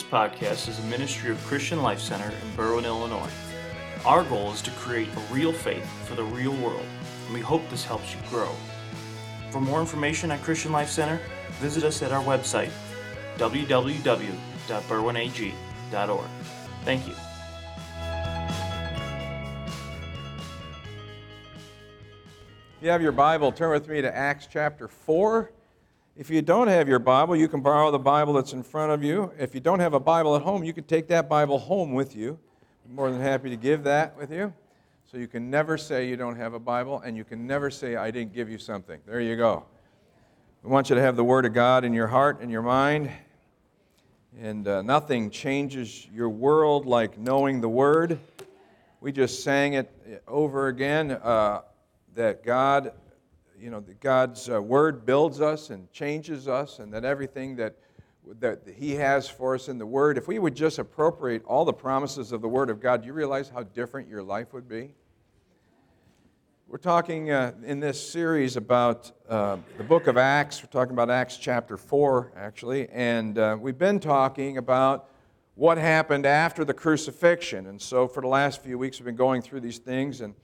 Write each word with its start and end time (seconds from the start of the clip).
This 0.00 0.08
podcast 0.08 0.64
is 0.66 0.78
a 0.78 0.82
ministry 0.84 1.30
of 1.30 1.36
Christian 1.44 1.82
Life 1.82 2.00
Center 2.00 2.24
in 2.24 2.56
Berwyn, 2.56 2.86
Illinois. 2.86 3.28
Our 4.06 4.24
goal 4.24 4.50
is 4.50 4.62
to 4.62 4.70
create 4.70 5.08
a 5.14 5.20
real 5.30 5.52
faith 5.52 5.86
for 6.06 6.14
the 6.14 6.24
real 6.24 6.56
world, 6.56 6.86
and 7.26 7.34
we 7.34 7.40
hope 7.40 7.60
this 7.68 7.84
helps 7.84 8.14
you 8.14 8.20
grow. 8.30 8.48
For 9.50 9.60
more 9.60 9.78
information 9.78 10.30
at 10.30 10.40
Christian 10.40 10.72
Life 10.72 10.88
Center, 10.88 11.20
visit 11.58 11.84
us 11.84 12.00
at 12.00 12.12
our 12.12 12.24
website, 12.24 12.70
www.berwynag.org. 13.36 16.30
Thank 16.86 17.06
you. 17.06 17.14
If 22.78 22.80
you 22.80 22.88
have 22.88 23.02
your 23.02 23.12
Bible, 23.12 23.52
turn 23.52 23.70
with 23.70 23.86
me 23.86 24.00
to 24.00 24.16
Acts 24.16 24.48
chapter 24.50 24.88
4. 24.88 25.50
If 26.20 26.28
you 26.28 26.42
don't 26.42 26.68
have 26.68 26.86
your 26.86 26.98
Bible, 26.98 27.34
you 27.34 27.48
can 27.48 27.62
borrow 27.62 27.90
the 27.90 27.98
Bible 27.98 28.34
that's 28.34 28.52
in 28.52 28.62
front 28.62 28.92
of 28.92 29.02
you. 29.02 29.32
If 29.38 29.54
you 29.54 29.60
don't 29.62 29.80
have 29.80 29.94
a 29.94 29.98
Bible 29.98 30.36
at 30.36 30.42
home, 30.42 30.62
you 30.62 30.74
can 30.74 30.84
take 30.84 31.08
that 31.08 31.30
Bible 31.30 31.58
home 31.58 31.94
with 31.94 32.14
you. 32.14 32.38
I'm 32.86 32.94
more 32.94 33.10
than 33.10 33.22
happy 33.22 33.48
to 33.48 33.56
give 33.56 33.84
that 33.84 34.18
with 34.18 34.30
you. 34.30 34.52
So 35.10 35.16
you 35.16 35.26
can 35.26 35.48
never 35.48 35.78
say 35.78 36.06
you 36.06 36.18
don't 36.18 36.36
have 36.36 36.52
a 36.52 36.58
Bible, 36.58 37.00
and 37.00 37.16
you 37.16 37.24
can 37.24 37.46
never 37.46 37.70
say, 37.70 37.96
I 37.96 38.10
didn't 38.10 38.34
give 38.34 38.50
you 38.50 38.58
something. 38.58 39.00
There 39.06 39.22
you 39.22 39.34
go. 39.34 39.64
We 40.62 40.68
want 40.68 40.90
you 40.90 40.94
to 40.94 41.00
have 41.00 41.16
the 41.16 41.24
Word 41.24 41.46
of 41.46 41.54
God 41.54 41.86
in 41.86 41.94
your 41.94 42.08
heart 42.08 42.42
and 42.42 42.50
your 42.50 42.60
mind. 42.60 43.10
And 44.38 44.68
uh, 44.68 44.82
nothing 44.82 45.30
changes 45.30 46.06
your 46.12 46.28
world 46.28 46.84
like 46.84 47.16
knowing 47.16 47.62
the 47.62 47.70
Word. 47.70 48.18
We 49.00 49.10
just 49.10 49.42
sang 49.42 49.72
it 49.72 49.90
over 50.28 50.68
again. 50.68 51.12
Uh, 51.12 51.62
that 52.14 52.44
God, 52.44 52.92
you 53.60 53.70
know, 53.70 53.80
that 53.80 54.00
God's 54.00 54.48
uh, 54.48 54.60
word 54.60 55.04
builds 55.04 55.40
us 55.40 55.70
and 55.70 55.90
changes 55.92 56.48
us, 56.48 56.78
and 56.78 56.92
that 56.94 57.04
everything 57.04 57.56
that 57.56 57.76
that 58.38 58.60
He 58.76 58.92
has 58.92 59.28
for 59.28 59.54
us 59.54 59.68
in 59.68 59.78
the 59.78 59.86
Word, 59.86 60.18
if 60.18 60.28
we 60.28 60.38
would 60.38 60.54
just 60.54 60.78
appropriate 60.78 61.44
all 61.44 61.64
the 61.64 61.72
promises 61.72 62.32
of 62.32 62.40
the 62.40 62.48
Word 62.48 62.70
of 62.70 62.80
God, 62.80 63.02
do 63.02 63.06
you 63.06 63.12
realize 63.12 63.48
how 63.48 63.62
different 63.62 64.08
your 64.08 64.22
life 64.22 64.52
would 64.52 64.68
be? 64.68 64.94
We're 66.68 66.78
talking 66.78 67.30
uh, 67.30 67.52
in 67.64 67.80
this 67.80 68.10
series 68.10 68.56
about 68.56 69.10
uh, 69.28 69.56
the 69.76 69.84
book 69.84 70.06
of 70.06 70.16
Acts. 70.16 70.62
We're 70.62 70.70
talking 70.70 70.92
about 70.92 71.10
Acts 71.10 71.36
chapter 71.36 71.76
4, 71.76 72.32
actually, 72.36 72.88
and 72.90 73.36
uh, 73.38 73.56
we've 73.60 73.78
been 73.78 73.98
talking 73.98 74.56
about 74.58 75.08
what 75.56 75.78
happened 75.78 76.26
after 76.26 76.64
the 76.64 76.74
crucifixion. 76.74 77.66
And 77.66 77.80
so, 77.80 78.06
for 78.06 78.20
the 78.20 78.28
last 78.28 78.62
few 78.62 78.78
weeks, 78.78 79.00
we've 79.00 79.06
been 79.06 79.16
going 79.16 79.42
through 79.42 79.60
these 79.60 79.78
things 79.78 80.20
and 80.20 80.34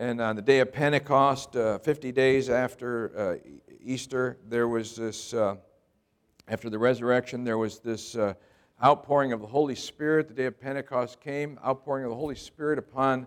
and 0.00 0.18
on 0.18 0.34
the 0.34 0.40
day 0.40 0.60
of 0.60 0.72
Pentecost, 0.72 1.54
uh, 1.56 1.78
50 1.78 2.10
days 2.10 2.48
after 2.48 3.12
uh, 3.14 3.50
Easter, 3.84 4.38
there 4.48 4.66
was 4.66 4.96
this, 4.96 5.34
uh, 5.34 5.56
after 6.48 6.70
the 6.70 6.78
resurrection, 6.78 7.44
there 7.44 7.58
was 7.58 7.80
this 7.80 8.16
uh, 8.16 8.32
outpouring 8.82 9.34
of 9.34 9.42
the 9.42 9.46
Holy 9.46 9.74
Spirit. 9.74 10.26
The 10.26 10.32
day 10.32 10.46
of 10.46 10.58
Pentecost 10.58 11.20
came, 11.20 11.60
outpouring 11.62 12.04
of 12.04 12.10
the 12.10 12.16
Holy 12.16 12.34
Spirit 12.34 12.78
upon 12.78 13.26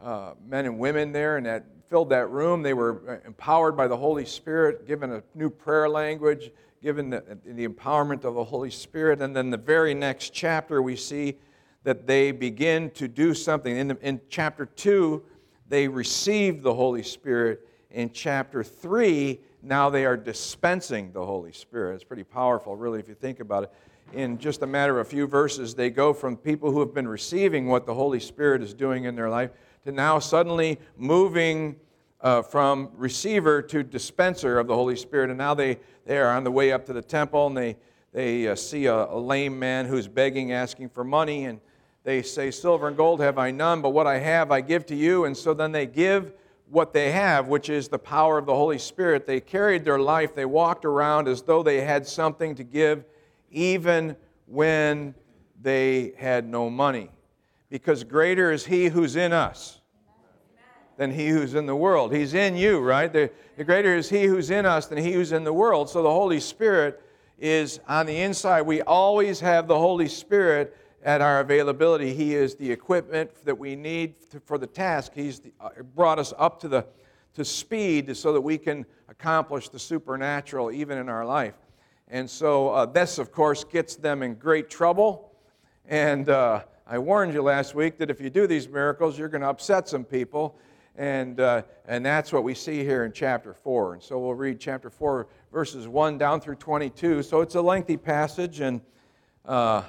uh, 0.00 0.32
men 0.44 0.66
and 0.66 0.80
women 0.80 1.12
there, 1.12 1.36
and 1.36 1.46
that 1.46 1.64
filled 1.88 2.08
that 2.08 2.28
room. 2.28 2.64
They 2.64 2.74
were 2.74 3.20
uh, 3.22 3.24
empowered 3.28 3.76
by 3.76 3.86
the 3.86 3.96
Holy 3.96 4.26
Spirit, 4.26 4.88
given 4.88 5.12
a 5.12 5.22
new 5.36 5.48
prayer 5.48 5.88
language, 5.88 6.50
given 6.82 7.10
the, 7.10 7.38
the 7.44 7.68
empowerment 7.68 8.24
of 8.24 8.34
the 8.34 8.42
Holy 8.42 8.72
Spirit. 8.72 9.22
And 9.22 9.36
then 9.36 9.50
the 9.50 9.56
very 9.56 9.94
next 9.94 10.30
chapter, 10.30 10.82
we 10.82 10.96
see 10.96 11.36
that 11.84 12.08
they 12.08 12.32
begin 12.32 12.90
to 12.90 13.06
do 13.06 13.32
something. 13.32 13.76
In, 13.76 13.86
the, 13.86 13.98
in 14.00 14.20
chapter 14.28 14.66
2, 14.66 15.22
they 15.70 15.88
received 15.88 16.62
the 16.62 16.74
Holy 16.74 17.02
Spirit. 17.02 17.66
In 17.92 18.10
chapter 18.12 18.62
3, 18.62 19.40
now 19.62 19.88
they 19.88 20.04
are 20.04 20.16
dispensing 20.16 21.12
the 21.12 21.24
Holy 21.24 21.52
Spirit. 21.52 21.94
It's 21.94 22.04
pretty 22.04 22.24
powerful, 22.24 22.76
really, 22.76 22.98
if 23.00 23.08
you 23.08 23.14
think 23.14 23.40
about 23.40 23.64
it. 23.64 23.72
In 24.12 24.36
just 24.36 24.62
a 24.62 24.66
matter 24.66 24.98
of 24.98 25.06
a 25.06 25.10
few 25.10 25.28
verses, 25.28 25.74
they 25.74 25.88
go 25.88 26.12
from 26.12 26.36
people 26.36 26.72
who 26.72 26.80
have 26.80 26.92
been 26.92 27.06
receiving 27.06 27.68
what 27.68 27.86
the 27.86 27.94
Holy 27.94 28.18
Spirit 28.18 28.62
is 28.62 28.74
doing 28.74 29.04
in 29.04 29.14
their 29.14 29.30
life 29.30 29.50
to 29.84 29.92
now 29.92 30.18
suddenly 30.18 30.78
moving 30.96 31.76
uh, 32.20 32.42
from 32.42 32.90
receiver 32.96 33.62
to 33.62 33.84
dispenser 33.84 34.58
of 34.58 34.66
the 34.66 34.74
Holy 34.74 34.96
Spirit. 34.96 35.30
And 35.30 35.38
now 35.38 35.54
they, 35.54 35.78
they 36.04 36.18
are 36.18 36.30
on 36.30 36.42
the 36.42 36.50
way 36.50 36.72
up 36.72 36.84
to 36.86 36.92
the 36.92 37.02
temple 37.02 37.46
and 37.46 37.56
they, 37.56 37.76
they 38.12 38.48
uh, 38.48 38.56
see 38.56 38.86
a, 38.86 39.06
a 39.06 39.18
lame 39.18 39.58
man 39.58 39.86
who's 39.86 40.08
begging, 40.08 40.52
asking 40.52 40.88
for 40.88 41.04
money. 41.04 41.44
And 41.44 41.60
they 42.10 42.22
say, 42.22 42.50
Silver 42.50 42.88
and 42.88 42.96
gold 42.96 43.20
have 43.20 43.38
I 43.38 43.52
none, 43.52 43.80
but 43.82 43.90
what 43.90 44.08
I 44.08 44.18
have 44.18 44.50
I 44.50 44.62
give 44.62 44.84
to 44.86 44.96
you. 44.96 45.26
And 45.26 45.36
so 45.36 45.54
then 45.54 45.70
they 45.70 45.86
give 45.86 46.32
what 46.68 46.92
they 46.92 47.12
have, 47.12 47.46
which 47.46 47.70
is 47.70 47.86
the 47.86 48.00
power 48.00 48.36
of 48.36 48.46
the 48.46 48.54
Holy 48.54 48.78
Spirit. 48.78 49.28
They 49.28 49.40
carried 49.40 49.84
their 49.84 50.00
life, 50.00 50.34
they 50.34 50.44
walked 50.44 50.84
around 50.84 51.28
as 51.28 51.42
though 51.42 51.62
they 51.62 51.82
had 51.82 52.04
something 52.04 52.56
to 52.56 52.64
give, 52.64 53.04
even 53.52 54.16
when 54.46 55.14
they 55.62 56.14
had 56.18 56.48
no 56.48 56.68
money. 56.68 57.10
Because 57.68 58.02
greater 58.02 58.50
is 58.50 58.66
He 58.66 58.86
who's 58.86 59.14
in 59.14 59.32
us 59.32 59.80
than 60.96 61.12
He 61.12 61.28
who's 61.28 61.54
in 61.54 61.66
the 61.66 61.76
world. 61.76 62.12
He's 62.12 62.34
in 62.34 62.56
you, 62.56 62.80
right? 62.80 63.12
The, 63.12 63.30
the 63.56 63.62
greater 63.62 63.94
is 63.94 64.10
He 64.10 64.24
who's 64.24 64.50
in 64.50 64.66
us 64.66 64.86
than 64.86 64.98
He 64.98 65.12
who's 65.12 65.30
in 65.30 65.44
the 65.44 65.52
world. 65.52 65.88
So 65.88 66.02
the 66.02 66.10
Holy 66.10 66.40
Spirit 66.40 67.00
is 67.38 67.78
on 67.86 68.06
the 68.06 68.20
inside. 68.20 68.62
We 68.62 68.82
always 68.82 69.38
have 69.38 69.68
the 69.68 69.78
Holy 69.78 70.08
Spirit 70.08 70.76
at 71.02 71.20
our 71.20 71.40
availability. 71.40 72.14
He 72.14 72.34
is 72.34 72.54
the 72.54 72.70
equipment 72.70 73.30
that 73.44 73.58
we 73.58 73.76
need 73.76 74.14
for 74.44 74.58
the 74.58 74.66
task. 74.66 75.12
He's 75.14 75.40
uh, 75.60 75.70
brought 75.94 76.18
us 76.18 76.32
up 76.38 76.60
to, 76.60 76.68
the, 76.68 76.86
to 77.34 77.44
speed 77.44 78.16
so 78.16 78.32
that 78.32 78.40
we 78.40 78.58
can 78.58 78.84
accomplish 79.08 79.68
the 79.68 79.78
supernatural 79.78 80.70
even 80.70 80.98
in 80.98 81.08
our 81.08 81.24
life. 81.24 81.54
And 82.08 82.28
so 82.28 82.70
uh, 82.70 82.86
this, 82.86 83.18
of 83.18 83.32
course, 83.32 83.64
gets 83.64 83.96
them 83.96 84.22
in 84.22 84.34
great 84.34 84.68
trouble. 84.68 85.32
And 85.86 86.28
uh, 86.28 86.64
I 86.86 86.98
warned 86.98 87.32
you 87.32 87.42
last 87.42 87.74
week 87.74 87.98
that 87.98 88.10
if 88.10 88.20
you 88.20 88.30
do 88.30 88.46
these 88.46 88.68
miracles, 88.68 89.18
you're 89.18 89.28
going 89.28 89.42
to 89.42 89.48
upset 89.48 89.88
some 89.88 90.04
people. 90.04 90.58
And, 90.96 91.40
uh, 91.40 91.62
and 91.86 92.04
that's 92.04 92.32
what 92.32 92.44
we 92.44 92.54
see 92.54 92.84
here 92.84 93.04
in 93.04 93.12
chapter 93.12 93.54
4. 93.54 93.94
And 93.94 94.02
so 94.02 94.18
we'll 94.18 94.34
read 94.34 94.60
chapter 94.60 94.90
4, 94.90 95.28
verses 95.52 95.88
1 95.88 96.18
down 96.18 96.40
through 96.40 96.56
22. 96.56 97.22
So 97.22 97.40
it's 97.40 97.54
a 97.54 97.62
lengthy 97.62 97.96
passage, 97.96 98.60
and 98.60 98.80
uh, 99.46 99.82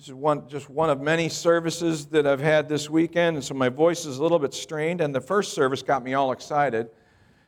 this 0.00 0.08
is 0.08 0.14
one, 0.14 0.48
just 0.48 0.70
one 0.70 0.88
of 0.88 0.98
many 0.98 1.28
services 1.28 2.06
that 2.06 2.26
I've 2.26 2.40
had 2.40 2.70
this 2.70 2.88
weekend, 2.88 3.36
and 3.36 3.44
so 3.44 3.52
my 3.52 3.68
voice 3.68 4.06
is 4.06 4.16
a 4.16 4.22
little 4.22 4.38
bit 4.38 4.54
strained. 4.54 5.02
And 5.02 5.14
the 5.14 5.20
first 5.20 5.52
service 5.52 5.82
got 5.82 6.02
me 6.02 6.14
all 6.14 6.32
excited, 6.32 6.88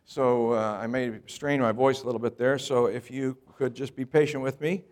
so 0.04 0.52
uh, 0.52 0.78
I 0.78 0.86
may 0.86 1.20
strain 1.26 1.62
my 1.62 1.72
voice 1.72 2.02
a 2.02 2.04
little 2.04 2.20
bit 2.20 2.36
there. 2.36 2.58
So 2.58 2.88
if 2.88 3.10
you 3.10 3.38
could 3.56 3.74
just 3.74 3.96
be 3.96 4.04
patient 4.04 4.42
with 4.42 4.60
me, 4.60 4.84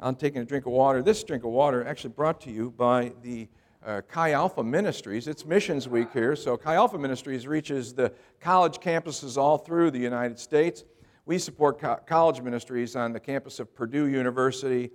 I'm 0.00 0.16
taking 0.16 0.42
a 0.42 0.44
drink 0.44 0.66
of 0.66 0.72
water. 0.72 1.00
This 1.00 1.22
drink 1.22 1.44
of 1.44 1.50
water 1.50 1.86
actually 1.86 2.10
brought 2.10 2.40
to 2.40 2.50
you 2.50 2.72
by 2.72 3.12
the 3.22 3.46
uh, 3.86 4.00
Chi 4.08 4.32
Alpha 4.32 4.64
Ministries. 4.64 5.28
It's 5.28 5.46
Missions 5.46 5.88
Week 5.88 6.12
here, 6.12 6.34
so 6.34 6.56
Chi 6.56 6.74
Alpha 6.74 6.98
Ministries 6.98 7.46
reaches 7.46 7.94
the 7.94 8.12
college 8.40 8.78
campuses 8.78 9.36
all 9.36 9.58
through 9.58 9.92
the 9.92 10.00
United 10.00 10.40
States. 10.40 10.82
We 11.24 11.38
support 11.38 11.78
co- 11.78 12.00
college 12.04 12.40
ministries 12.40 12.96
on 12.96 13.12
the 13.12 13.20
campus 13.20 13.60
of 13.60 13.72
Purdue 13.76 14.08
University 14.08 14.90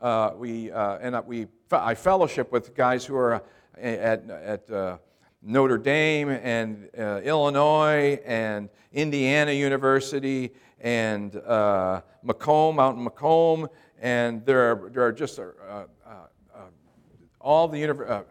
uh, 0.00 0.32
we 0.36 0.70
uh, 0.70 0.98
end 0.98 1.16
we, 1.26 1.46
I 1.70 1.94
fellowship 1.94 2.52
with 2.52 2.74
guys 2.74 3.04
who 3.04 3.16
are 3.16 3.34
uh, 3.34 3.40
at, 3.78 4.28
at 4.30 4.70
uh, 4.70 4.98
Notre 5.42 5.78
Dame 5.78 6.30
and 6.30 6.88
uh, 6.98 7.20
Illinois 7.22 8.20
and 8.24 8.68
Indiana 8.92 9.52
University 9.52 10.52
and 10.80 11.36
uh, 11.36 12.02
Macomb, 12.22 12.78
out 12.78 12.96
in 12.96 13.04
Macomb, 13.04 13.68
and 14.00 14.44
there 14.44 14.72
are, 14.72 14.90
there 14.90 15.02
are 15.04 15.12
just 15.12 15.38
all 17.40 17.68
the 17.68 17.78
univer- 17.78 18.24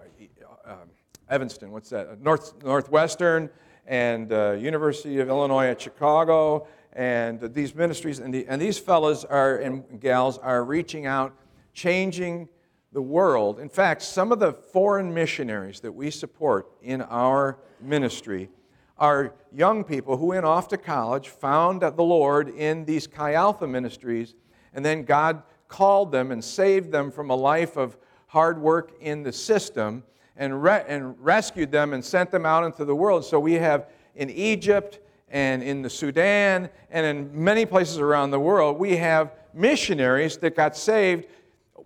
Evanston, 1.30 1.72
what's 1.72 1.90
that? 1.90 2.22
North, 2.22 2.64
Northwestern 2.64 3.50
and 3.88 4.30
University 4.62 5.20
of 5.20 5.30
Illinois 5.30 5.68
at 5.68 5.82
Chicago, 5.82 6.68
and 6.94 7.40
these 7.54 7.74
ministries 7.74 8.20
and, 8.20 8.32
the, 8.34 8.46
and 8.48 8.62
these 8.62 8.78
fellows 8.78 9.26
are 9.26 9.58
and 9.58 10.00
gals 10.00 10.38
are 10.38 10.64
reaching 10.64 11.08
out 11.08 11.36
changing 11.74 12.48
the 12.92 13.02
world. 13.02 13.60
In 13.60 13.70
fact, 13.70 14.04
some 14.04 14.32
of 14.32 14.40
the 14.40 14.54
foreign 14.54 15.14
missionaries 15.14 15.80
that 15.82 15.92
we 15.92 16.12
support 16.12 16.72
in 16.82 17.02
our 17.02 17.58
ministry 17.82 18.50
are 18.98 19.34
young 19.52 19.84
people 19.84 20.16
who 20.18 20.28
went 20.28 20.46
off 20.46 20.68
to 20.70 20.78
college, 20.78 21.30
found 21.30 21.82
the 21.82 22.04
Lord 22.04 22.50
in 22.50 22.86
these 22.86 23.08
Chi 23.08 23.34
Alpha 23.34 23.68
ministries, 23.68 24.36
and 24.74 24.86
then 24.86 25.04
God 25.04 25.42
called 25.68 26.12
them 26.12 26.32
and 26.32 26.44
saved 26.44 26.92
them 26.92 27.12
from 27.12 27.32
a 27.32 27.36
life 27.36 27.76
of 27.78 27.98
hard 28.28 28.62
work 28.62 28.94
in 29.02 29.24
the 29.24 29.32
system 29.32 30.04
and, 30.36 30.62
re- 30.62 30.84
and 30.88 31.16
rescued 31.20 31.72
them 31.72 31.94
and 31.94 32.06
sent 32.06 32.32
them 32.32 32.46
out 32.46 32.64
into 32.64 32.86
the 32.86 32.96
world. 32.96 33.26
So 33.26 33.40
we 33.40 33.54
have 33.54 33.90
in 34.16 34.30
Egypt 34.30 35.00
and 35.30 35.64
in 35.64 35.82
the 35.82 35.90
Sudan 35.90 36.70
and 36.92 37.06
in 37.06 37.44
many 37.44 37.66
places 37.66 37.98
around 37.98 38.32
the 38.32 38.40
world, 38.40 38.78
we 38.78 38.96
have 38.98 39.34
missionaries 39.54 40.38
that 40.38 40.56
got 40.56 40.78
saved 40.78 41.26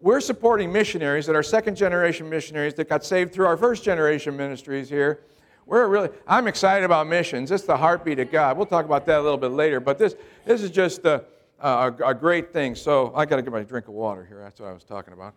we're 0.01 0.21
supporting 0.21 0.71
missionaries 0.71 1.25
that 1.25 1.35
are 1.35 1.43
second 1.43 1.75
generation 1.75 2.29
missionaries 2.29 2.73
that 2.75 2.89
got 2.89 3.03
saved 3.03 3.33
through 3.33 3.45
our 3.47 3.57
first 3.57 3.83
generation 3.83 4.35
ministries 4.37 4.89
here. 4.89 5.21
We're 5.65 5.87
really, 5.87 6.09
I'm 6.27 6.47
excited 6.47 6.85
about 6.85 7.07
missions. 7.07 7.51
It's 7.51 7.63
the 7.63 7.75
heartbeat 7.75 8.19
of 8.19 8.31
God. 8.31 8.57
We'll 8.57 8.65
talk 8.65 8.85
about 8.85 9.05
that 9.07 9.19
a 9.19 9.21
little 9.21 9.37
bit 9.37 9.51
later, 9.51 9.79
but 9.79 9.97
this, 9.97 10.15
this 10.45 10.61
is 10.61 10.71
just 10.71 11.03
a, 11.05 11.25
a, 11.59 11.93
a 12.05 12.13
great 12.13 12.53
thing. 12.53 12.75
So 12.75 13.11
I 13.15 13.25
got 13.25 13.35
to 13.37 13.41
get 13.41 13.51
my 13.51 13.63
drink 13.63 13.87
of 13.87 13.93
water 13.93 14.23
here. 14.23 14.39
That's 14.41 14.59
what 14.59 14.69
I 14.69 14.73
was 14.73 14.83
talking 14.83 15.13
about. 15.13 15.33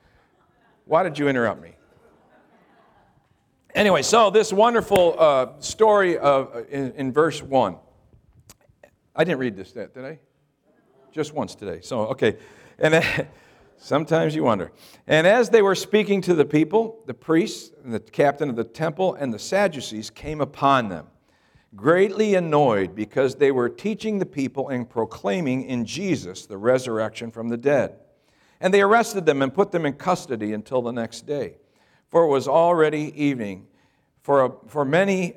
Why 0.84 1.02
did 1.02 1.18
you 1.18 1.28
interrupt 1.28 1.60
me? 1.60 1.74
Anyway, 3.74 4.02
so 4.02 4.30
this 4.30 4.52
wonderful 4.52 5.16
uh, 5.18 5.46
story 5.60 6.18
of, 6.18 6.54
uh, 6.54 6.64
in, 6.64 6.92
in 6.92 7.12
verse 7.12 7.42
1. 7.42 7.76
I 9.14 9.24
didn't 9.24 9.38
read 9.38 9.56
this, 9.56 9.72
did 9.72 9.96
I? 9.96 10.18
Just 11.12 11.34
once 11.34 11.54
today. 11.54 11.80
So, 11.82 12.06
okay. 12.06 12.36
And 12.78 12.94
sometimes 13.80 14.34
you 14.34 14.44
wonder. 14.44 14.70
And 15.06 15.26
as 15.26 15.50
they 15.50 15.62
were 15.62 15.74
speaking 15.74 16.20
to 16.22 16.34
the 16.34 16.44
people, 16.44 17.02
the 17.06 17.14
priests, 17.14 17.72
and 17.82 17.92
the 17.92 18.00
captain 18.00 18.48
of 18.48 18.56
the 18.56 18.64
temple, 18.64 19.14
and 19.14 19.32
the 19.32 19.38
Sadducees 19.38 20.10
came 20.10 20.40
upon 20.40 20.88
them, 20.88 21.06
greatly 21.74 22.34
annoyed 22.34 22.94
because 22.94 23.36
they 23.36 23.50
were 23.50 23.68
teaching 23.68 24.18
the 24.18 24.26
people 24.26 24.68
and 24.68 24.88
proclaiming 24.88 25.62
in 25.64 25.84
Jesus 25.84 26.46
the 26.46 26.58
resurrection 26.58 27.30
from 27.30 27.48
the 27.48 27.56
dead. 27.56 27.96
And 28.60 28.74
they 28.74 28.82
arrested 28.82 29.24
them 29.24 29.40
and 29.40 29.52
put 29.52 29.72
them 29.72 29.86
in 29.86 29.94
custody 29.94 30.52
until 30.52 30.82
the 30.82 30.92
next 30.92 31.26
day. 31.26 31.56
For 32.08 32.24
it 32.24 32.28
was 32.28 32.46
already 32.46 33.12
evening. 33.20 33.66
For, 34.22 34.44
a, 34.44 34.52
for 34.66 34.84
many 34.84 35.36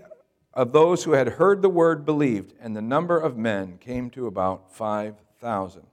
of 0.54 0.74
those 0.74 1.04
who 1.04 1.14
had 1.14 1.28
heard 1.30 1.62
the 1.62 1.70
word 1.70 2.06
believed, 2.06 2.54
and 2.60 2.76
the 2.76 2.82
number 2.82 3.18
of 3.18 3.38
men 3.38 3.78
came 3.78 4.10
to 4.12 4.28
about 4.28 4.76
5,000. 4.76 5.84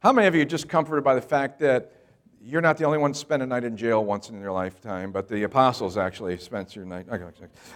How 0.00 0.12
many 0.12 0.28
of 0.28 0.34
you 0.36 0.42
are 0.42 0.44
just 0.44 0.68
comforted 0.68 1.02
by 1.02 1.16
the 1.16 1.20
fact 1.20 1.58
that 1.58 1.92
you're 2.40 2.60
not 2.60 2.78
the 2.78 2.84
only 2.84 2.98
one 2.98 3.12
to 3.12 3.18
spend 3.18 3.42
a 3.42 3.46
night 3.46 3.64
in 3.64 3.76
jail 3.76 4.04
once 4.04 4.30
in 4.30 4.40
your 4.40 4.52
lifetime, 4.52 5.10
but 5.10 5.26
the 5.26 5.42
apostles 5.42 5.96
actually 5.96 6.38
spent 6.38 6.76
your 6.76 6.84
night? 6.84 7.06
Okay, 7.10 7.24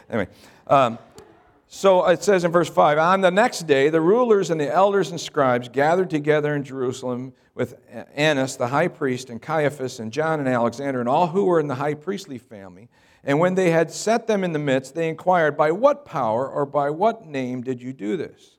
anyway, 0.08 0.28
um, 0.68 1.00
so 1.66 2.06
it 2.06 2.22
says 2.22 2.44
in 2.44 2.52
verse 2.52 2.68
5 2.68 2.96
On 2.98 3.22
the 3.22 3.30
next 3.32 3.66
day, 3.66 3.88
the 3.88 4.00
rulers 4.00 4.50
and 4.50 4.60
the 4.60 4.72
elders 4.72 5.10
and 5.10 5.20
scribes 5.20 5.68
gathered 5.68 6.10
together 6.10 6.54
in 6.54 6.62
Jerusalem 6.62 7.32
with 7.56 7.74
Annas, 8.14 8.54
the 8.56 8.68
high 8.68 8.88
priest, 8.88 9.28
and 9.28 9.42
Caiaphas, 9.42 9.98
and 9.98 10.12
John 10.12 10.38
and 10.38 10.48
Alexander, 10.48 11.00
and 11.00 11.08
all 11.08 11.26
who 11.26 11.46
were 11.46 11.58
in 11.58 11.66
the 11.66 11.74
high 11.74 11.94
priestly 11.94 12.38
family. 12.38 12.88
And 13.24 13.40
when 13.40 13.56
they 13.56 13.70
had 13.70 13.90
set 13.90 14.28
them 14.28 14.44
in 14.44 14.52
the 14.52 14.60
midst, 14.60 14.94
they 14.94 15.08
inquired, 15.08 15.56
By 15.56 15.72
what 15.72 16.04
power 16.04 16.48
or 16.48 16.66
by 16.66 16.90
what 16.90 17.26
name 17.26 17.62
did 17.62 17.82
you 17.82 17.92
do 17.92 18.16
this? 18.16 18.58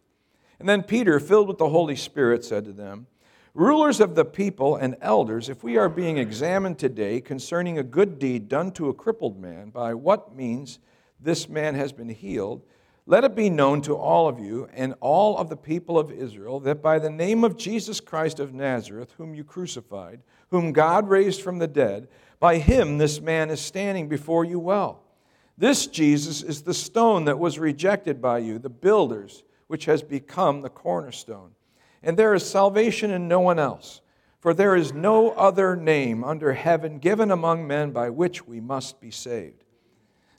And 0.60 0.68
then 0.68 0.84
Peter, 0.84 1.22
filled 1.22 1.48
with 1.48 1.60
the 1.60 1.70
Holy 1.70 1.96
Spirit, 1.96 2.44
said 2.44 2.66
to 2.66 2.74
them, 2.74 3.08
Rulers 3.56 4.00
of 4.00 4.16
the 4.16 4.26
people 4.26 4.78
and 4.78 4.96
elders, 5.00 5.48
if 5.48 5.64
we 5.64 5.78
are 5.78 5.88
being 5.88 6.18
examined 6.18 6.80
today 6.80 7.22
concerning 7.22 7.78
a 7.78 7.84
good 7.84 8.18
deed 8.18 8.50
done 8.50 8.72
to 8.72 8.90
a 8.90 8.96
crippled 8.96 9.40
man, 9.40 9.70
by 9.70 9.94
what 9.94 10.36
means 10.36 10.80
this 11.20 11.48
man 11.48 11.76
has 11.76 11.92
been 11.92 12.10
healed, 12.10 12.64
let 13.06 13.24
it 13.24 13.36
be 13.36 13.52
known 13.52 13.84
to 13.84 13.96
all 13.96 14.28
of 14.28 14.40
you 14.40 14.68
and 14.74 14.96
all 15.02 15.38
of 15.38 15.50
the 15.50 15.58
people 15.58 16.00
of 16.00 16.12
Israel 16.12 16.60
that 16.62 16.82
by 16.82 16.98
the 16.98 17.12
name 17.12 17.44
of 17.44 17.56
Jesus 17.56 18.00
Christ 18.00 18.40
of 18.40 18.56
Nazareth, 18.56 19.14
whom 19.18 19.36
you 19.36 19.44
crucified, 19.44 20.22
whom 20.50 20.72
God 20.72 21.08
raised 21.08 21.44
from 21.44 21.60
the 21.60 21.68
dead, 21.68 22.08
by 22.40 22.58
him 22.58 22.98
this 22.98 23.22
man 23.22 23.52
is 23.52 23.62
standing 23.62 24.10
before 24.10 24.46
you 24.46 24.58
well. 24.58 25.04
This 25.60 25.86
Jesus 25.86 26.42
is 26.42 26.64
the 26.64 26.74
stone 26.74 27.26
that 27.26 27.38
was 27.38 27.60
rejected 27.60 28.20
by 28.20 28.40
you, 28.40 28.58
the 28.58 28.70
builders, 28.70 29.44
which 29.68 29.86
has 29.86 30.02
become 30.02 30.62
the 30.62 30.70
cornerstone. 30.70 31.52
And 32.04 32.18
there 32.18 32.34
is 32.34 32.48
salvation 32.48 33.12
in 33.12 33.28
no 33.28 33.40
one 33.40 33.60
else, 33.60 34.02
for 34.40 34.54
there 34.54 34.76
is 34.76 34.94
no 34.94 35.32
other 35.32 35.76
name 35.76 36.24
under 36.24 36.54
heaven 36.54 37.00
given 37.00 37.32
among 37.32 37.66
men 37.66 37.92
by 37.92 38.10
which 38.10 38.46
we 38.46 38.60
must 38.60 39.00
be 39.00 39.10
saved. 39.10 39.64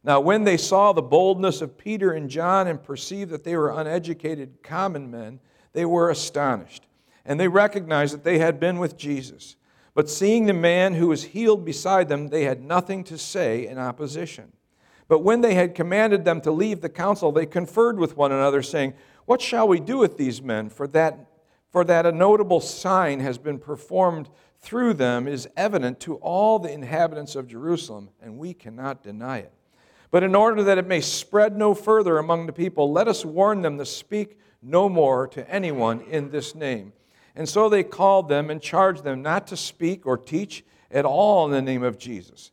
Now, 0.04 0.20
when 0.20 0.44
they 0.44 0.58
saw 0.58 0.92
the 0.92 1.00
boldness 1.00 1.62
of 1.62 1.78
Peter 1.78 2.12
and 2.12 2.28
John 2.28 2.66
and 2.68 2.82
perceived 2.82 3.30
that 3.30 3.42
they 3.42 3.56
were 3.56 3.70
uneducated 3.70 4.62
common 4.62 5.10
men, 5.10 5.40
they 5.72 5.86
were 5.86 6.10
astonished. 6.10 6.86
And 7.24 7.40
they 7.40 7.48
recognized 7.48 8.12
that 8.12 8.22
they 8.24 8.38
had 8.38 8.60
been 8.60 8.78
with 8.78 8.98
Jesus. 8.98 9.56
But 9.94 10.10
seeing 10.10 10.44
the 10.44 10.52
man 10.52 10.92
who 10.92 11.08
was 11.08 11.24
healed 11.24 11.64
beside 11.64 12.10
them, 12.10 12.28
they 12.28 12.44
had 12.44 12.62
nothing 12.62 13.02
to 13.04 13.16
say 13.16 13.66
in 13.66 13.78
opposition. 13.78 14.52
But 15.08 15.20
when 15.20 15.40
they 15.40 15.54
had 15.54 15.74
commanded 15.74 16.26
them 16.26 16.42
to 16.42 16.50
leave 16.50 16.82
the 16.82 16.90
council, 16.90 17.32
they 17.32 17.46
conferred 17.46 17.98
with 17.98 18.16
one 18.16 18.32
another, 18.32 18.62
saying, 18.62 18.92
What 19.24 19.40
shall 19.40 19.66
we 19.66 19.80
do 19.80 19.96
with 19.96 20.18
these 20.18 20.42
men? 20.42 20.68
For 20.68 20.86
that, 20.88 21.26
for 21.74 21.82
that 21.82 22.06
a 22.06 22.12
notable 22.12 22.60
sign 22.60 23.18
has 23.18 23.36
been 23.36 23.58
performed 23.58 24.28
through 24.60 24.94
them 24.94 25.26
is 25.26 25.48
evident 25.56 25.98
to 25.98 26.14
all 26.18 26.60
the 26.60 26.70
inhabitants 26.70 27.34
of 27.34 27.48
Jerusalem, 27.48 28.10
and 28.22 28.38
we 28.38 28.54
cannot 28.54 29.02
deny 29.02 29.38
it. 29.38 29.52
But 30.12 30.22
in 30.22 30.36
order 30.36 30.62
that 30.62 30.78
it 30.78 30.86
may 30.86 31.00
spread 31.00 31.56
no 31.56 31.74
further 31.74 32.18
among 32.18 32.46
the 32.46 32.52
people, 32.52 32.92
let 32.92 33.08
us 33.08 33.24
warn 33.24 33.62
them 33.62 33.76
to 33.78 33.84
speak 33.84 34.38
no 34.62 34.88
more 34.88 35.26
to 35.26 35.50
anyone 35.50 36.02
in 36.02 36.30
this 36.30 36.54
name. 36.54 36.92
And 37.34 37.48
so 37.48 37.68
they 37.68 37.82
called 37.82 38.28
them 38.28 38.50
and 38.50 38.62
charged 38.62 39.02
them 39.02 39.20
not 39.20 39.48
to 39.48 39.56
speak 39.56 40.06
or 40.06 40.16
teach 40.16 40.64
at 40.92 41.04
all 41.04 41.44
in 41.44 41.50
the 41.50 41.60
name 41.60 41.82
of 41.82 41.98
Jesus. 41.98 42.52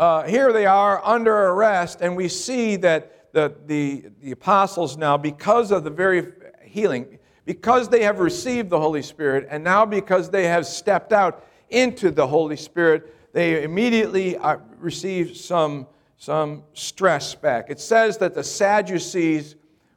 uh, 0.00 0.22
here 0.22 0.50
they 0.50 0.64
are 0.64 1.04
under 1.04 1.30
arrest, 1.32 2.00
and 2.00 2.16
we 2.16 2.26
see 2.26 2.76
that 2.76 3.34
the, 3.34 3.54
the, 3.66 4.06
the 4.22 4.32
apostles 4.32 4.96
now, 4.96 5.18
because 5.18 5.70
of 5.70 5.84
the 5.84 5.90
very 5.90 6.32
healing, 6.62 7.18
because 7.44 7.86
they 7.90 8.02
have 8.02 8.18
received 8.18 8.70
the 8.70 8.80
Holy 8.80 9.02
Spirit, 9.02 9.46
and 9.50 9.62
now 9.62 9.84
because 9.84 10.30
they 10.30 10.44
have 10.44 10.64
stepped 10.64 11.12
out 11.12 11.44
into 11.68 12.10
the 12.10 12.26
Holy 12.26 12.56
Spirit, 12.56 13.14
they 13.34 13.62
immediately 13.62 14.38
uh, 14.38 14.56
receive 14.78 15.36
some 15.36 15.86
some 16.16 16.64
stress 16.72 17.34
back. 17.34 17.66
It 17.68 17.78
says 17.78 18.16
that 18.18 18.34
the 18.34 18.44
Sadducees 18.44 19.54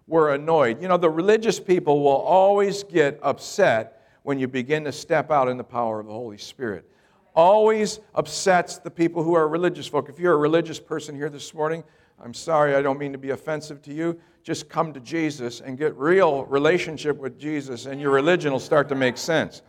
were 0.08 0.34
annoyed. 0.34 0.82
You 0.82 0.89
know, 0.89 0.98
the 0.98 1.10
religious 1.10 1.60
people 1.62 2.01
will 2.01 2.12
always 2.12 2.84
get 2.84 3.20
upset 3.22 4.01
when 4.24 4.38
you 4.38 4.50
begin 4.50 4.84
to 4.84 4.92
step 4.92 5.32
out 5.32 5.48
in 5.48 5.58
the 5.58 5.63
power 5.63 6.01
of 6.01 6.08
the 6.08 6.13
Holy 6.13 6.38
Spirit. 6.38 6.89
Always 7.36 8.00
upsets 8.13 8.78
the 8.78 8.92
people 8.92 9.24
who 9.24 9.34
are 9.34 9.48
religious 9.48 9.88
folk. 9.88 10.08
If 10.10 10.20
you're 10.20 10.34
a 10.34 10.38
religious 10.38 10.80
person 10.80 11.16
here 11.16 11.30
this 11.30 11.54
morning, 11.54 11.84
I'm 12.24 12.34
sorry, 12.34 12.75
I 12.75 12.82
don't 12.82 13.00
mean 13.00 13.12
to 13.12 13.18
be 13.18 13.32
offensive 13.32 13.82
to 13.84 13.94
you. 13.94 14.20
Just 14.44 14.70
come 14.70 14.94
to 14.94 15.00
Jesus 15.00 15.62
and 15.62 15.78
get 15.78 15.96
real 15.96 16.46
relationship 16.46 17.18
with 17.18 17.40
Jesus, 17.40 17.86
and 17.86 18.00
your 18.00 18.12
religion 18.12 18.52
will 18.52 18.60
start 18.60 18.88
to 18.90 18.96
make 18.96 19.18
sense. 19.18 19.62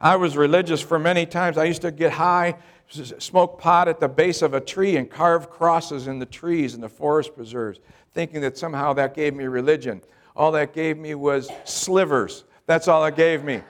I 0.00 0.16
was 0.16 0.36
religious 0.36 0.80
for 0.80 0.98
many 0.98 1.26
times. 1.26 1.58
I 1.58 1.64
used 1.64 1.82
to 1.82 1.90
get 1.90 2.12
high 2.12 2.56
smoke 2.88 3.60
pot 3.60 3.88
at 3.88 4.00
the 4.00 4.08
base 4.08 4.42
of 4.42 4.54
a 4.54 4.60
tree 4.60 4.96
and 4.96 5.10
carve 5.10 5.50
crosses 5.50 6.06
in 6.06 6.18
the 6.18 6.26
trees 6.26 6.74
in 6.74 6.80
the 6.80 6.88
forest 6.88 7.34
preserves, 7.34 7.80
thinking 8.12 8.40
that 8.42 8.56
somehow 8.56 8.92
that 8.92 9.14
gave 9.14 9.34
me 9.34 9.44
religion. 9.44 10.00
All 10.36 10.52
that 10.52 10.72
gave 10.72 10.98
me 10.98 11.14
was 11.14 11.50
slivers. 11.64 12.44
That's 12.66 12.88
all 12.88 13.04
it 13.04 13.16
gave 13.16 13.44
me. 13.44 13.62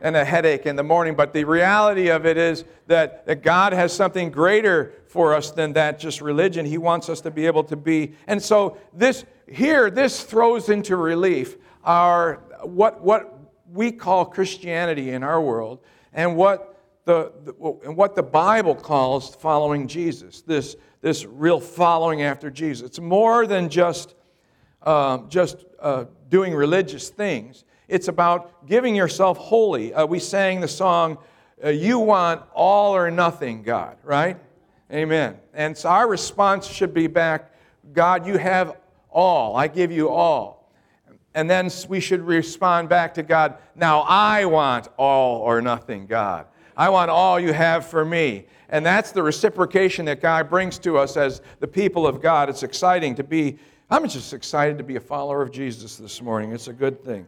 And 0.00 0.16
a 0.16 0.24
headache 0.24 0.66
in 0.66 0.76
the 0.76 0.82
morning. 0.82 1.16
But 1.16 1.32
the 1.32 1.44
reality 1.44 2.08
of 2.08 2.24
it 2.24 2.36
is 2.36 2.64
that, 2.86 3.26
that 3.26 3.42
God 3.42 3.72
has 3.72 3.92
something 3.92 4.30
greater 4.30 4.94
for 5.06 5.34
us 5.34 5.50
than 5.50 5.72
that 5.72 5.98
just 5.98 6.20
religion. 6.20 6.64
He 6.64 6.78
wants 6.78 7.08
us 7.08 7.20
to 7.22 7.30
be 7.30 7.46
able 7.46 7.64
to 7.64 7.76
be. 7.76 8.14
And 8.26 8.40
so 8.40 8.78
this 8.92 9.24
here, 9.50 9.90
this 9.90 10.22
throws 10.22 10.68
into 10.68 10.96
relief 10.96 11.56
our 11.82 12.34
what 12.62 13.00
what 13.00 13.38
we 13.72 13.92
call 13.92 14.24
Christianity 14.24 15.10
in 15.10 15.22
our 15.22 15.40
world 15.40 15.80
and 16.12 16.36
what 16.36 16.76
the, 17.04 17.32
the, 17.44 17.52
and 17.84 17.96
what 17.96 18.14
the 18.14 18.22
Bible 18.22 18.74
calls 18.74 19.34
following 19.34 19.88
Jesus, 19.88 20.42
this, 20.42 20.76
this 21.00 21.24
real 21.24 21.60
following 21.60 22.22
after 22.22 22.50
Jesus. 22.50 22.86
It's 22.86 23.00
more 23.00 23.46
than 23.46 23.70
just, 23.70 24.14
uh, 24.82 25.18
just 25.28 25.64
uh, 25.80 26.04
doing 26.28 26.54
religious 26.54 27.08
things, 27.08 27.64
it's 27.88 28.08
about 28.08 28.66
giving 28.66 28.94
yourself 28.94 29.38
wholly. 29.38 29.94
Uh, 29.94 30.06
we 30.06 30.18
sang 30.18 30.60
the 30.60 30.68
song, 30.68 31.18
uh, 31.64 31.70
You 31.70 31.98
Want 31.98 32.42
All 32.54 32.94
or 32.94 33.10
Nothing, 33.10 33.62
God, 33.62 33.96
right? 34.04 34.36
Amen. 34.92 35.38
And 35.54 35.76
so 35.76 35.88
our 35.88 36.08
response 36.08 36.66
should 36.66 36.94
be 36.94 37.06
back, 37.06 37.52
God, 37.92 38.26
you 38.26 38.36
have 38.38 38.76
all. 39.10 39.56
I 39.56 39.68
give 39.68 39.90
you 39.90 40.08
all. 40.08 40.72
And 41.34 41.48
then 41.48 41.70
we 41.88 42.00
should 42.00 42.22
respond 42.22 42.88
back 42.88 43.14
to 43.14 43.22
God, 43.22 43.58
now 43.74 44.00
I 44.00 44.44
want 44.46 44.88
all 44.96 45.40
or 45.40 45.60
nothing, 45.60 46.06
God. 46.06 46.46
I 46.76 46.88
want 46.88 47.10
all 47.10 47.38
you 47.38 47.52
have 47.52 47.86
for 47.86 48.04
me. 48.04 48.46
And 48.70 48.84
that's 48.84 49.12
the 49.12 49.22
reciprocation 49.22 50.04
that 50.06 50.20
God 50.20 50.48
brings 50.48 50.78
to 50.80 50.98
us 50.98 51.16
as 51.16 51.40
the 51.60 51.66
people 51.66 52.06
of 52.06 52.20
God. 52.20 52.48
It's 52.48 52.62
exciting 52.62 53.14
to 53.16 53.24
be, 53.24 53.58
I'm 53.90 54.06
just 54.08 54.32
excited 54.32 54.78
to 54.78 54.84
be 54.84 54.96
a 54.96 55.00
follower 55.00 55.42
of 55.42 55.50
Jesus 55.50 55.96
this 55.96 56.20
morning. 56.20 56.52
It's 56.52 56.68
a 56.68 56.72
good 56.72 57.04
thing. 57.04 57.26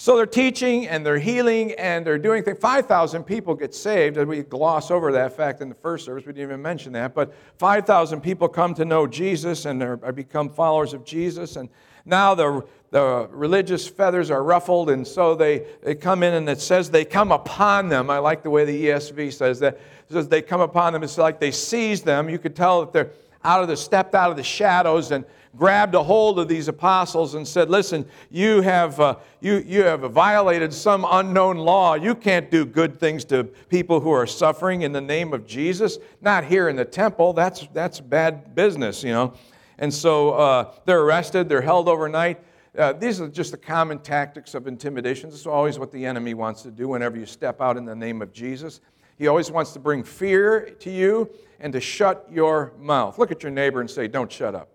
So 0.00 0.16
they're 0.16 0.24
teaching 0.24 0.88
and 0.88 1.04
they're 1.04 1.18
healing 1.18 1.72
and 1.72 2.06
they're 2.06 2.16
doing 2.16 2.42
things. 2.42 2.58
5,000 2.58 3.22
people 3.22 3.54
get 3.54 3.74
saved. 3.74 4.16
And 4.16 4.26
we 4.30 4.40
gloss 4.40 4.90
over 4.90 5.12
that 5.12 5.36
fact 5.36 5.60
in 5.60 5.68
the 5.68 5.74
first 5.74 6.06
service. 6.06 6.24
We 6.24 6.32
didn't 6.32 6.48
even 6.48 6.62
mention 6.62 6.94
that. 6.94 7.12
But 7.14 7.34
5,000 7.58 8.22
people 8.22 8.48
come 8.48 8.72
to 8.76 8.86
know 8.86 9.06
Jesus 9.06 9.66
and 9.66 9.82
are, 9.82 10.00
uh, 10.02 10.10
become 10.10 10.48
followers 10.48 10.94
of 10.94 11.04
Jesus. 11.04 11.56
And 11.56 11.68
now 12.06 12.34
the, 12.34 12.64
the 12.90 13.28
religious 13.30 13.86
feathers 13.86 14.30
are 14.30 14.42
ruffled. 14.42 14.88
And 14.88 15.06
so 15.06 15.34
they, 15.34 15.66
they 15.82 15.94
come 15.94 16.22
in 16.22 16.32
and 16.32 16.48
it 16.48 16.62
says 16.62 16.88
they 16.88 17.04
come 17.04 17.30
upon 17.30 17.90
them. 17.90 18.08
I 18.08 18.20
like 18.20 18.42
the 18.42 18.48
way 18.48 18.64
the 18.64 18.86
ESV 18.86 19.34
says 19.34 19.60
that. 19.60 19.74
It 19.74 20.14
says 20.14 20.28
they 20.28 20.40
come 20.40 20.62
upon 20.62 20.94
them. 20.94 21.02
It's 21.02 21.18
like 21.18 21.38
they 21.38 21.50
seize 21.50 22.00
them. 22.00 22.30
You 22.30 22.38
could 22.38 22.56
tell 22.56 22.86
that 22.86 22.94
they're 22.94 23.10
out 23.44 23.62
of 23.62 23.68
the, 23.68 23.76
stepped 23.76 24.14
out 24.14 24.30
of 24.30 24.36
the 24.36 24.42
shadows 24.42 25.10
and 25.10 25.24
grabbed 25.56 25.94
a 25.94 26.02
hold 26.02 26.38
of 26.38 26.48
these 26.48 26.68
apostles 26.68 27.34
and 27.34 27.46
said, 27.46 27.68
Listen, 27.68 28.06
you 28.30 28.60
have, 28.60 29.00
uh, 29.00 29.16
you, 29.40 29.64
you 29.66 29.82
have 29.82 30.00
violated 30.00 30.72
some 30.72 31.06
unknown 31.10 31.56
law. 31.56 31.94
You 31.94 32.14
can't 32.14 32.50
do 32.50 32.64
good 32.64 33.00
things 33.00 33.24
to 33.26 33.44
people 33.68 34.00
who 34.00 34.10
are 34.10 34.26
suffering 34.26 34.82
in 34.82 34.92
the 34.92 35.00
name 35.00 35.32
of 35.32 35.46
Jesus. 35.46 35.98
Not 36.20 36.44
here 36.44 36.68
in 36.68 36.76
the 36.76 36.84
temple. 36.84 37.32
That's, 37.32 37.66
that's 37.72 38.00
bad 38.00 38.54
business, 38.54 39.02
you 39.02 39.12
know. 39.12 39.34
And 39.78 39.92
so 39.92 40.32
uh, 40.32 40.72
they're 40.84 41.00
arrested, 41.00 41.48
they're 41.48 41.62
held 41.62 41.88
overnight. 41.88 42.38
Uh, 42.78 42.92
these 42.92 43.20
are 43.20 43.28
just 43.28 43.50
the 43.50 43.56
common 43.56 43.98
tactics 43.98 44.54
of 44.54 44.68
intimidation. 44.68 45.30
This 45.30 45.40
is 45.40 45.46
always 45.46 45.78
what 45.78 45.90
the 45.90 46.06
enemy 46.06 46.34
wants 46.34 46.62
to 46.62 46.70
do 46.70 46.86
whenever 46.88 47.16
you 47.16 47.26
step 47.26 47.60
out 47.60 47.76
in 47.76 47.84
the 47.84 47.96
name 47.96 48.22
of 48.22 48.32
Jesus. 48.32 48.80
He 49.20 49.28
always 49.28 49.50
wants 49.50 49.74
to 49.74 49.78
bring 49.78 50.02
fear 50.02 50.70
to 50.80 50.90
you 50.90 51.28
and 51.60 51.74
to 51.74 51.80
shut 51.80 52.26
your 52.32 52.72
mouth. 52.78 53.18
Look 53.18 53.30
at 53.30 53.42
your 53.42 53.52
neighbor 53.52 53.82
and 53.82 53.90
say, 53.90 54.08
Don't 54.08 54.32
shut 54.32 54.54
up. 54.54 54.68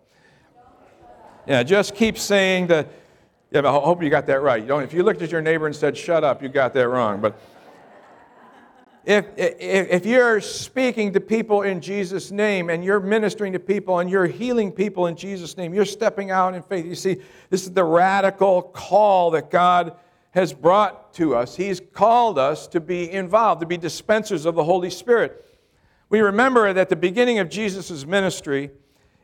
Yeah, 1.48 1.64
just 1.64 1.96
keep 1.96 2.16
saying 2.16 2.68
the. 2.68 2.88
Yeah, 3.50 3.62
I 3.62 3.72
hope 3.72 4.04
you 4.04 4.10
got 4.12 4.28
that 4.28 4.44
right. 4.44 4.62
You 4.62 4.68
don't, 4.68 4.84
if 4.84 4.94
you 4.94 5.02
looked 5.02 5.24
at 5.24 5.32
your 5.32 5.42
neighbor 5.42 5.66
and 5.66 5.76
said, 5.76 5.96
shut 5.98 6.24
up, 6.24 6.44
you 6.44 6.50
got 6.50 6.74
that 6.74 6.90
wrong. 6.90 7.22
But 7.22 7.40
if, 9.06 9.26
if, 9.38 9.90
if 9.90 10.06
you're 10.06 10.42
speaking 10.42 11.14
to 11.14 11.22
people 11.22 11.62
in 11.62 11.80
Jesus' 11.80 12.32
name 12.32 12.70
and 12.70 12.84
you're 12.84 13.00
ministering 13.00 13.54
to 13.54 13.60
people 13.60 14.00
and 14.00 14.10
you're 14.10 14.26
healing 14.26 14.72
people 14.72 15.08
in 15.08 15.16
Jesus' 15.16 15.56
name, 15.58 15.74
you're 15.74 15.86
stepping 15.86 16.32
out 16.32 16.54
in 16.54 16.64
faith. 16.64 16.86
You 16.86 16.96
see, 16.96 17.18
this 17.50 17.64
is 17.64 17.72
the 17.72 17.84
radical 17.84 18.62
call 18.62 19.32
that 19.32 19.50
God 19.50 19.96
has 20.36 20.52
brought 20.52 21.14
to 21.14 21.34
us. 21.34 21.56
He's 21.56 21.82
called 21.94 22.38
us 22.38 22.68
to 22.68 22.82
be 22.82 23.10
involved, 23.10 23.62
to 23.62 23.66
be 23.66 23.78
dispensers 23.78 24.46
of 24.46 24.54
the 24.54 24.66
Holy 24.66 24.90
Spirit. 24.90 25.46
We 26.10 26.20
remember 26.20 26.74
that 26.74 26.82
at 26.82 26.90
the 26.90 26.98
beginning 26.98 27.40
of 27.40 27.50
Jesus' 27.50 28.06
ministry, 28.06 28.70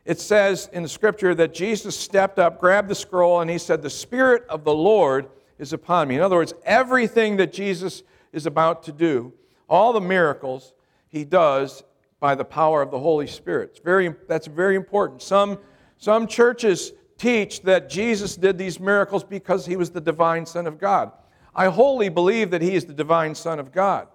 it 0.06 0.18
says 0.18 0.70
in 0.72 0.82
the 0.82 0.88
scripture 0.88 1.34
that 1.34 1.52
Jesus 1.52 1.96
stepped 1.96 2.38
up, 2.38 2.58
grabbed 2.58 2.88
the 2.88 2.94
scroll, 2.94 3.40
and 3.40 3.50
he 3.50 3.58
said, 3.58 3.82
The 3.82 3.90
Spirit 3.90 4.44
of 4.48 4.64
the 4.64 4.74
Lord 4.74 5.28
is 5.58 5.74
upon 5.74 6.08
me. 6.08 6.16
In 6.16 6.22
other 6.22 6.36
words, 6.36 6.54
everything 6.64 7.36
that 7.36 7.52
Jesus 7.52 8.02
is 8.32 8.46
about 8.46 8.82
to 8.84 8.92
do, 8.92 9.34
all 9.68 9.92
the 9.92 10.00
miracles 10.00 10.72
he 11.08 11.24
does 11.24 11.84
by 12.20 12.34
the 12.34 12.44
power 12.44 12.80
of 12.80 12.90
the 12.90 12.98
Holy 12.98 13.26
Spirit. 13.26 13.70
It's 13.72 13.80
very, 13.80 14.14
that's 14.28 14.46
very 14.46 14.76
important. 14.76 15.20
Some, 15.20 15.58
some 15.98 16.26
churches 16.26 16.92
teach 17.22 17.62
that 17.62 17.88
Jesus 17.88 18.34
did 18.34 18.58
these 18.58 18.80
miracles 18.80 19.22
because 19.22 19.64
he 19.64 19.76
was 19.76 19.90
the 19.90 20.00
divine 20.00 20.44
Son 20.44 20.66
of 20.66 20.76
God. 20.76 21.12
I 21.54 21.66
wholly 21.66 22.08
believe 22.08 22.50
that 22.50 22.60
he 22.60 22.74
is 22.74 22.84
the 22.84 22.92
divine 22.92 23.36
Son 23.36 23.60
of 23.60 23.70
God. 23.70 24.08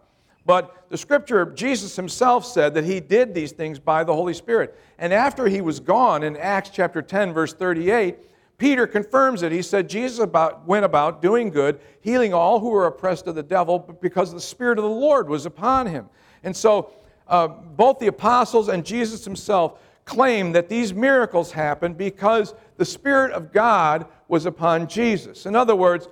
But 0.46 0.90
the 0.90 0.98
scripture, 0.98 1.46
Jesus 1.46 1.96
himself 1.96 2.46
said 2.46 2.74
that 2.74 2.84
he 2.84 3.00
did 3.00 3.34
these 3.34 3.54
things 3.54 3.80
by 3.80 4.04
the 4.04 4.14
Holy 4.14 4.34
Spirit. 4.34 4.78
And 5.00 5.14
after 5.14 5.48
he 5.48 5.62
was 5.62 5.80
gone 5.80 6.22
in 6.24 6.36
Acts 6.36 6.70
chapter 6.70 7.02
10, 7.02 7.34
verse 7.34 7.54
38, 7.54 8.18
Peter 8.58 8.86
confirms 8.86 9.42
it. 9.42 9.54
He 9.54 9.62
said, 9.62 9.88
Jesus 9.88 10.20
about, 10.20 10.68
went 10.68 10.84
about 10.84 11.22
doing 11.22 11.50
good, 11.50 11.80
healing 12.02 12.34
all 12.34 12.60
who 12.60 12.72
were 12.72 12.88
oppressed 12.88 13.28
of 13.28 13.36
the 13.36 13.44
devil, 13.44 13.80
because 14.02 14.34
the 14.34 14.42
Spirit 14.42 14.80
of 14.80 14.84
the 14.84 14.90
Lord 14.90 15.30
was 15.30 15.46
upon 15.46 15.88
him. 15.88 16.10
And 16.44 16.56
so 16.56 16.92
uh, 17.28 17.48
both 17.48 18.00
the 18.00 18.08
apostles 18.08 18.68
and 18.68 18.86
Jesus 18.86 19.24
himself 19.24 19.80
claim 20.08 20.54
that 20.54 20.70
these 20.70 20.94
miracles 20.94 21.52
happened 21.52 21.98
because 21.98 22.56
the 22.78 22.86
Spirit 22.86 23.32
of 23.34 23.52
God 23.52 24.08
was 24.30 24.46
upon 24.46 24.88
Jesus. 24.88 25.46
In 25.46 25.56
other 25.56 25.76
words, 25.76 26.08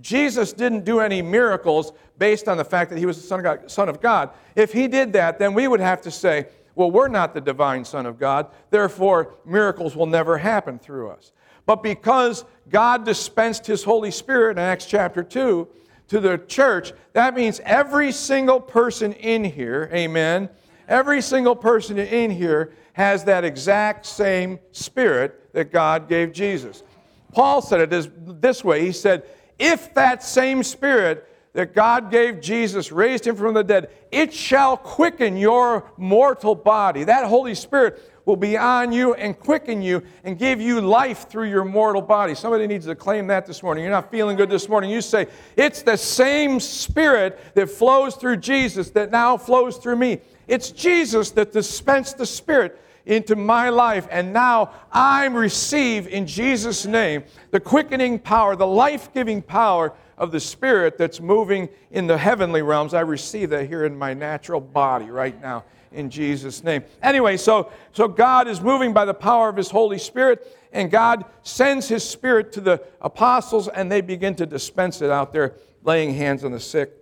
Jesus 0.00 0.52
didn't 0.52 0.84
do 0.84 1.00
any 1.00 1.22
miracles 1.22 1.92
based 2.18 2.46
on 2.46 2.58
the 2.58 2.64
fact 2.64 2.90
that 2.90 2.98
he 2.98 3.06
was 3.06 3.20
the 3.20 3.26
Son 3.26 3.40
of, 3.40 3.44
God, 3.44 3.70
Son 3.70 3.88
of 3.88 4.00
God. 4.00 4.30
If 4.54 4.72
he 4.72 4.86
did 4.86 5.14
that, 5.14 5.38
then 5.38 5.54
we 5.54 5.66
would 5.66 5.80
have 5.80 6.02
to 6.02 6.10
say, 6.10 6.46
well, 6.74 6.90
we're 6.90 7.08
not 7.08 7.34
the 7.34 7.40
divine 7.40 7.84
Son 7.84 8.06
of 8.06 8.20
God, 8.20 8.48
therefore, 8.70 9.34
miracles 9.44 9.96
will 9.96 10.06
never 10.06 10.38
happen 10.38 10.78
through 10.78 11.08
us. 11.10 11.32
But 11.66 11.82
because 11.82 12.44
God 12.68 13.04
dispensed 13.04 13.66
his 13.66 13.82
Holy 13.82 14.10
Spirit 14.10 14.52
in 14.52 14.58
Acts 14.58 14.86
chapter 14.86 15.22
2 15.22 15.66
to 16.08 16.20
the 16.20 16.38
church, 16.38 16.92
that 17.14 17.34
means 17.34 17.60
every 17.64 18.12
single 18.12 18.60
person 18.60 19.14
in 19.14 19.42
here, 19.42 19.90
amen, 19.92 20.50
every 20.86 21.20
single 21.22 21.56
person 21.56 21.98
in 21.98 22.30
here 22.30 22.72
has 22.98 23.24
that 23.24 23.44
exact 23.44 24.04
same 24.04 24.58
spirit 24.72 25.52
that 25.54 25.72
God 25.72 26.08
gave 26.08 26.32
Jesus. 26.32 26.82
Paul 27.32 27.62
said 27.62 27.92
it 27.92 28.42
this 28.42 28.62
way 28.62 28.84
He 28.84 28.92
said, 28.92 29.24
if 29.58 29.94
that 29.94 30.22
same 30.22 30.62
spirit 30.62 31.24
that 31.52 31.74
God 31.74 32.10
gave 32.10 32.40
Jesus, 32.40 32.92
raised 32.92 33.26
him 33.26 33.34
from 33.34 33.54
the 33.54 33.64
dead, 33.64 33.90
it 34.12 34.32
shall 34.32 34.76
quicken 34.76 35.36
your 35.36 35.90
mortal 35.96 36.54
body. 36.54 37.04
That 37.04 37.26
Holy 37.26 37.54
Spirit 37.54 38.00
will 38.24 38.36
be 38.36 38.56
on 38.56 38.92
you 38.92 39.14
and 39.14 39.38
quicken 39.38 39.80
you 39.80 40.02
and 40.22 40.38
give 40.38 40.60
you 40.60 40.80
life 40.80 41.28
through 41.28 41.48
your 41.48 41.64
mortal 41.64 42.02
body. 42.02 42.34
Somebody 42.34 42.66
needs 42.66 42.86
to 42.86 42.94
claim 42.94 43.26
that 43.28 43.46
this 43.46 43.62
morning. 43.62 43.82
You're 43.82 43.92
not 43.92 44.10
feeling 44.10 44.36
good 44.36 44.50
this 44.50 44.68
morning. 44.68 44.90
You 44.90 45.00
say, 45.00 45.26
It's 45.56 45.82
the 45.82 45.96
same 45.96 46.60
Spirit 46.60 47.40
that 47.54 47.70
flows 47.70 48.14
through 48.14 48.36
Jesus 48.36 48.90
that 48.90 49.10
now 49.10 49.36
flows 49.36 49.78
through 49.78 49.96
me. 49.96 50.20
It's 50.46 50.70
Jesus 50.70 51.30
that 51.32 51.52
dispensed 51.52 52.18
the 52.18 52.26
Spirit 52.26 52.80
into 53.06 53.36
my 53.36 53.68
life. 53.70 54.06
And 54.10 54.32
now 54.32 54.72
I 54.92 55.26
receive 55.26 56.06
in 56.06 56.26
Jesus' 56.26 56.86
name 56.86 57.24
the 57.50 57.60
quickening 57.60 58.18
power, 58.18 58.56
the 58.56 58.66
life 58.66 59.12
giving 59.12 59.42
power 59.42 59.94
of 60.16 60.32
the 60.32 60.40
Spirit 60.40 60.98
that's 60.98 61.20
moving 61.20 61.68
in 61.90 62.06
the 62.06 62.18
heavenly 62.18 62.62
realms. 62.62 62.92
I 62.92 63.00
receive 63.00 63.50
that 63.50 63.68
here 63.68 63.84
in 63.84 63.96
my 63.96 64.14
natural 64.14 64.60
body 64.60 65.10
right 65.10 65.40
now 65.40 65.64
in 65.92 66.10
Jesus' 66.10 66.62
name. 66.62 66.84
Anyway, 67.02 67.36
so, 67.36 67.70
so 67.92 68.08
God 68.08 68.48
is 68.48 68.60
moving 68.60 68.92
by 68.92 69.04
the 69.04 69.14
power 69.14 69.48
of 69.48 69.56
His 69.56 69.70
Holy 69.70 69.98
Spirit, 69.98 70.56
and 70.72 70.90
God 70.90 71.24
sends 71.42 71.88
His 71.88 72.08
Spirit 72.08 72.52
to 72.52 72.60
the 72.60 72.82
apostles, 73.00 73.68
and 73.68 73.90
they 73.90 74.00
begin 74.00 74.34
to 74.36 74.46
dispense 74.46 75.00
it 75.02 75.10
out 75.10 75.32
there, 75.32 75.54
laying 75.82 76.14
hands 76.14 76.44
on 76.44 76.52
the 76.52 76.60
sick, 76.60 76.92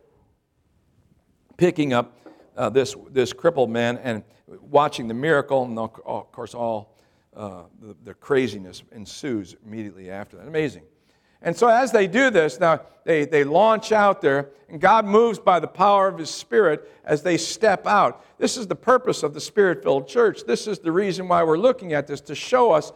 picking 1.56 1.92
up 1.92 2.18
uh, 2.56 2.70
this, 2.70 2.94
this 3.10 3.32
crippled 3.32 3.70
man, 3.70 3.98
and 3.98 4.22
watching 4.46 5.08
the 5.08 5.14
miracle, 5.14 5.64
and 5.64 5.78
of 5.78 6.32
course, 6.32 6.54
all 6.54 6.94
uh, 7.36 7.62
the, 7.80 7.96
the, 8.04 8.14
craziness 8.14 8.82
ensues 8.92 9.56
immediately 9.66 10.10
after 10.10 10.36
that. 10.36 10.46
Amazing. 10.46 10.82
And 11.42 11.54
so, 11.54 11.68
as 11.68 11.92
they 11.92 12.06
do 12.06 12.30
this, 12.30 12.58
now 12.58 12.80
they, 13.04 13.26
they 13.26 13.44
launch 13.44 13.92
out 13.92 14.22
there, 14.22 14.48
and 14.70 14.80
God 14.80 15.04
moves 15.04 15.38
by 15.38 15.60
the 15.60 15.66
power 15.66 16.08
of 16.08 16.18
His 16.18 16.30
Spirit 16.30 16.90
as 17.04 17.22
they 17.22 17.36
step 17.36 17.86
out. 17.86 18.24
This 18.38 18.56
is 18.56 18.66
the 18.66 18.74
purpose 18.74 19.22
of 19.22 19.34
the 19.34 19.40
Spirit 19.40 19.82
filled 19.82 20.08
church. 20.08 20.44
This 20.46 20.66
is 20.66 20.78
the 20.78 20.92
reason 20.92 21.28
why 21.28 21.42
we're 21.42 21.58
looking 21.58 21.92
at 21.92 22.06
this 22.06 22.22
to 22.22 22.34
show 22.34 22.72
us 22.72 22.92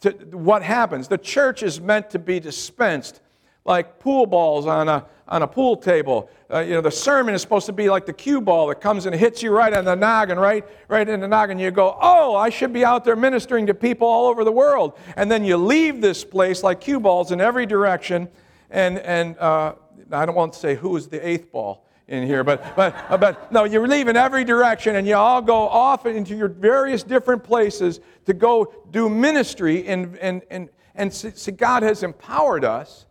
to, 0.00 0.10
what 0.32 0.62
happens. 0.62 1.08
The 1.08 1.18
church 1.18 1.62
is 1.62 1.80
meant 1.80 2.10
to 2.10 2.18
be 2.18 2.40
dispensed 2.40 3.20
like 3.64 3.98
pool 3.98 4.26
balls 4.26 4.66
on 4.66 4.88
a, 4.88 5.06
on 5.28 5.42
a 5.42 5.46
pool 5.46 5.76
table. 5.76 6.30
Uh, 6.52 6.60
you 6.60 6.74
know, 6.74 6.80
the 6.80 6.90
sermon 6.90 7.34
is 7.34 7.42
supposed 7.42 7.66
to 7.66 7.72
be 7.72 7.90
like 7.90 8.06
the 8.06 8.12
cue 8.12 8.40
ball 8.40 8.68
that 8.68 8.80
comes 8.80 9.06
and 9.06 9.14
hits 9.14 9.42
you 9.42 9.50
right 9.50 9.72
on 9.72 9.84
the 9.84 9.94
noggin, 9.94 10.38
right, 10.38 10.64
right 10.88 11.08
in 11.08 11.20
the 11.20 11.28
noggin. 11.28 11.58
You 11.58 11.70
go, 11.70 11.96
oh, 12.00 12.36
I 12.36 12.48
should 12.50 12.72
be 12.72 12.84
out 12.84 13.04
there 13.04 13.16
ministering 13.16 13.66
to 13.66 13.74
people 13.74 14.06
all 14.06 14.26
over 14.26 14.44
the 14.44 14.52
world. 14.52 14.96
And 15.16 15.30
then 15.30 15.44
you 15.44 15.56
leave 15.56 16.00
this 16.00 16.24
place 16.24 16.62
like 16.62 16.80
cue 16.80 17.00
balls 17.00 17.32
in 17.32 17.40
every 17.40 17.66
direction. 17.66 18.28
And, 18.70 18.98
and 18.98 19.36
uh, 19.38 19.74
I 20.12 20.26
don't 20.26 20.36
want 20.36 20.52
to 20.52 20.58
say 20.58 20.76
who 20.76 20.96
is 20.96 21.08
the 21.08 21.26
eighth 21.26 21.50
ball 21.50 21.84
in 22.08 22.24
here, 22.24 22.44
but, 22.44 22.76
but, 22.76 22.94
but 23.18 23.50
no, 23.50 23.64
you 23.64 23.84
leave 23.84 24.06
in 24.06 24.16
every 24.16 24.44
direction 24.44 24.94
and 24.94 25.08
you 25.08 25.16
all 25.16 25.42
go 25.42 25.56
off 25.68 26.06
into 26.06 26.36
your 26.36 26.48
various 26.48 27.02
different 27.02 27.42
places 27.42 27.98
to 28.26 28.32
go 28.32 28.72
do 28.92 29.08
ministry. 29.08 29.88
And, 29.88 30.16
and, 30.18 30.42
and, 30.50 30.68
and 30.94 31.12
see, 31.12 31.50
God 31.50 31.82
has 31.82 32.04
empowered 32.04 32.64
us 32.64 33.06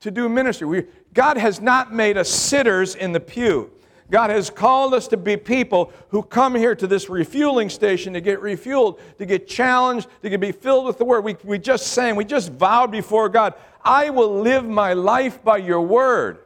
to 0.00 0.10
do 0.10 0.28
ministry. 0.28 0.66
We, 0.66 0.86
God 1.12 1.36
has 1.36 1.60
not 1.60 1.92
made 1.92 2.16
us 2.16 2.28
sitters 2.28 2.94
in 2.94 3.12
the 3.12 3.20
pew. 3.20 3.70
God 4.10 4.30
has 4.30 4.50
called 4.50 4.92
us 4.92 5.06
to 5.08 5.16
be 5.16 5.36
people 5.36 5.92
who 6.08 6.22
come 6.22 6.54
here 6.56 6.74
to 6.74 6.86
this 6.86 7.08
refueling 7.08 7.68
station 7.68 8.12
to 8.14 8.20
get 8.20 8.40
refueled, 8.40 8.98
to 9.18 9.26
get 9.26 9.46
challenged, 9.46 10.08
to 10.22 10.36
be 10.36 10.50
filled 10.50 10.84
with 10.84 10.98
the 10.98 11.04
Word. 11.04 11.24
We, 11.24 11.36
we 11.44 11.58
just 11.58 11.88
sang, 11.88 12.16
we 12.16 12.24
just 12.24 12.50
vowed 12.52 12.90
before 12.90 13.28
God, 13.28 13.54
I 13.84 14.10
will 14.10 14.40
live 14.40 14.64
my 14.64 14.94
life 14.94 15.42
by 15.44 15.58
your 15.58 15.80
Word. 15.80 16.40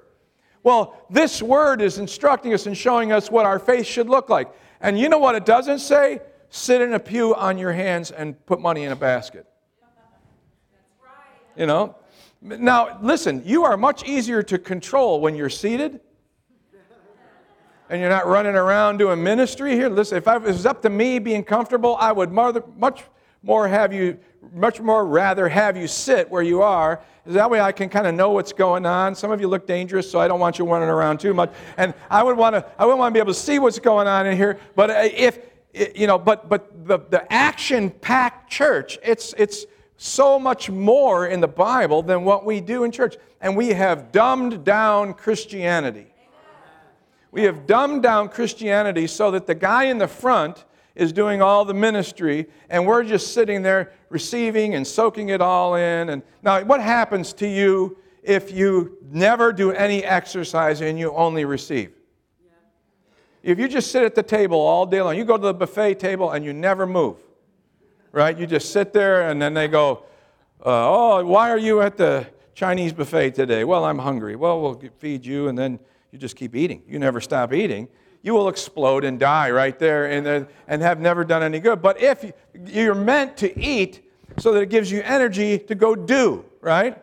Well, 0.62 0.94
this 1.08 1.42
Word 1.42 1.80
is 1.80 1.98
instructing 1.98 2.52
us 2.52 2.66
and 2.66 2.76
showing 2.76 3.12
us 3.12 3.30
what 3.30 3.46
our 3.46 3.58
faith 3.58 3.86
should 3.86 4.08
look 4.08 4.28
like. 4.28 4.50
And 4.80 4.98
you 4.98 5.08
know 5.08 5.18
what 5.18 5.34
it 5.34 5.46
doesn't 5.46 5.78
say? 5.78 6.20
Sit 6.50 6.82
in 6.82 6.92
a 6.92 7.00
pew 7.00 7.34
on 7.34 7.56
your 7.56 7.72
hands 7.72 8.10
and 8.10 8.44
put 8.46 8.60
money 8.60 8.84
in 8.84 8.92
a 8.92 8.96
basket. 8.96 9.46
You 11.56 11.66
know, 11.66 11.96
Now, 12.46 12.98
listen, 13.00 13.42
you 13.46 13.64
are 13.64 13.74
much 13.78 14.04
easier 14.04 14.42
to 14.42 14.58
control 14.58 15.22
when 15.22 15.34
you're 15.34 15.48
seated 15.48 16.00
and 17.88 17.98
you're 18.02 18.10
not 18.10 18.26
running 18.26 18.54
around 18.54 18.98
doing 18.98 19.22
ministry 19.22 19.72
here. 19.72 19.88
Listen, 19.88 20.18
if, 20.18 20.28
I, 20.28 20.36
if 20.36 20.42
it 20.42 20.48
was 20.48 20.66
up 20.66 20.82
to 20.82 20.90
me 20.90 21.18
being 21.18 21.42
comfortable, 21.42 21.96
I 21.98 22.12
would 22.12 22.30
much 22.30 23.02
more 23.42 23.66
have 23.66 23.94
you, 23.94 24.18
much 24.52 24.78
more 24.78 25.06
rather 25.06 25.48
have 25.48 25.74
you 25.78 25.86
sit 25.86 26.30
where 26.30 26.42
you 26.42 26.60
are. 26.60 27.02
That 27.24 27.48
way 27.48 27.62
I 27.62 27.72
can 27.72 27.88
kind 27.88 28.06
of 28.06 28.14
know 28.14 28.32
what's 28.32 28.52
going 28.52 28.84
on. 28.84 29.14
Some 29.14 29.30
of 29.30 29.40
you 29.40 29.48
look 29.48 29.66
dangerous, 29.66 30.10
so 30.10 30.20
I 30.20 30.28
don't 30.28 30.40
want 30.40 30.58
you 30.58 30.66
running 30.70 30.90
around 30.90 31.20
too 31.20 31.32
much. 31.32 31.50
And 31.78 31.94
I 32.10 32.22
would 32.22 32.36
want 32.36 32.56
to, 32.56 32.66
I 32.78 32.84
would 32.84 32.98
want 32.98 33.12
to 33.12 33.14
be 33.14 33.20
able 33.20 33.32
to 33.32 33.40
see 33.40 33.58
what's 33.58 33.78
going 33.78 34.06
on 34.06 34.26
in 34.26 34.36
here. 34.36 34.58
But 34.76 34.90
uh, 34.90 35.08
if, 35.14 35.38
you 35.96 36.06
know, 36.06 36.18
but, 36.18 36.50
but 36.50 36.86
the, 36.86 36.98
the 37.08 37.32
action-packed 37.32 38.50
church, 38.50 38.98
it's, 39.02 39.34
it's 39.38 39.64
so 40.04 40.38
much 40.38 40.68
more 40.68 41.26
in 41.26 41.40
the 41.40 41.48
Bible 41.48 42.02
than 42.02 42.24
what 42.24 42.44
we 42.44 42.60
do 42.60 42.84
in 42.84 42.90
church. 42.90 43.16
And 43.40 43.56
we 43.56 43.70
have 43.70 44.12
dumbed 44.12 44.62
down 44.62 45.14
Christianity. 45.14 46.06
We 47.30 47.44
have 47.44 47.66
dumbed 47.66 48.02
down 48.02 48.28
Christianity 48.28 49.06
so 49.06 49.30
that 49.30 49.46
the 49.46 49.54
guy 49.54 49.84
in 49.84 49.96
the 49.96 50.06
front 50.06 50.66
is 50.94 51.10
doing 51.10 51.40
all 51.40 51.64
the 51.64 51.74
ministry, 51.74 52.46
and 52.68 52.86
we're 52.86 53.02
just 53.02 53.32
sitting 53.32 53.62
there 53.62 53.92
receiving 54.10 54.74
and 54.74 54.86
soaking 54.86 55.30
it 55.30 55.40
all 55.40 55.74
in. 55.74 56.10
And 56.10 56.22
now, 56.42 56.62
what 56.62 56.80
happens 56.80 57.32
to 57.34 57.48
you 57.48 57.96
if 58.22 58.52
you 58.52 58.98
never 59.10 59.52
do 59.52 59.72
any 59.72 60.04
exercise 60.04 60.82
and 60.82 60.98
you 60.98 61.12
only 61.12 61.46
receive? 61.46 61.92
If 63.42 63.58
you 63.58 63.68
just 63.68 63.90
sit 63.90 64.02
at 64.04 64.14
the 64.14 64.22
table 64.22 64.60
all 64.60 64.84
day 64.84 65.00
long, 65.00 65.16
you 65.16 65.24
go 65.24 65.38
to 65.38 65.46
the 65.46 65.54
buffet 65.54 65.94
table 65.94 66.30
and 66.32 66.44
you 66.44 66.52
never 66.52 66.86
move, 66.86 67.23
right? 68.14 68.36
You 68.38 68.46
just 68.46 68.72
sit 68.72 68.92
there, 68.92 69.28
and 69.28 69.40
then 69.40 69.52
they 69.52 69.68
go, 69.68 70.04
uh, 70.64 70.66
"Oh, 70.66 71.24
why 71.24 71.50
are 71.50 71.58
you 71.58 71.82
at 71.82 71.96
the 71.96 72.26
Chinese 72.54 72.92
buffet 72.92 73.34
today?" 73.34 73.64
Well, 73.64 73.84
I'm 73.84 73.98
hungry. 73.98 74.36
Well, 74.36 74.60
we'll 74.62 74.80
feed 74.98 75.26
you, 75.26 75.48
and 75.48 75.58
then 75.58 75.78
you 76.10 76.18
just 76.18 76.36
keep 76.36 76.54
eating. 76.54 76.82
You 76.88 76.98
never 76.98 77.20
stop 77.20 77.52
eating 77.52 77.88
you 78.24 78.32
will 78.32 78.48
explode 78.48 79.04
and 79.04 79.20
die 79.20 79.50
right 79.50 79.78
there 79.78 80.06
and, 80.06 80.48
and 80.66 80.82
have 80.82 80.98
never 80.98 81.24
done 81.24 81.42
any 81.42 81.60
good. 81.60 81.82
But 81.82 82.00
if 82.00 82.32
you're 82.54 82.94
meant 82.94 83.36
to 83.36 83.60
eat 83.60 84.02
so 84.38 84.52
that 84.52 84.62
it 84.62 84.70
gives 84.70 84.90
you 84.90 85.02
energy 85.02 85.58
to 85.58 85.74
go 85.74 85.94
do, 85.94 86.42
right? 86.62 86.98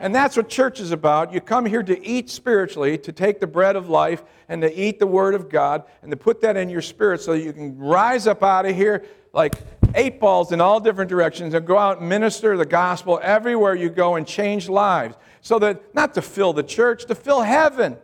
And 0.00 0.14
that's 0.14 0.36
what 0.36 0.50
church 0.50 0.78
is 0.78 0.92
about. 0.92 1.32
You 1.32 1.40
come 1.40 1.64
here 1.64 1.82
to 1.82 2.06
eat 2.06 2.28
spiritually, 2.28 2.98
to 2.98 3.10
take 3.10 3.40
the 3.40 3.46
bread 3.46 3.74
of 3.74 3.88
life 3.88 4.22
and 4.50 4.60
to 4.60 4.78
eat 4.78 4.98
the 4.98 5.06
Word 5.06 5.34
of 5.34 5.48
God 5.48 5.84
and 6.02 6.10
to 6.10 6.16
put 6.16 6.42
that 6.42 6.58
in 6.58 6.68
your 6.68 6.82
spirit 6.82 7.22
so 7.22 7.32
you 7.32 7.54
can 7.54 7.78
rise 7.78 8.26
up 8.26 8.42
out 8.42 8.66
of 8.66 8.76
here 8.76 9.06
like 9.32 9.54
eight 9.94 10.20
balls 10.20 10.52
in 10.52 10.60
all 10.60 10.80
different 10.80 11.08
directions 11.08 11.54
and 11.54 11.66
go 11.66 11.78
out 11.78 12.00
and 12.00 12.08
minister 12.08 12.56
the 12.56 12.66
gospel 12.66 13.18
everywhere 13.22 13.74
you 13.74 13.88
go 13.90 14.16
and 14.16 14.26
change 14.26 14.68
lives. 14.68 15.16
So 15.42 15.58
that, 15.58 15.94
not 15.94 16.14
to 16.14 16.22
fill 16.22 16.52
the 16.52 16.62
church, 16.62 17.06
to 17.06 17.14
fill 17.14 17.40
heaven 17.40 17.96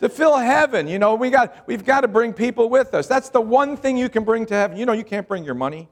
to 0.00 0.08
fill 0.10 0.36
heaven. 0.36 0.86
You 0.86 0.98
know, 0.98 1.14
we 1.14 1.30
got, 1.30 1.66
we've 1.66 1.84
got 1.84 2.02
to 2.02 2.08
bring 2.08 2.34
people 2.34 2.68
with 2.68 2.92
us. 2.94 3.06
That's 3.06 3.30
the 3.30 3.40
one 3.40 3.76
thing 3.76 3.96
you 3.96 4.08
can 4.08 4.22
bring 4.22 4.44
to 4.46 4.54
heaven. 4.54 4.76
You 4.76 4.84
know, 4.84 4.92
you 4.92 5.04
can't 5.04 5.26
bring 5.26 5.44
your 5.44 5.54
money. 5.54 5.88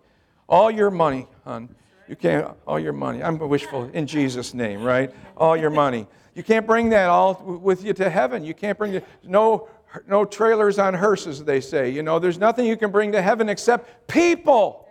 All 0.49 0.71
your 0.71 0.91
money, 0.91 1.27
hon. 1.45 1.75
You 2.13 2.17
can't, 2.17 2.55
all 2.67 2.79
your 2.79 2.93
money. 2.93 3.25
I'm 3.25 3.39
wishful 3.39 3.85
in 3.95 4.07
Jesus' 4.07 4.53
name, 4.53 4.83
right? 4.83 5.11
All 5.35 5.57
your 5.57 5.71
money. 5.71 6.07
You 6.35 6.43
can't 6.43 6.67
bring 6.67 6.91
that 6.91 7.09
all 7.09 7.43
with 7.43 7.83
you 7.83 7.95
to 7.95 8.11
heaven. 8.11 8.45
You 8.45 8.53
can't 8.53 8.77
bring 8.77 8.93
it. 8.93 9.07
No, 9.25 9.71
no 10.07 10.27
trailers 10.27 10.79
on 10.79 10.93
hearses, 10.93 11.43
they 11.43 11.63
say. 11.63 11.89
You 11.89 12.03
know, 12.03 12.19
there's 12.19 12.37
nothing 12.37 12.67
you 12.67 12.77
can 12.77 12.91
bring 12.91 13.13
to 13.13 13.23
heaven 13.23 13.49
except 13.49 14.09
people. 14.09 14.87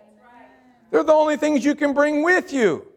They're 0.89 1.03
the 1.03 1.13
only 1.13 1.37
things 1.37 1.63
you 1.63 1.75
can 1.75 1.93
bring 1.93 2.23
with 2.23 2.51
you. 2.51 2.87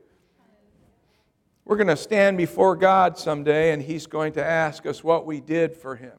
We're 1.67 1.77
going 1.77 1.89
to 1.89 1.95
stand 1.95 2.39
before 2.39 2.77
God 2.77 3.19
someday, 3.19 3.73
and 3.73 3.83
He's 3.83 4.07
going 4.07 4.33
to 4.33 4.43
ask 4.43 4.87
us 4.87 5.05
what 5.05 5.27
we 5.27 5.43
did 5.43 5.77
for 5.77 5.97
Him. 5.97 6.17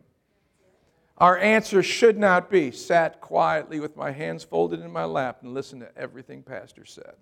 Our 1.17 1.39
answer 1.39 1.81
should 1.81 2.19
not 2.19 2.51
be 2.51 2.69
sat 2.69 3.19
quietly 3.19 3.79
with 3.79 3.97
my 3.97 4.11
hands 4.11 4.43
folded 4.43 4.81
in 4.81 4.91
my 4.91 5.05
lap 5.05 5.39
and 5.41 5.55
listen 5.55 5.79
to 5.79 5.97
everything 5.97 6.43
Pastor 6.43 6.85
said. 6.85 7.15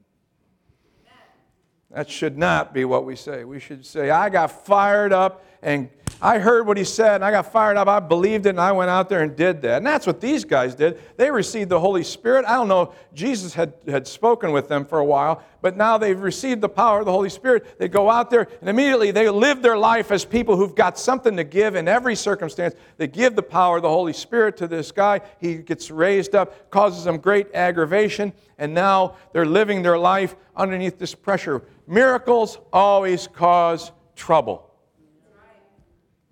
That 1.93 2.09
should 2.09 2.37
not 2.37 2.73
be 2.73 2.85
what 2.85 3.05
we 3.05 3.15
say. 3.15 3.43
We 3.43 3.59
should 3.59 3.85
say, 3.85 4.09
I 4.09 4.29
got 4.29 4.65
fired 4.65 5.13
up 5.13 5.45
and 5.63 5.89
I 6.21 6.39
heard 6.39 6.65
what 6.67 6.77
he 6.77 6.85
said 6.85 7.15
and 7.15 7.25
I 7.25 7.31
got 7.31 7.51
fired 7.51 7.75
up. 7.75 7.89
I 7.89 7.99
believed 7.99 8.45
it 8.45 8.51
and 8.51 8.59
I 8.61 8.71
went 8.71 8.89
out 8.89 9.09
there 9.09 9.23
and 9.23 9.35
did 9.35 9.61
that. 9.63 9.77
And 9.77 9.85
that's 9.85 10.07
what 10.07 10.21
these 10.21 10.45
guys 10.45 10.73
did. 10.73 10.97
They 11.17 11.29
received 11.29 11.69
the 11.69 11.79
Holy 11.79 12.03
Spirit. 12.03 12.45
I 12.45 12.53
don't 12.53 12.69
know, 12.69 12.93
Jesus 13.13 13.53
had, 13.53 13.73
had 13.87 14.07
spoken 14.07 14.53
with 14.53 14.69
them 14.69 14.85
for 14.85 14.99
a 14.99 15.05
while, 15.05 15.43
but 15.61 15.75
now 15.75 15.97
they've 15.97 16.17
received 16.17 16.61
the 16.61 16.69
power 16.69 16.99
of 16.99 17.05
the 17.05 17.11
Holy 17.11 17.29
Spirit. 17.29 17.77
They 17.77 17.89
go 17.89 18.09
out 18.09 18.29
there 18.29 18.47
and 18.61 18.69
immediately 18.69 19.11
they 19.11 19.29
live 19.29 19.61
their 19.61 19.77
life 19.77 20.11
as 20.11 20.23
people 20.23 20.55
who've 20.55 20.75
got 20.75 20.97
something 20.97 21.35
to 21.35 21.43
give 21.43 21.75
in 21.75 21.89
every 21.89 22.15
circumstance. 22.15 22.73
They 22.95 23.07
give 23.07 23.35
the 23.35 23.43
power 23.43 23.77
of 23.77 23.83
the 23.83 23.89
Holy 23.89 24.13
Spirit 24.13 24.55
to 24.57 24.67
this 24.67 24.93
guy. 24.93 25.19
He 25.41 25.55
gets 25.55 25.91
raised 25.91 26.35
up, 26.35 26.69
causes 26.69 27.03
them 27.03 27.17
great 27.17 27.53
aggravation, 27.53 28.31
and 28.57 28.73
now 28.73 29.15
they're 29.33 29.45
living 29.45 29.81
their 29.81 29.97
life 29.97 30.37
underneath 30.55 30.99
this 30.99 31.15
pressure. 31.15 31.63
Miracles 31.85 32.59
always 32.71 33.27
cause 33.27 33.91
trouble. 34.15 34.72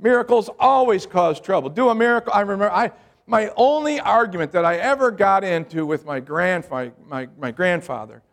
Miracles 0.02 0.50
always 0.60 1.06
cause 1.06 1.40
trouble. 1.40 1.70
Do 1.70 1.90
a 1.90 1.96
miracle. 1.96 2.34
I 2.34 2.42
remember 2.42 2.72
I, 2.72 2.92
my 3.28 3.52
only 3.56 4.00
argument 4.00 4.52
that 4.54 4.66
I 4.66 4.78
ever 4.78 5.12
got 5.12 5.44
into 5.44 5.86
with 5.86 6.06
my, 6.06 6.20
grand, 6.20 6.68
my, 6.70 6.92
my, 7.08 7.30
my 7.40 7.52
grandfather 7.52 8.24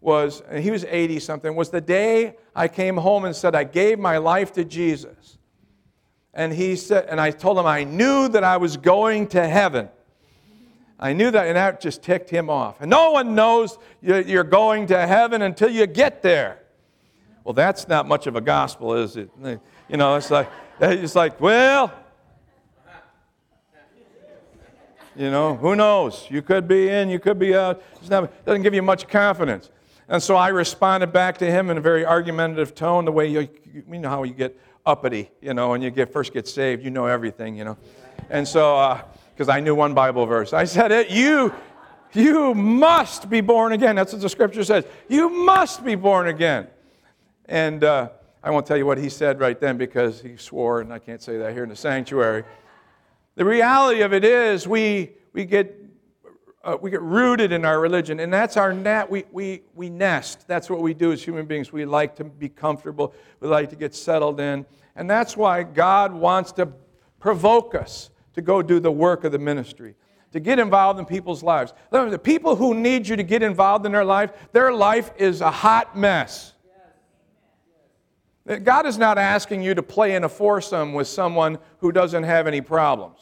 was, 0.00 0.42
he 0.58 0.70
was 0.70 0.84
80 0.84 1.20
something, 1.20 1.54
was 1.54 1.70
the 1.70 1.80
day 1.80 2.34
I 2.56 2.66
came 2.66 2.96
home 2.96 3.26
and 3.26 3.36
said, 3.36 3.54
I 3.54 3.64
gave 3.64 3.98
my 3.98 4.16
life 4.16 4.52
to 4.54 4.64
Jesus. 4.64 5.38
And 6.34 6.52
he 6.52 6.76
said, 6.76 7.06
and 7.08 7.20
I 7.20 7.30
told 7.30 7.58
him 7.58 7.66
I 7.66 7.84
knew 7.84 8.28
that 8.28 8.42
I 8.42 8.56
was 8.56 8.78
going 8.78 9.28
to 9.28 9.46
heaven. 9.46 9.90
I 10.98 11.12
knew 11.12 11.30
that, 11.30 11.46
and 11.46 11.56
that 11.56 11.80
just 11.80 12.02
ticked 12.02 12.30
him 12.30 12.48
off. 12.48 12.80
And 12.80 12.88
no 12.88 13.10
one 13.10 13.34
knows 13.34 13.78
you're 14.00 14.44
going 14.44 14.86
to 14.86 15.06
heaven 15.06 15.42
until 15.42 15.68
you 15.68 15.86
get 15.86 16.22
there. 16.22 16.60
Well, 17.44 17.54
that's 17.54 17.88
not 17.88 18.06
much 18.06 18.26
of 18.26 18.36
a 18.36 18.40
gospel, 18.40 18.94
is 18.94 19.16
it? 19.16 19.30
You 19.92 19.98
know, 19.98 20.16
it's 20.16 20.30
like, 20.30 20.48
it's 20.80 21.14
like, 21.14 21.38
well, 21.38 21.92
you 25.14 25.30
know, 25.30 25.54
who 25.54 25.76
knows? 25.76 26.26
You 26.30 26.40
could 26.40 26.66
be 26.66 26.88
in, 26.88 27.10
you 27.10 27.18
could 27.18 27.38
be 27.38 27.54
out. 27.54 27.82
It 28.02 28.08
doesn't 28.08 28.62
give 28.62 28.72
you 28.72 28.80
much 28.80 29.06
confidence. 29.06 29.68
And 30.08 30.22
so 30.22 30.34
I 30.34 30.48
responded 30.48 31.12
back 31.12 31.36
to 31.38 31.46
him 31.46 31.68
in 31.68 31.76
a 31.76 31.80
very 31.82 32.06
argumentative 32.06 32.74
tone, 32.74 33.04
the 33.04 33.12
way 33.12 33.26
you, 33.26 33.50
you 33.74 33.98
know 33.98 34.08
how 34.08 34.22
you 34.22 34.32
get 34.32 34.58
uppity, 34.86 35.30
you 35.42 35.52
know, 35.52 35.68
when 35.68 35.82
you 35.82 35.90
get 35.90 36.10
first 36.10 36.32
get 36.32 36.48
saved, 36.48 36.82
you 36.82 36.90
know 36.90 37.04
everything, 37.04 37.54
you 37.54 37.64
know. 37.64 37.76
And 38.30 38.48
so, 38.48 38.98
because 39.34 39.50
uh, 39.50 39.52
I 39.52 39.60
knew 39.60 39.74
one 39.74 39.92
Bible 39.92 40.24
verse, 40.24 40.54
I 40.54 40.64
said, 40.64 40.90
it, 40.90 41.10
"You, 41.10 41.52
you 42.14 42.54
must 42.54 43.28
be 43.28 43.42
born 43.42 43.72
again." 43.72 43.94
That's 43.94 44.14
what 44.14 44.22
the 44.22 44.28
Scripture 44.30 44.64
says. 44.64 44.86
You 45.10 45.28
must 45.28 45.84
be 45.84 45.96
born 45.96 46.28
again. 46.28 46.68
And 47.44 47.84
uh, 47.84 48.08
I 48.44 48.50
won't 48.50 48.66
tell 48.66 48.76
you 48.76 48.86
what 48.86 48.98
he 48.98 49.08
said 49.08 49.38
right 49.38 49.58
then 49.58 49.76
because 49.76 50.20
he 50.20 50.36
swore, 50.36 50.80
and 50.80 50.92
I 50.92 50.98
can't 50.98 51.22
say 51.22 51.38
that 51.38 51.52
here 51.52 51.62
in 51.62 51.68
the 51.68 51.76
sanctuary. 51.76 52.44
The 53.36 53.44
reality 53.44 54.02
of 54.02 54.12
it 54.12 54.24
is, 54.24 54.66
we, 54.66 55.12
we, 55.32 55.44
get, 55.44 55.76
uh, 56.64 56.76
we 56.80 56.90
get 56.90 57.02
rooted 57.02 57.52
in 57.52 57.64
our 57.64 57.78
religion, 57.78 58.18
and 58.18 58.32
that's 58.32 58.56
our 58.56 58.72
net. 58.72 59.08
We, 59.08 59.24
we, 59.30 59.62
we 59.74 59.88
nest. 59.88 60.48
That's 60.48 60.68
what 60.68 60.80
we 60.80 60.92
do 60.92 61.12
as 61.12 61.22
human 61.22 61.46
beings. 61.46 61.72
We 61.72 61.84
like 61.84 62.16
to 62.16 62.24
be 62.24 62.48
comfortable, 62.48 63.14
we 63.38 63.48
like 63.48 63.70
to 63.70 63.76
get 63.76 63.94
settled 63.94 64.40
in. 64.40 64.66
And 64.96 65.08
that's 65.08 65.36
why 65.36 65.62
God 65.62 66.12
wants 66.12 66.52
to 66.52 66.68
provoke 67.20 67.74
us 67.74 68.10
to 68.34 68.42
go 68.42 68.60
do 68.60 68.80
the 68.80 68.90
work 68.90 69.24
of 69.24 69.32
the 69.32 69.38
ministry 69.38 69.94
to 70.32 70.40
get 70.40 70.58
involved 70.58 70.98
in 70.98 71.04
people's 71.04 71.42
lives. 71.42 71.74
The 71.90 72.18
people 72.18 72.56
who 72.56 72.74
need 72.74 73.06
you 73.06 73.16
to 73.16 73.22
get 73.22 73.42
involved 73.42 73.86
in 73.86 73.92
their 73.92 74.04
life, 74.04 74.32
their 74.52 74.72
life 74.72 75.12
is 75.16 75.42
a 75.42 75.50
hot 75.50 75.96
mess. 75.96 76.54
God 78.46 78.86
is 78.86 78.98
not 78.98 79.18
asking 79.18 79.62
you 79.62 79.74
to 79.74 79.82
play 79.82 80.14
in 80.16 80.24
a 80.24 80.28
foursome 80.28 80.92
with 80.94 81.06
someone 81.06 81.58
who 81.78 81.92
doesn't 81.92 82.24
have 82.24 82.46
any 82.46 82.60
problems. 82.60 83.18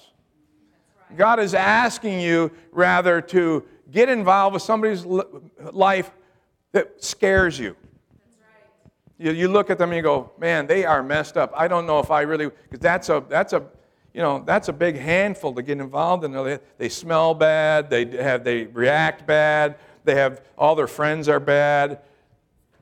God 1.16 1.40
is 1.40 1.54
asking 1.54 2.20
you 2.20 2.50
rather 2.72 3.20
to 3.22 3.64
get 3.90 4.09
involved 4.09 4.54
with 4.54 4.62
somebody's 4.62 5.04
life 5.04 6.11
that 6.72 7.02
scares 7.02 7.59
you. 7.59 7.76
You, 9.18 9.48
look 9.48 9.68
at 9.68 9.76
them 9.76 9.90
and 9.90 9.96
you 9.98 10.02
go, 10.02 10.33
man, 10.38 10.66
they 10.66 10.87
are 10.87 11.02
messed 11.02 11.37
up. 11.37 11.52
I 11.54 11.68
don't 11.68 11.87
know 11.87 11.98
if 11.98 12.11
I 12.11 12.22
really, 12.22 12.46
because 12.48 12.78
that's 12.78 13.11
a, 13.11 13.22
that's 13.28 13.52
a, 13.52 13.62
you 14.14 14.22
know, 14.22 14.42
that's 14.46 14.68
a 14.68 14.72
big 14.72 14.96
handful 14.96 15.52
to 15.52 15.62
get 15.62 15.78
involved 15.78 16.24
in. 16.24 16.33
They, 16.33 16.59
they 16.78 16.88
smell 16.88 17.35
bad, 17.35 17.90
they, 17.90 18.06
have, 18.16 18.44
they 18.44 18.64
react 18.64 19.26
bad, 19.26 19.76
they 20.04 20.14
have, 20.14 20.40
all 20.56 20.74
their 20.74 20.87
friends 20.87 21.28
are 21.28 21.38
bad 21.38 22.00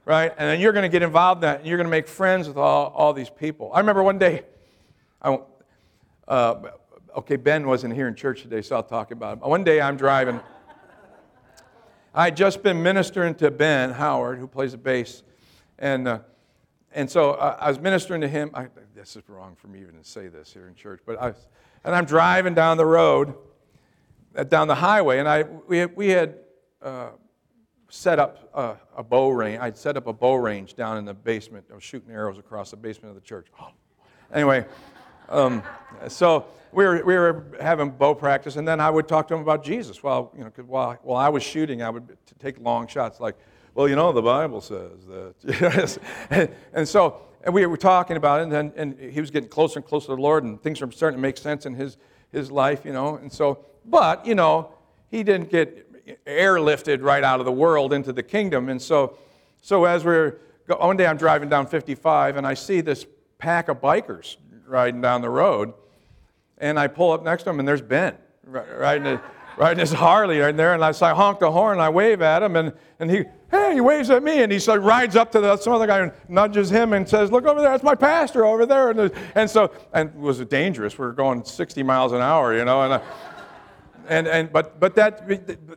right? 0.09 0.33
And 0.39 0.49
then 0.49 0.59
you're 0.59 0.73
going 0.73 0.85
to 0.85 0.89
get 0.89 1.03
involved 1.03 1.45
in 1.45 1.51
that, 1.51 1.59
and 1.59 1.69
you're 1.69 1.77
going 1.77 1.87
to 1.87 1.91
make 1.91 2.09
friends 2.09 2.49
with 2.49 2.57
all, 2.57 2.87
all 2.97 3.13
these 3.13 3.29
people. 3.29 3.71
I 3.75 3.81
remember 3.81 4.03
one 4.03 4.19
day, 4.19 4.43
I, 5.21 5.39
uh, 6.27 6.71
okay, 7.19 7.37
Ben 7.37 7.67
wasn't 7.67 7.93
here 7.93 8.09
in 8.09 8.15
church 8.15 8.41
today, 8.41 8.63
so 8.63 8.77
I'll 8.77 8.83
talk 8.83 9.11
about 9.11 9.37
it. 9.37 9.45
One 9.47 9.65
day 9.65 9.83
I'm 9.83 9.99
driving. 9.99 10.41
I 12.15 12.25
had 12.25 12.37
just 12.39 12.63
been 12.63 12.83
ministering 12.83 13.35
to 13.37 13.51
Ben 13.51 13.91
Howard, 13.91 14.39
who 14.39 14.47
plays 14.47 14.73
the 14.73 14.79
bass, 14.79 15.23
and 15.79 16.09
uh, 16.09 16.21
and 16.93 17.09
so 17.09 17.33
uh, 17.33 17.59
I 17.61 17.69
was 17.69 17.79
ministering 17.79 18.23
to 18.23 18.29
him. 18.29 18.51
I, 18.55 18.69
this 18.95 19.15
is 19.15 19.29
wrong 19.29 19.57
for 19.57 19.69
me 19.69 19.83
even 19.83 19.99
to 19.99 20.05
say 20.05 20.29
this 20.29 20.51
here 20.55 20.69
in 20.69 20.75
church, 20.75 21.01
but 21.05 21.21
I 21.21 21.35
and 21.85 21.95
I'm 21.95 22.07
driving 22.07 22.55
down 22.55 22.79
the 22.79 22.87
road, 22.87 23.35
uh, 24.35 24.45
down 24.45 24.69
the 24.69 24.75
highway, 24.75 25.19
and 25.19 25.29
I, 25.29 25.43
we 25.43 25.79
had, 25.79 25.97
we 25.97 26.09
had 26.09 26.35
uh, 26.81 27.11
set 27.89 28.19
up 28.19 28.51
a, 28.55 28.77
a, 28.97 29.03
bow 29.03 29.31
range. 29.31 29.61
I'd 29.61 29.77
set 29.77 29.97
up 29.97 30.07
a 30.07 30.13
bow 30.13 30.35
range 30.35 30.75
down 30.75 30.99
in 30.99 31.05
the 31.05 31.15
basement. 31.15 31.65
I 31.71 31.75
was 31.75 31.83
shooting 31.83 32.13
arrows 32.13 32.39
across 32.39 32.71
the 32.71 32.77
basement 32.77 33.17
of 33.17 33.23
the 33.23 33.27
church. 33.27 33.49
Anyway, 34.31 34.67
um, 35.31 35.63
so 36.07 36.45
we 36.71 36.85
were, 36.85 37.03
we 37.03 37.17
were 37.17 37.47
having 37.63 37.89
bow 37.89 38.15
practice, 38.15 38.57
and 38.57 38.69
then 38.69 38.79
I 38.79 38.91
would 38.91 39.09
talk 39.09 39.27
to 39.29 39.35
him 39.35 39.41
about 39.41 39.65
Jesus. 39.65 40.03
While, 40.03 40.31
you 40.37 40.45
know, 40.45 40.51
while, 40.67 40.99
while 41.03 41.17
I 41.17 41.31
was 41.31 41.43
shooting, 41.43 41.81
I 41.81 41.89
would 41.89 42.15
take 42.39 42.61
long 42.61 42.87
shots 42.89 43.21
like, 43.21 43.37
well, 43.73 43.89
you 43.89 43.97
know, 43.97 44.13
the 44.13 44.21
Bible 44.21 44.61
says 44.61 45.07
that. 45.07 45.99
and, 46.31 46.51
and 46.75 46.87
so 46.87 47.23
and 47.43 47.55
we 47.55 47.65
were 47.67 47.77
talking 47.77 48.17
about 48.17 48.41
it, 48.41 48.53
and, 48.53 48.73
and 48.77 48.99
he 48.99 49.21
was 49.21 49.31
getting 49.31 49.49
closer 49.49 49.79
and 49.79 49.87
closer 49.87 50.09
to 50.09 50.17
the 50.17 50.21
Lord, 50.23 50.45
and 50.45 50.63
things 50.63 50.81
were 50.81 50.91
starting 50.91 51.19
to 51.19 51.23
make 51.23 51.37
sense 51.37 51.67
in 51.67 51.75
his, 51.75 51.97
his 52.33 52.51
life, 52.51 52.85
you 52.85 52.93
know. 52.93 53.17
And 53.17 53.33
so, 53.33 53.65
but, 53.85 54.27
you 54.27 54.35
know, 54.35 54.73
he 55.11 55.23
didn't 55.23 55.51
get 55.51 55.88
airlifted 56.27 57.03
right 57.03 57.25
out 57.25 57.41
of 57.41 57.47
the 57.47 57.53
world 57.53 57.93
into 57.93 58.13
the 58.13 58.23
kingdom. 58.23 58.69
And 58.69 58.81
so, 58.81 59.17
so 59.61 59.85
as 59.85 60.05
we're, 60.05 60.39
one 60.67 60.97
day 60.97 61.07
I'm 61.07 61.17
driving 61.17 61.49
down 61.49 61.67
55, 61.67 62.37
and 62.37 62.47
I 62.47 62.55
see 62.55 62.81
this 62.81 63.07
pack 63.39 63.69
of 63.69 63.81
bikers 63.81 64.37
riding 64.67 65.01
down 65.01 65.23
the 65.23 65.31
road, 65.31 65.73
and 66.59 66.79
I 66.79 66.87
pull 66.87 67.13
up 67.13 67.25
next 67.25 67.45
to 67.45 67.51
him, 67.51 67.59
and 67.59 67.69
there's 67.69 67.83
Ben 67.83 68.17
riding, 68.45 69.07
a, 69.07 69.23
riding 69.57 69.79
his 69.79 69.93
Harley 69.93 70.39
right 70.39 70.57
there, 70.57 70.75
and 70.75 70.85
I, 70.85 70.93
so 70.93 71.07
I 71.07 71.15
honk 71.15 71.41
the 71.41 71.51
horn, 71.51 71.75
and 71.75 71.83
I 71.83 71.89
wave 71.89 72.23
at 72.23 72.43
him, 72.43 72.57
and, 72.57 72.73
and 72.99 73.11
he, 73.11 73.25
hey, 73.51 73.75
he 73.75 73.81
waves 73.81 74.11
at 74.11 74.23
me, 74.23 74.43
and 74.43 74.53
he 74.53 74.59
so 74.59 74.77
rides 74.77 75.17
up 75.17 75.33
to 75.33 75.41
the, 75.41 75.57
some 75.57 75.73
other 75.73 75.87
guy 75.87 76.01
and 76.01 76.13
nudges 76.29 76.71
him 76.71 76.93
and 76.93 77.09
says, 77.09 77.31
look 77.33 77.47
over 77.47 77.61
there, 77.61 77.71
that's 77.71 77.83
my 77.83 77.95
pastor 77.95 78.45
over 78.45 78.67
there. 78.67 78.91
And, 78.91 79.13
and 79.35 79.49
so, 79.49 79.73
and 79.93 80.11
it 80.11 80.17
was 80.17 80.39
dangerous. 80.47 80.99
We 80.99 81.07
were 81.07 81.13
going 81.13 81.45
60 81.45 81.83
miles 81.83 82.13
an 82.13 82.21
hour, 82.21 82.57
you 82.57 82.65
know, 82.65 82.83
and, 82.83 82.95
uh, 82.95 83.01
and, 84.09 84.27
and 84.27 84.53
but, 84.53 84.81
but 84.81 84.95
that, 84.97 85.27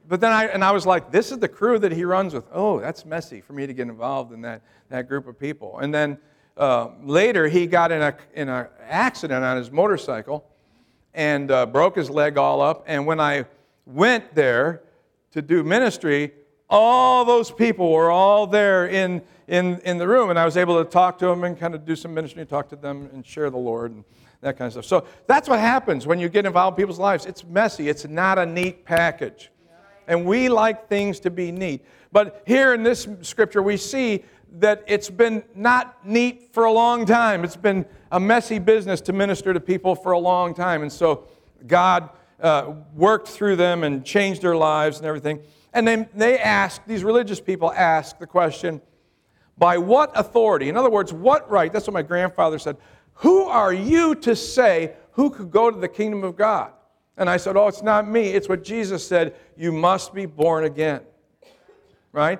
but 0.07 0.21
then 0.21 0.31
I, 0.31 0.45
and 0.45 0.63
I 0.63 0.71
was 0.71 0.85
like, 0.85 1.11
this 1.11 1.31
is 1.31 1.39
the 1.39 1.47
crew 1.47 1.77
that 1.79 1.91
he 1.91 2.05
runs 2.05 2.33
with. 2.33 2.45
Oh, 2.51 2.79
that's 2.79 3.05
messy 3.05 3.41
for 3.41 3.53
me 3.53 3.67
to 3.67 3.73
get 3.73 3.87
involved 3.87 4.33
in 4.33 4.41
that, 4.41 4.61
that 4.89 5.07
group 5.07 5.27
of 5.27 5.39
people. 5.39 5.79
And 5.79 5.93
then 5.93 6.17
uh, 6.57 6.89
later, 7.03 7.47
he 7.47 7.67
got 7.67 7.91
in 7.91 8.01
an 8.01 8.13
in 8.33 8.49
a 8.49 8.69
accident 8.87 9.43
on 9.43 9.57
his 9.57 9.71
motorcycle 9.71 10.45
and 11.13 11.51
uh, 11.51 11.65
broke 11.65 11.95
his 11.95 12.09
leg 12.09 12.37
all 12.37 12.61
up. 12.61 12.83
And 12.87 13.05
when 13.05 13.19
I 13.19 13.45
went 13.85 14.35
there 14.35 14.81
to 15.31 15.41
do 15.41 15.63
ministry, 15.63 16.33
all 16.69 17.25
those 17.25 17.51
people 17.51 17.91
were 17.91 18.11
all 18.11 18.47
there 18.47 18.87
in, 18.87 19.21
in, 19.51 19.79
in 19.81 19.97
the 19.97 20.07
room, 20.07 20.29
and 20.29 20.39
I 20.39 20.45
was 20.45 20.55
able 20.55 20.81
to 20.81 20.89
talk 20.89 21.19
to 21.19 21.25
them 21.25 21.43
and 21.43 21.59
kind 21.59 21.75
of 21.75 21.83
do 21.83 21.93
some 21.93 22.13
ministry 22.13 22.45
talk 22.45 22.69
to 22.69 22.77
them 22.77 23.09
and 23.13 23.23
share 23.25 23.49
the 23.49 23.57
Lord 23.57 23.91
and 23.91 24.05
that 24.39 24.57
kind 24.57 24.67
of 24.67 24.71
stuff. 24.71 24.85
So 24.85 25.07
that's 25.27 25.49
what 25.49 25.59
happens 25.59 26.07
when 26.07 26.19
you 26.19 26.29
get 26.29 26.45
involved 26.45 26.79
in 26.79 26.83
people's 26.83 26.97
lives. 26.97 27.25
It's 27.25 27.43
messy, 27.43 27.89
it's 27.89 28.07
not 28.07 28.39
a 28.39 28.45
neat 28.45 28.85
package. 28.85 29.51
And 30.07 30.25
we 30.25 30.47
like 30.47 30.87
things 30.87 31.19
to 31.19 31.29
be 31.29 31.51
neat. 31.51 31.85
But 32.13 32.43
here 32.47 32.73
in 32.73 32.81
this 32.81 33.07
scripture, 33.23 33.61
we 33.61 33.75
see 33.75 34.23
that 34.53 34.85
it's 34.87 35.09
been 35.09 35.43
not 35.53 36.05
neat 36.05 36.53
for 36.53 36.63
a 36.63 36.71
long 36.71 37.05
time. 37.05 37.43
It's 37.43 37.57
been 37.57 37.85
a 38.11 38.19
messy 38.19 38.57
business 38.57 39.01
to 39.01 39.13
minister 39.13 39.53
to 39.53 39.59
people 39.59 39.95
for 39.95 40.13
a 40.13 40.19
long 40.19 40.53
time. 40.53 40.81
And 40.81 40.91
so 40.91 41.25
God 41.67 42.09
uh, 42.39 42.73
worked 42.95 43.27
through 43.27 43.57
them 43.57 43.83
and 43.83 44.05
changed 44.05 44.41
their 44.41 44.55
lives 44.55 44.97
and 44.97 45.05
everything. 45.05 45.41
And 45.73 45.85
then 45.85 46.07
they 46.13 46.39
ask, 46.39 46.81
these 46.85 47.03
religious 47.03 47.39
people 47.39 47.71
ask 47.71 48.17
the 48.17 48.27
question, 48.27 48.81
by 49.57 49.77
what 49.77 50.11
authority? 50.15 50.69
In 50.69 50.77
other 50.77 50.89
words, 50.89 51.13
what 51.13 51.49
right? 51.49 51.71
That's 51.71 51.87
what 51.87 51.93
my 51.93 52.01
grandfather 52.01 52.59
said. 52.59 52.77
Who 53.15 53.43
are 53.43 53.73
you 53.73 54.15
to 54.15 54.35
say 54.35 54.93
who 55.11 55.29
could 55.29 55.51
go 55.51 55.69
to 55.69 55.79
the 55.79 55.87
kingdom 55.87 56.23
of 56.23 56.35
God? 56.35 56.71
And 57.17 57.29
I 57.29 57.37
said, 57.37 57.55
Oh, 57.55 57.67
it's 57.67 57.83
not 57.83 58.07
me. 58.07 58.29
It's 58.29 58.49
what 58.49 58.63
Jesus 58.63 59.07
said. 59.07 59.35
You 59.55 59.71
must 59.71 60.13
be 60.13 60.25
born 60.25 60.63
again. 60.63 61.01
Right? 62.11 62.39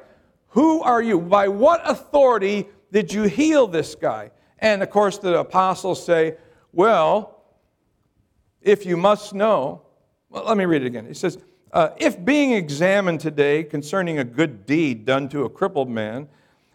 Who 0.50 0.82
are 0.82 1.02
you? 1.02 1.20
By 1.20 1.48
what 1.48 1.82
authority 1.90 2.68
did 2.92 3.14
you 3.14 3.24
heal 3.24 3.68
this 3.68 3.96
guy? 3.96 4.32
And 4.60 4.82
of 4.84 4.90
course, 4.90 5.18
the 5.18 5.40
apostles 5.40 6.04
say, 6.04 6.38
Well, 6.74 7.44
if 8.62 8.86
you 8.86 8.98
must 8.98 9.34
know, 9.34 9.84
well, 10.30 10.46
let 10.46 10.58
me 10.58 10.66
read 10.66 10.84
it 10.84 10.88
again. 10.88 11.06
He 11.06 11.14
says, 11.14 11.38
uh, 11.74 11.90
if 11.98 12.24
being 12.24 12.52
examined 12.52 13.20
today 13.20 13.64
concerning 13.64 14.20
a 14.20 14.24
good 14.24 14.66
deed 14.66 15.06
done 15.06 15.30
to 15.30 15.46
a 15.46 15.50
crippled 15.50 15.90
man, 15.90 16.28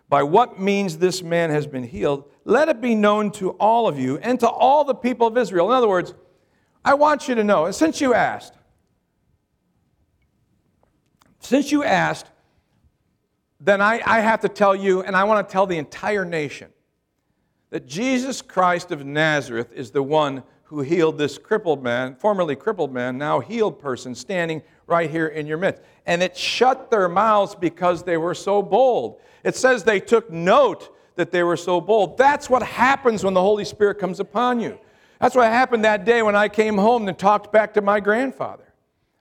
by 0.08 0.22
what 0.22 0.60
means 0.60 0.98
this 0.98 1.22
man 1.22 1.50
has 1.50 1.66
been 1.66 1.82
healed, 1.82 2.30
let 2.44 2.68
it 2.68 2.80
be 2.80 2.94
known 2.94 3.30
to 3.32 3.50
all 3.52 3.88
of 3.88 3.98
you 3.98 4.18
and 4.18 4.38
to 4.40 4.48
all 4.48 4.84
the 4.84 4.94
people 4.94 5.26
of 5.26 5.36
Israel. 5.36 5.70
In 5.70 5.76
other 5.76 5.88
words, 5.88 6.14
I 6.84 6.94
want 6.94 7.26
you 7.26 7.34
to 7.34 7.42
know, 7.42 7.70
since 7.72 8.00
you 8.00 8.14
asked, 8.14 8.54
since 11.40 11.72
you 11.72 11.82
asked, 11.82 12.26
then 13.60 13.80
I, 13.80 14.00
I 14.04 14.20
have 14.20 14.40
to 14.42 14.48
tell 14.48 14.76
you, 14.76 15.02
and 15.02 15.16
I 15.16 15.24
want 15.24 15.48
to 15.48 15.52
tell 15.52 15.66
the 15.66 15.78
entire 15.78 16.24
nation, 16.24 16.70
that 17.70 17.86
Jesus 17.86 18.42
Christ 18.42 18.92
of 18.92 19.04
Nazareth 19.04 19.72
is 19.72 19.90
the 19.90 20.02
one 20.02 20.44
who 20.66 20.80
healed 20.80 21.16
this 21.16 21.38
crippled 21.38 21.82
man, 21.82 22.16
formerly 22.16 22.56
crippled 22.56 22.92
man, 22.92 23.16
now 23.16 23.40
healed 23.40 23.78
person, 23.78 24.14
standing 24.14 24.62
right 24.86 25.10
here 25.10 25.28
in 25.28 25.46
your 25.46 25.58
midst. 25.58 25.80
And 26.06 26.22
it 26.22 26.36
shut 26.36 26.90
their 26.90 27.08
mouths 27.08 27.54
because 27.54 28.02
they 28.02 28.16
were 28.16 28.34
so 28.34 28.62
bold. 28.62 29.20
It 29.44 29.54
says 29.54 29.84
they 29.84 30.00
took 30.00 30.30
note 30.30 30.94
that 31.14 31.30
they 31.30 31.44
were 31.44 31.56
so 31.56 31.80
bold. 31.80 32.18
That's 32.18 32.50
what 32.50 32.62
happens 32.62 33.24
when 33.24 33.34
the 33.34 33.40
Holy 33.40 33.64
Spirit 33.64 33.98
comes 33.98 34.18
upon 34.18 34.60
you. 34.60 34.78
That's 35.20 35.34
what 35.34 35.46
happened 35.46 35.84
that 35.84 36.04
day 36.04 36.22
when 36.22 36.36
I 36.36 36.48
came 36.48 36.76
home 36.76 37.08
and 37.08 37.18
talked 37.18 37.52
back 37.52 37.74
to 37.74 37.80
my 37.80 38.00
grandfather. 38.00 38.64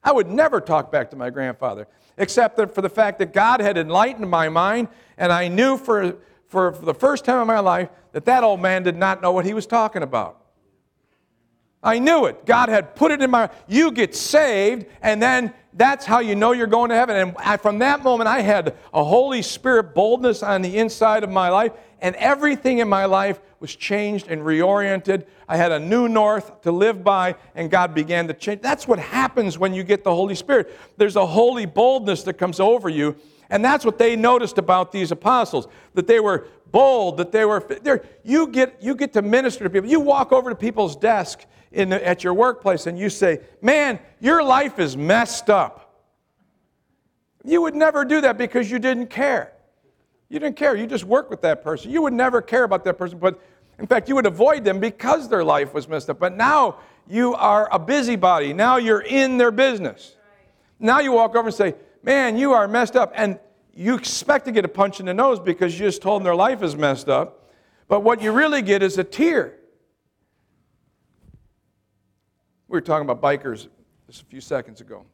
I 0.03 0.11
would 0.11 0.27
never 0.27 0.59
talk 0.59 0.91
back 0.91 1.09
to 1.11 1.15
my 1.15 1.29
grandfather, 1.29 1.87
except 2.17 2.57
for 2.73 2.81
the 2.81 2.89
fact 2.89 3.19
that 3.19 3.33
God 3.33 3.59
had 3.59 3.77
enlightened 3.77 4.29
my 4.29 4.49
mind, 4.49 4.87
and 5.17 5.31
I 5.31 5.47
knew 5.47 5.77
for, 5.77 6.17
for, 6.47 6.73
for 6.73 6.85
the 6.85 6.93
first 6.93 7.23
time 7.23 7.39
in 7.39 7.47
my 7.47 7.59
life 7.59 7.89
that 8.11 8.25
that 8.25 8.43
old 8.43 8.61
man 8.61 8.83
did 8.83 8.95
not 8.95 9.21
know 9.21 9.31
what 9.31 9.45
he 9.45 9.53
was 9.53 9.65
talking 9.65 10.03
about. 10.03 10.44
I 11.83 11.99
knew 11.99 12.25
it. 12.25 12.45
God 12.45 12.69
had 12.69 12.95
put 12.95 13.11
it 13.11 13.21
in 13.21 13.29
my 13.29 13.49
you 13.67 13.91
get 13.91 14.15
saved 14.15 14.87
and 15.01 15.21
then 15.21 15.53
that's 15.73 16.05
how 16.05 16.19
you 16.19 16.35
know 16.35 16.53
you're 16.53 16.67
going 16.67 16.89
to 16.89 16.95
heaven. 16.95 17.15
And 17.15 17.35
I, 17.37 17.57
from 17.57 17.79
that 17.79 18.01
moment 18.03 18.27
I 18.27 18.41
had 18.41 18.75
a 18.93 19.03
Holy 19.03 19.41
Spirit 19.41 19.93
boldness 19.93 20.41
on 20.41 20.61
the 20.61 20.77
inside 20.77 21.23
of 21.23 21.29
my 21.29 21.49
life 21.49 21.73
and 22.01 22.15
everything 22.15 22.79
in 22.79 22.89
my 22.89 23.05
life 23.05 23.39
was 23.59 23.75
changed 23.75 24.27
and 24.27 24.41
reoriented. 24.41 25.25
I 25.47 25.57
had 25.57 25.71
a 25.71 25.79
new 25.79 26.07
north 26.07 26.61
to 26.61 26.71
live 26.71 27.03
by 27.03 27.35
and 27.53 27.69
God 27.69 27.93
began 27.93 28.27
to 28.29 28.33
change. 28.33 28.61
That's 28.61 28.87
what 28.87 28.99
happens 28.99 29.57
when 29.57 29.73
you 29.73 29.83
get 29.83 30.03
the 30.03 30.15
Holy 30.15 30.35
Spirit. 30.35 30.75
There's 30.97 31.15
a 31.15 31.25
holy 31.25 31.65
boldness 31.65 32.23
that 32.23 32.35
comes 32.35 32.59
over 32.59 32.89
you 32.89 33.15
and 33.49 33.63
that's 33.63 33.85
what 33.85 33.97
they 33.97 34.15
noticed 34.15 34.57
about 34.57 34.91
these 34.91 35.11
apostles 35.11 35.67
that 35.93 36.07
they 36.07 36.19
were 36.19 36.47
bold, 36.71 37.17
that 37.17 37.31
they 37.31 37.45
were 37.45 37.65
you 38.23 38.47
get 38.47 38.77
you 38.81 38.95
get 38.95 39.13
to 39.13 39.21
minister 39.21 39.63
to 39.63 39.69
people. 39.69 39.89
You 39.89 39.99
walk 39.99 40.31
over 40.31 40.49
to 40.49 40.55
people's 40.55 40.95
desk 40.95 41.45
in 41.75 41.89
the, 41.89 42.07
at 42.07 42.23
your 42.23 42.33
workplace 42.33 42.87
and 42.87 42.97
you 42.97 43.09
say, 43.09 43.41
Man, 43.61 43.99
your 44.19 44.43
life 44.43 44.79
is 44.79 44.97
messed 44.97 45.49
up. 45.49 46.03
You 47.43 47.61
would 47.61 47.75
never 47.75 48.05
do 48.05 48.21
that 48.21 48.37
because 48.37 48.71
you 48.71 48.79
didn't 48.79 49.07
care. 49.07 49.51
You 50.29 50.39
didn't 50.39 50.55
care. 50.55 50.75
You 50.75 50.87
just 50.87 51.03
work 51.03 51.29
with 51.29 51.41
that 51.41 51.63
person. 51.63 51.91
You 51.91 52.01
would 52.01 52.13
never 52.13 52.41
care 52.41 52.63
about 52.63 52.83
that 52.85 52.97
person, 52.97 53.19
but 53.19 53.39
in 53.77 53.85
fact, 53.85 54.07
you 54.07 54.15
would 54.15 54.25
avoid 54.25 54.63
them 54.63 54.79
because 54.79 55.27
their 55.29 55.43
life 55.43 55.73
was 55.73 55.87
messed 55.87 56.09
up. 56.09 56.17
But 56.17 56.35
now 56.35 56.77
you 57.07 57.35
are 57.35 57.67
a 57.71 57.77
busybody. 57.77 58.53
Now 58.53 58.77
you're 58.77 59.01
in 59.01 59.37
their 59.37 59.51
business. 59.51 60.15
Now 60.79 60.99
you 60.99 61.11
walk 61.11 61.35
over 61.35 61.49
and 61.49 61.55
say, 61.55 61.75
Man, 62.01 62.37
you 62.37 62.53
are 62.53 62.67
messed 62.67 62.95
up. 62.95 63.11
And 63.15 63.39
you 63.73 63.95
expect 63.95 64.45
to 64.45 64.51
get 64.51 64.63
a 64.63 64.69
punch 64.69 65.01
in 65.01 65.07
the 65.07 65.13
nose 65.13 65.39
because 65.39 65.77
you 65.77 65.85
just 65.85 66.01
told 66.01 66.21
them 66.21 66.23
their 66.23 66.35
life 66.35 66.63
is 66.63 66.75
messed 66.75 67.09
up. 67.09 67.51
But 67.87 68.01
what 68.01 68.21
you 68.21 68.31
really 68.31 68.61
get 68.61 68.81
is 68.81 68.97
a 68.97 69.03
tear. 69.03 69.55
We 72.67 72.77
were 72.77 72.81
talking 72.81 73.07
about 73.07 73.21
bikers 73.21 73.67
just 74.07 74.23
a 74.23 74.25
few 74.25 74.41
seconds 74.41 74.81
ago. 74.81 75.05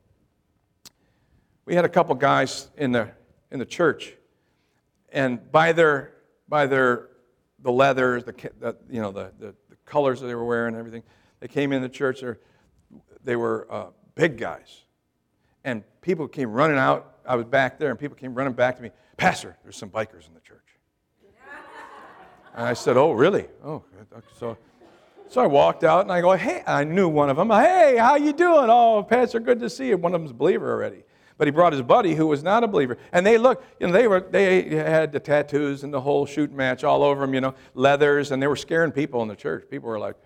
We 1.66 1.76
had 1.76 1.84
a 1.84 1.90
couple 1.90 2.16
guys 2.16 2.70
in 2.78 2.92
the, 2.92 3.10
in 3.52 3.60
the 3.60 3.66
church, 3.66 4.14
and 5.10 5.52
by 5.52 5.74
their, 5.74 6.14
by 6.48 6.66
their 6.66 7.10
the 7.60 7.72
leathers, 7.72 8.24
the, 8.24 8.34
the 8.60 8.76
you 8.90 9.02
know, 9.02 9.12
the, 9.12 9.32
the, 9.38 9.56
the, 9.70 9.76
colors 9.86 10.22
that 10.22 10.28
they 10.28 10.36
were 10.36 10.46
wearing 10.46 10.74
and 10.74 10.80
everything, 10.80 11.04
they 11.42 11.48
came 11.50 11.74
in 11.74 11.82
the 11.82 11.90
church, 11.90 12.24
they 13.24 13.36
were 13.36 13.68
uh, 13.70 13.88
big 14.16 14.38
guys. 14.38 14.84
And 15.66 15.84
people 16.02 16.28
came 16.30 16.52
running 16.52 16.78
out. 16.78 17.18
I 17.26 17.36
was 17.36 17.46
back 17.46 17.78
there, 17.78 17.90
and 17.90 18.00
people 18.00 18.16
came 18.16 18.34
running 18.34 18.54
back 18.54 18.78
to 18.78 18.82
me, 18.82 18.92
Pastor, 19.18 19.58
there's 19.64 19.76
some 19.76 19.90
bikers 19.90 20.28
in 20.28 20.34
the 20.34 20.40
church. 20.40 20.60
and 22.56 22.66
I 22.66 22.74
said, 22.74 22.96
Oh, 22.96 23.12
really? 23.12 23.48
Oh, 23.64 23.84
so 24.40 24.58
so 25.32 25.40
I 25.40 25.48
walked 25.48 25.86
out 25.86 26.02
and 26.02 26.12
I 26.12 26.20
go, 26.20 26.34
hey, 26.34 26.62
I 26.68 26.84
knew 26.84 27.08
one 27.08 27.30
of 27.30 27.38
them. 27.38 27.50
Hey, 27.52 27.96
how 27.98 28.18
you 28.18 28.34
doing? 28.34 28.70
Oh, 28.70 29.02
Pastor, 29.02 29.40
good 29.40 29.62
to 29.62 29.70
see 29.70 29.88
you. 29.88 29.96
One 29.96 30.14
of 30.14 30.20
them's 30.20 30.32
a 30.32 30.34
believer 30.34 30.70
already. 30.70 31.06
But 31.38 31.48
he 31.48 31.52
brought 31.52 31.72
his 31.72 31.82
buddy 31.82 32.16
who 32.16 32.28
was 32.28 32.44
not 32.44 32.66
a 32.66 32.68
believer. 32.68 32.98
And 33.14 33.26
they 33.26 33.38
looked, 33.38 33.64
you 33.80 33.88
know, 33.88 33.94
they, 33.94 34.10
were, 34.10 34.20
they 34.20 34.64
had 34.76 35.14
the 35.14 35.22
tattoos 35.22 35.86
and 35.86 35.94
the 35.94 36.02
whole 36.02 36.26
shoot 36.26 36.52
match 36.52 36.84
all 36.84 37.02
over 37.02 37.22
them, 37.22 37.34
you 37.34 37.40
know, 37.40 37.56
leathers, 37.76 38.32
and 38.32 38.44
they 38.44 38.48
were 38.48 38.58
scaring 38.58 38.92
people 38.92 39.22
in 39.22 39.30
the 39.30 39.36
church. 39.36 39.64
People 39.70 39.88
were 39.88 40.00
like, 40.00 40.18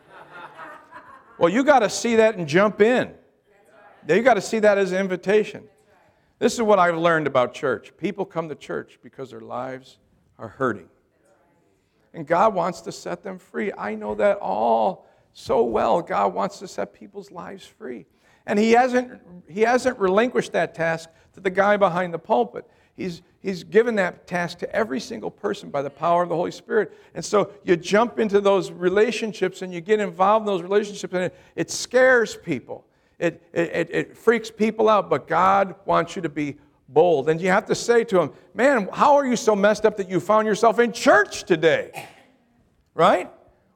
well, 1.40 1.48
you 1.48 1.64
got 1.64 1.80
to 1.80 1.90
see 1.90 2.14
that 2.14 2.36
and 2.36 2.46
jump 2.46 2.80
in. 2.80 3.12
You 4.08 4.22
got 4.22 4.34
to 4.34 4.40
see 4.40 4.60
that 4.60 4.78
as 4.78 4.92
an 4.92 4.98
invitation. 4.98 5.64
This 6.38 6.54
is 6.54 6.62
what 6.62 6.78
I've 6.78 6.96
learned 6.96 7.26
about 7.26 7.54
church. 7.54 7.92
People 7.96 8.24
come 8.24 8.48
to 8.50 8.54
church 8.54 9.00
because 9.02 9.32
their 9.32 9.40
lives 9.40 9.98
are 10.38 10.48
hurting. 10.48 10.88
And 12.12 12.26
God 12.26 12.54
wants 12.54 12.80
to 12.82 12.92
set 12.92 13.22
them 13.22 13.38
free. 13.38 13.72
I 13.76 13.94
know 13.94 14.14
that 14.16 14.38
all 14.38 15.06
so 15.32 15.62
well. 15.62 16.02
God 16.02 16.34
wants 16.34 16.58
to 16.58 16.68
set 16.68 16.92
people's 16.92 17.30
lives 17.30 17.64
free. 17.66 18.06
And 18.46 18.58
he 18.58 18.72
hasn't, 18.72 19.20
he 19.48 19.60
hasn't 19.60 19.98
relinquished 19.98 20.52
that 20.52 20.74
task 20.74 21.08
to 21.34 21.40
the 21.40 21.50
guy 21.50 21.76
behind 21.76 22.12
the 22.12 22.18
pulpit. 22.18 22.68
He's, 22.96 23.22
he's 23.40 23.64
given 23.64 23.94
that 23.96 24.26
task 24.26 24.58
to 24.58 24.74
every 24.74 25.00
single 25.00 25.30
person 25.30 25.70
by 25.70 25.82
the 25.82 25.90
power 25.90 26.22
of 26.22 26.28
the 26.28 26.34
Holy 26.34 26.50
Spirit. 26.50 26.92
And 27.14 27.24
so 27.24 27.52
you 27.64 27.76
jump 27.76 28.18
into 28.18 28.40
those 28.40 28.72
relationships 28.72 29.62
and 29.62 29.72
you 29.72 29.80
get 29.80 30.00
involved 30.00 30.42
in 30.42 30.46
those 30.46 30.62
relationships, 30.62 31.14
and 31.14 31.24
it, 31.24 31.36
it 31.54 31.70
scares 31.70 32.36
people. 32.36 32.84
It, 33.18 33.42
it, 33.52 33.88
it 33.90 34.16
freaks 34.16 34.50
people 34.50 34.88
out, 34.88 35.08
but 35.08 35.28
God 35.28 35.74
wants 35.84 36.16
you 36.16 36.22
to 36.22 36.28
be 36.28 36.56
bold. 36.92 37.28
And 37.28 37.40
you 37.40 37.48
have 37.48 37.66
to 37.66 37.74
say 37.74 38.04
to 38.04 38.20
him, 38.20 38.32
Man, 38.54 38.88
how 38.92 39.16
are 39.16 39.26
you 39.26 39.36
so 39.36 39.56
messed 39.56 39.86
up 39.86 39.96
that 39.96 40.08
you 40.08 40.20
found 40.20 40.46
yourself 40.46 40.78
in 40.78 40.92
church 40.92 41.44
today? 41.44 42.08
Right? 42.94 43.30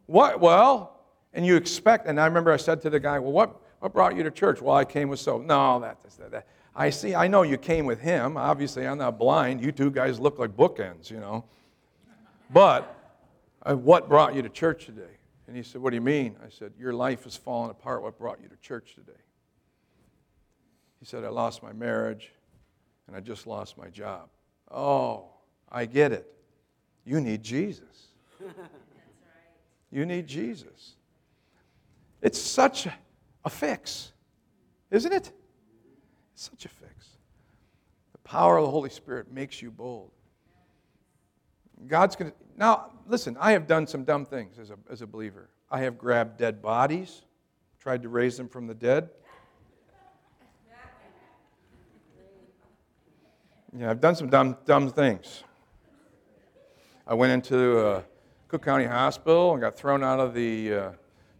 What? 0.06 0.40
Well, 0.40 1.00
and 1.32 1.46
you 1.46 1.56
expect, 1.56 2.06
and 2.06 2.20
I 2.20 2.26
remember 2.26 2.52
I 2.52 2.56
said 2.56 2.82
to 2.82 2.90
the 2.90 3.00
guy, 3.00 3.18
Well, 3.18 3.32
what, 3.32 3.60
what 3.80 3.92
brought 3.92 4.16
you 4.16 4.22
to 4.22 4.30
church? 4.30 4.60
Well, 4.60 4.76
I 4.76 4.84
came 4.84 5.08
with 5.08 5.20
so. 5.20 5.38
No, 5.38 5.80
that, 5.80 5.98
that, 6.18 6.30
that. 6.30 6.46
I 6.76 6.90
see, 6.90 7.14
I 7.14 7.28
know 7.28 7.42
you 7.42 7.56
came 7.56 7.86
with 7.86 8.00
him. 8.00 8.36
Obviously, 8.36 8.86
I'm 8.86 8.98
not 8.98 9.18
blind. 9.18 9.62
You 9.62 9.70
two 9.70 9.90
guys 9.90 10.18
look 10.18 10.38
like 10.40 10.50
bookends, 10.50 11.08
you 11.08 11.20
know. 11.20 11.44
But 12.50 12.96
uh, 13.62 13.76
what 13.76 14.08
brought 14.08 14.34
you 14.34 14.42
to 14.42 14.48
church 14.48 14.86
today? 14.86 15.02
And 15.46 15.56
he 15.56 15.62
said, 15.62 15.80
What 15.80 15.90
do 15.90 15.96
you 15.96 16.02
mean? 16.02 16.36
I 16.44 16.48
said, 16.50 16.72
Your 16.78 16.92
life 16.92 17.26
is 17.26 17.36
falling 17.36 17.70
apart. 17.70 18.02
What 18.02 18.18
brought 18.18 18.40
you 18.42 18.48
to 18.48 18.56
church 18.56 18.94
today? 18.94 19.12
He 20.98 21.06
said, 21.06 21.24
I 21.24 21.28
lost 21.28 21.62
my 21.62 21.72
marriage 21.72 22.32
and 23.06 23.16
I 23.16 23.20
just 23.20 23.46
lost 23.46 23.76
my 23.78 23.88
job. 23.88 24.28
Oh, 24.70 25.30
I 25.70 25.86
get 25.86 26.12
it. 26.12 26.30
You 27.04 27.20
need 27.20 27.42
Jesus. 27.42 28.08
You 29.94 30.04
need 30.04 30.26
Jesus. 30.26 30.96
It's 32.20 32.40
such 32.40 32.88
a 33.44 33.48
fix, 33.48 34.10
isn't 34.90 35.12
it? 35.12 35.30
It's 36.32 36.50
such 36.50 36.64
a 36.64 36.68
fix. 36.68 37.10
The 38.10 38.18
power 38.18 38.56
of 38.56 38.64
the 38.64 38.72
Holy 38.72 38.90
Spirit 38.90 39.30
makes 39.30 39.62
you 39.62 39.70
bold. 39.70 40.10
God's 41.86 42.16
going 42.16 42.32
to. 42.32 42.36
Now, 42.56 42.90
listen, 43.06 43.36
I 43.38 43.52
have 43.52 43.68
done 43.68 43.86
some 43.86 44.02
dumb 44.02 44.26
things 44.26 44.58
as 44.58 44.70
a, 44.70 44.76
as 44.90 45.00
a 45.00 45.06
believer. 45.06 45.48
I 45.70 45.78
have 45.82 45.96
grabbed 45.96 46.38
dead 46.38 46.60
bodies, 46.60 47.22
tried 47.78 48.02
to 48.02 48.08
raise 48.08 48.36
them 48.36 48.48
from 48.48 48.66
the 48.66 48.74
dead. 48.74 49.10
Yeah, 53.76 53.90
I've 53.90 54.00
done 54.00 54.14
some 54.14 54.28
dumb, 54.28 54.56
dumb 54.66 54.88
things. 54.88 55.42
I 57.08 57.14
went 57.14 57.32
into 57.32 57.78
uh, 57.78 58.02
Cook 58.46 58.64
County 58.64 58.84
Hospital 58.84 59.50
and 59.50 59.60
got 59.60 59.76
thrown 59.76 60.04
out 60.04 60.20
of 60.20 60.32
the 60.32 60.72
uh, 60.72 60.90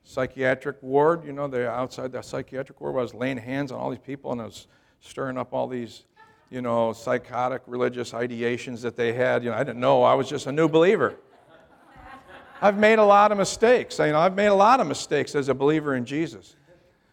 psychiatric 0.03 0.83
ward. 0.83 1.25
You 1.25 1.33
know, 1.33 1.47
they're 1.47 1.71
outside 1.71 2.11
the 2.11 2.23
psychiatric 2.23 2.81
ward 2.81 2.95
where 2.95 3.03
I 3.03 3.05
was 3.05 3.15
laying 3.15 3.37
hands 3.37 3.71
on 3.71 3.79
all 3.79 3.89
these 3.89 4.01
people 4.01 4.33
and 4.33 4.41
I 4.41 4.47
was 4.47 4.67
stirring 4.99 5.39
up 5.39 5.53
all 5.53 5.69
these, 5.69 6.07
you 6.51 6.61
know, 6.61 6.93
psychotic 6.93 7.63
religious 7.69 8.11
ideations 8.11 8.83
that 8.83 8.97
they 8.97 9.13
had. 9.13 9.45
You 9.45 9.51
know, 9.51 9.57
I 9.57 9.63
didn't 9.63 9.81
know. 9.81 10.03
I 10.03 10.15
was 10.15 10.29
just 10.29 10.49
a 10.49 10.53
new 10.53 10.69
believer. 10.69 11.15
I've 12.61 12.79
made 12.79 12.99
a 12.99 13.05
lot 13.05 13.31
of 13.31 13.39
mistakes. 13.39 14.01
You 14.01 14.07
know, 14.07 14.19
I've 14.19 14.35
made 14.35 14.47
a 14.47 14.55
lot 14.55 14.81
of 14.81 14.89
mistakes 14.89 15.37
as 15.37 15.49
a 15.49 15.55
believer 15.55 15.95
in 15.95 16.05
Jesus. 16.05 16.57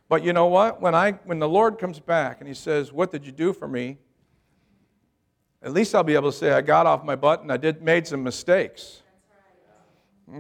But 0.09 0.23
you 0.23 0.33
know 0.33 0.47
what? 0.47 0.81
When, 0.81 0.95
I, 0.95 1.11
when 1.25 1.37
the 1.37 1.49
Lord 1.49 1.77
comes 1.77 1.99
back 1.99 2.39
and 2.39 2.47
He 2.47 2.55
says, 2.55 2.91
What 2.91 3.11
did 3.11 3.23
you 3.23 3.31
do 3.31 3.53
for 3.53 3.67
me? 3.67 3.99
At 5.63 5.73
least 5.73 5.93
I'll 5.93 6.03
be 6.03 6.15
able 6.15 6.31
to 6.31 6.37
say, 6.37 6.51
I 6.51 6.61
got 6.61 6.85
off 6.85 7.03
my 7.03 7.15
butt 7.15 7.41
and 7.41 7.51
I 7.51 7.57
did, 7.57 7.81
made 7.81 8.07
some 8.07 8.23
mistakes. 8.23 9.03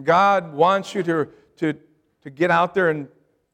God 0.03 0.53
wants 0.53 0.95
you 0.95 1.03
to, 1.03 1.27
to, 1.57 1.73
to 2.23 2.29
get 2.29 2.49
out 2.49 2.73
there 2.73 2.89
and 2.89 3.07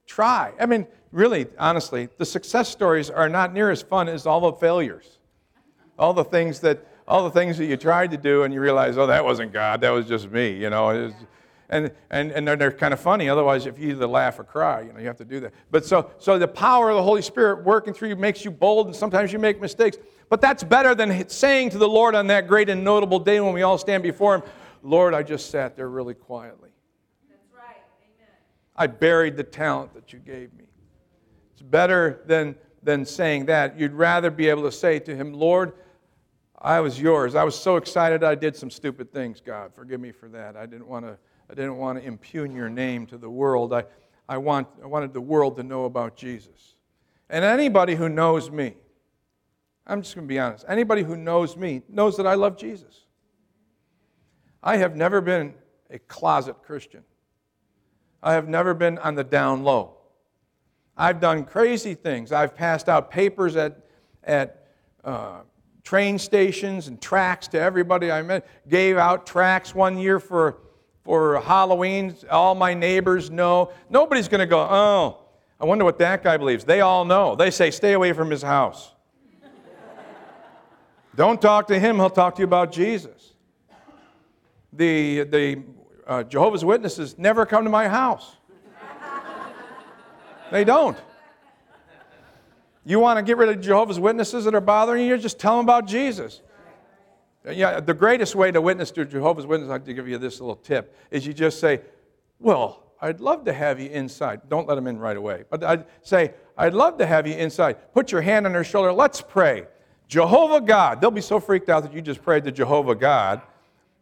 try. 0.05 0.53
I 0.59 0.65
mean, 0.65 0.87
really, 1.11 1.47
honestly, 1.59 2.09
the 2.17 2.25
success 2.25 2.69
stories 2.69 3.09
are 3.09 3.27
not 3.27 3.53
near 3.53 3.69
as 3.69 3.81
fun 3.81 4.07
as 4.07 4.25
all 4.25 4.39
the 4.39 4.53
failures. 4.53 5.19
All 5.99 6.13
the 6.13 6.23
things 6.23 6.59
that, 6.61 6.85
all 7.07 7.23
the 7.23 7.31
things 7.31 7.57
that 7.57 7.65
you 7.65 7.75
tried 7.75 8.11
to 8.11 8.17
do 8.17 8.43
and 8.43 8.53
you 8.53 8.61
realize, 8.61 8.97
oh, 8.97 9.07
that 9.07 9.25
wasn't 9.25 9.51
God, 9.51 9.81
that 9.81 9.89
was 9.89 10.07
just 10.07 10.29
me, 10.29 10.51
you 10.51 10.69
know. 10.69 11.11
And, 11.69 11.91
and, 12.09 12.31
and 12.31 12.47
they're, 12.47 12.55
they're 12.55 12.71
kind 12.71 12.93
of 12.93 12.99
funny. 12.99 13.27
Otherwise, 13.27 13.65
if 13.65 13.77
you 13.77 13.89
either 13.89 14.07
laugh 14.07 14.39
or 14.39 14.45
cry, 14.45 14.81
you 14.81 14.93
know, 14.93 14.99
you 14.99 15.07
have 15.07 15.17
to 15.17 15.25
do 15.25 15.41
that. 15.41 15.53
But 15.69 15.85
so, 15.85 16.11
so 16.17 16.39
the 16.39 16.47
power 16.47 16.89
of 16.89 16.95
the 16.95 17.03
Holy 17.03 17.21
Spirit 17.21 17.65
working 17.65 17.93
through 17.93 18.09
you 18.09 18.15
makes 18.15 18.45
you 18.45 18.51
bold, 18.51 18.87
and 18.87 18.95
sometimes 18.95 19.33
you 19.33 19.39
make 19.39 19.59
mistakes. 19.59 19.97
But 20.29 20.39
that's 20.39 20.63
better 20.63 20.95
than 20.95 21.27
saying 21.29 21.71
to 21.71 21.77
the 21.77 21.87
Lord 21.87 22.15
on 22.15 22.27
that 22.27 22.47
great 22.47 22.69
and 22.69 22.83
notable 22.83 23.19
day 23.19 23.39
when 23.41 23.53
we 23.53 23.63
all 23.63 23.77
stand 23.77 24.03
before 24.03 24.35
Him, 24.35 24.43
Lord, 24.81 25.13
I 25.13 25.23
just 25.23 25.49
sat 25.49 25.75
there 25.75 25.89
really 25.89 26.13
quietly. 26.13 26.69
That's 27.29 27.43
right. 27.53 27.83
Amen. 28.01 28.29
I 28.75 28.87
buried 28.87 29.35
the 29.35 29.43
talent 29.43 29.93
that 29.93 30.13
you 30.13 30.19
gave 30.19 30.53
me. 30.53 30.65
It's 31.53 31.61
better 31.61 32.21
than, 32.25 32.55
than 32.83 33.05
saying 33.05 33.47
that. 33.47 33.77
You'd 33.77 33.93
rather 33.93 34.31
be 34.31 34.47
able 34.47 34.63
to 34.63 34.71
say 34.71 34.99
to 34.99 35.15
Him, 35.15 35.33
Lord, 35.33 35.73
I 36.59 36.79
was 36.79 36.99
yours. 36.99 37.35
I 37.35 37.43
was 37.43 37.55
so 37.57 37.77
excited 37.77 38.23
I 38.23 38.35
did 38.35 38.55
some 38.55 38.69
stupid 38.69 39.11
things, 39.11 39.41
God. 39.41 39.73
Forgive 39.73 39.99
me 39.99 40.11
for 40.11 40.27
that. 40.29 40.55
I 40.55 40.65
didn't 40.65 40.87
want 40.87 41.05
to, 41.05 41.17
I 41.49 41.53
didn't 41.53 41.77
want 41.77 41.99
to 41.99 42.05
impugn 42.05 42.53
your 42.53 42.69
name 42.69 43.05
to 43.07 43.17
the 43.17 43.29
world. 43.29 43.73
I, 43.73 43.85
I, 44.27 44.37
want, 44.37 44.67
I 44.83 44.87
wanted 44.87 45.13
the 45.13 45.21
world 45.21 45.55
to 45.57 45.63
know 45.63 45.85
about 45.85 46.15
Jesus. 46.15 46.75
And 47.29 47.43
anybody 47.43 47.95
who 47.95 48.09
knows 48.09 48.51
me, 48.51 48.75
I'm 49.85 50.01
just 50.01 50.15
going 50.15 50.27
to 50.27 50.33
be 50.33 50.39
honest. 50.39 50.65
Anybody 50.67 51.03
who 51.03 51.15
knows 51.15 51.55
me 51.55 51.81
knows 51.87 52.17
that 52.17 52.27
I 52.27 52.33
love 52.33 52.57
Jesus. 52.57 53.05
I 54.61 54.77
have 54.77 54.95
never 54.95 55.21
been 55.21 55.53
a 55.89 55.99
closet 55.99 56.57
Christian. 56.63 57.03
I 58.21 58.33
have 58.33 58.49
never 58.49 58.73
been 58.73 58.97
on 58.97 59.15
the 59.15 59.23
down 59.23 59.63
low. 59.63 59.97
I've 60.97 61.21
done 61.21 61.45
crazy 61.45 61.93
things. 61.93 62.31
I've 62.31 62.55
passed 62.55 62.89
out 62.89 63.11
papers 63.11 63.55
at, 63.55 63.85
at 64.23 64.67
uh, 65.03 65.41
train 65.83 66.17
stations 66.17 66.87
and 66.87 66.99
tracts 66.99 67.47
to 67.49 67.59
everybody 67.59 68.11
I 68.11 68.23
met. 68.23 68.45
Gave 68.67 68.97
out 68.97 69.25
tracts 69.25 69.75
one 69.75 69.97
year 69.97 70.19
for, 70.19 70.57
for 71.07 71.39
Halloween. 71.39 72.13
All 72.29 72.53
my 72.53 72.73
neighbors 72.73 73.31
know. 73.31 73.71
Nobody's 73.89 74.27
going 74.27 74.41
to 74.41 74.45
go, 74.45 74.59
oh, 74.59 75.19
I 75.57 75.63
wonder 75.63 75.85
what 75.85 75.97
that 75.99 76.21
guy 76.21 76.35
believes. 76.35 76.65
They 76.65 76.81
all 76.81 77.05
know. 77.05 77.33
They 77.33 77.49
say, 77.49 77.71
stay 77.71 77.93
away 77.93 78.11
from 78.11 78.29
his 78.29 78.41
house. 78.41 78.91
Don't 81.15 81.41
talk 81.41 81.67
to 81.67 81.79
him, 81.79 81.95
he'll 81.95 82.09
talk 82.09 82.35
to 82.35 82.41
you 82.41 82.45
about 82.45 82.73
Jesus. 82.73 83.35
The, 84.73 85.23
the 85.23 85.63
uh, 86.05 86.23
Jehovah's 86.23 86.65
Witnesses 86.65 87.17
never 87.17 87.45
come 87.45 87.63
to 87.63 87.69
my 87.69 87.87
house. 87.87 88.35
they 90.51 90.65
don't. 90.65 90.97
You 92.83 92.99
want 92.99 93.17
to 93.17 93.23
get 93.23 93.37
rid 93.37 93.47
of 93.47 93.61
Jehovah's 93.61 93.99
Witnesses 93.99 94.43
that 94.43 94.53
are 94.53 94.61
bothering 94.61 95.07
you? 95.07 95.17
Just 95.17 95.39
tell 95.39 95.55
them 95.55 95.65
about 95.65 95.87
Jesus. 95.87 96.41
Yeah, 97.51 97.79
the 97.79 97.93
greatest 97.93 98.35
way 98.35 98.51
to 98.51 98.61
witness 98.61 98.91
to 98.91 99.05
Jehovah's 99.05 99.45
like 99.45 99.85
to 99.85 99.93
give 99.93 100.07
you 100.07 100.17
this 100.17 100.39
little 100.39 100.55
tip, 100.55 100.95
is 101.11 101.25
you 101.25 101.33
just 101.33 101.59
say, 101.59 101.81
Well, 102.39 102.83
I'd 103.01 103.19
love 103.19 103.45
to 103.45 103.53
have 103.53 103.79
you 103.79 103.89
inside. 103.89 104.41
Don't 104.49 104.67
let 104.67 104.75
them 104.75 104.87
in 104.87 104.97
right 104.97 105.17
away. 105.17 105.43
But 105.49 105.63
I'd 105.63 105.85
say, 106.01 106.33
I'd 106.57 106.73
love 106.73 106.97
to 106.97 107.05
have 107.05 107.27
you 107.27 107.35
inside. 107.35 107.93
Put 107.93 108.11
your 108.11 108.21
hand 108.21 108.45
on 108.45 108.53
their 108.53 108.63
shoulder. 108.63 108.91
Let's 108.91 109.21
pray. 109.21 109.67
Jehovah 110.07 110.61
God. 110.61 111.01
They'll 111.01 111.11
be 111.11 111.21
so 111.21 111.39
freaked 111.39 111.69
out 111.69 111.83
that 111.83 111.93
you 111.93 112.01
just 112.01 112.23
prayed 112.23 112.43
to 112.45 112.51
Jehovah 112.51 112.95
God 112.95 113.41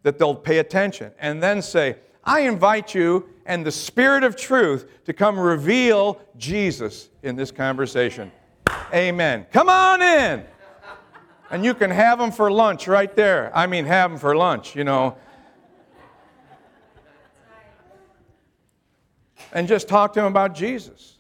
that 0.03 0.17
they'll 0.19 0.35
pay 0.35 0.59
attention. 0.59 1.11
And 1.19 1.41
then 1.41 1.61
say, 1.61 1.97
I 2.23 2.41
invite 2.41 2.95
you 2.95 3.27
and 3.45 3.65
the 3.65 3.71
Spirit 3.71 4.23
of 4.23 4.35
truth 4.35 4.87
to 5.05 5.13
come 5.13 5.37
reveal 5.39 6.21
Jesus 6.37 7.09
in 7.23 7.35
this 7.35 7.51
conversation. 7.51 8.31
Amen. 8.93 9.45
Come 9.51 9.67
on 9.67 10.01
in. 10.01 10.45
And 11.49 11.63
you 11.63 11.73
can 11.73 11.91
have 11.91 12.19
them 12.19 12.31
for 12.31 12.51
lunch 12.51 12.87
right 12.87 13.15
there. 13.15 13.51
I 13.55 13.67
mean, 13.67 13.85
have 13.85 14.11
them 14.11 14.19
for 14.19 14.35
lunch, 14.35 14.75
you 14.75 14.83
know. 14.83 15.17
And 19.53 19.67
just 19.67 19.87
talk 19.87 20.13
to 20.13 20.19
them 20.19 20.27
about 20.27 20.53
Jesus. 20.55 21.15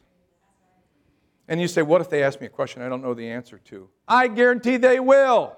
And 1.47 1.61
you 1.61 1.67
say, 1.67 1.83
What 1.83 2.01
if 2.01 2.09
they 2.09 2.23
ask 2.23 2.41
me 2.41 2.47
a 2.47 2.49
question 2.49 2.81
I 2.81 2.89
don't 2.89 3.01
know 3.01 3.13
the 3.13 3.29
answer 3.29 3.59
to? 3.65 3.89
I 4.07 4.27
guarantee 4.27 4.77
they 4.77 4.99
will. 4.99 5.55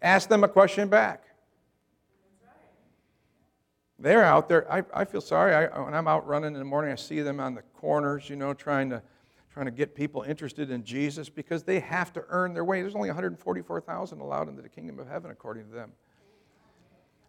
Ask 0.00 0.28
them 0.28 0.44
a 0.44 0.48
question 0.48 0.88
back. 0.88 1.24
They're 3.98 4.24
out 4.24 4.48
there. 4.48 4.70
I, 4.72 4.84
I 4.94 5.04
feel 5.04 5.20
sorry. 5.20 5.54
I, 5.54 5.80
when 5.80 5.92
I'm 5.92 6.06
out 6.06 6.26
running 6.26 6.52
in 6.52 6.58
the 6.58 6.64
morning, 6.64 6.92
I 6.92 6.94
see 6.94 7.20
them 7.20 7.40
on 7.40 7.54
the 7.54 7.62
corners, 7.80 8.30
you 8.30 8.36
know, 8.36 8.54
trying 8.54 8.90
to, 8.90 9.02
trying 9.58 9.66
to 9.66 9.72
get 9.72 9.92
people 9.92 10.22
interested 10.22 10.70
in 10.70 10.84
Jesus 10.84 11.28
because 11.28 11.64
they 11.64 11.80
have 11.80 12.12
to 12.12 12.22
earn 12.28 12.54
their 12.54 12.64
way. 12.64 12.80
There's 12.80 12.94
only 12.94 13.08
144,000 13.08 14.20
allowed 14.20 14.48
into 14.48 14.62
the 14.62 14.68
kingdom 14.68 15.00
of 15.00 15.08
heaven, 15.08 15.32
according 15.32 15.64
to 15.64 15.74
them. 15.74 15.90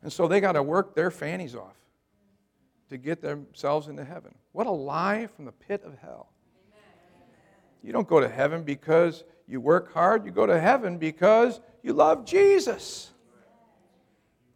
And 0.03 0.13
so 0.13 0.27
they 0.27 0.39
got 0.39 0.51
to 0.51 0.61
work 0.61 0.93
their 0.93 1.09
fannies 1.09 1.55
off 1.55 1.75
to 2.89 2.97
get 2.97 3.23
themselves 3.23 3.87
into 3.87 4.05
heaven. 4.05 4.35
What 4.51 4.67
a 4.67 4.71
lie 4.71 5.27
from 5.35 5.45
the 5.45 5.51
pit 5.51 5.81
of 5.83 5.97
hell. 5.97 6.29
You 7.81 7.93
don't 7.93 8.07
go 8.07 8.19
to 8.19 8.29
heaven 8.29 8.61
because 8.61 9.23
you 9.47 9.59
work 9.59 9.91
hard, 9.91 10.23
you 10.23 10.29
go 10.29 10.45
to 10.45 10.59
heaven 10.59 10.99
because 10.99 11.59
you 11.81 11.93
love 11.93 12.25
Jesus. 12.25 13.09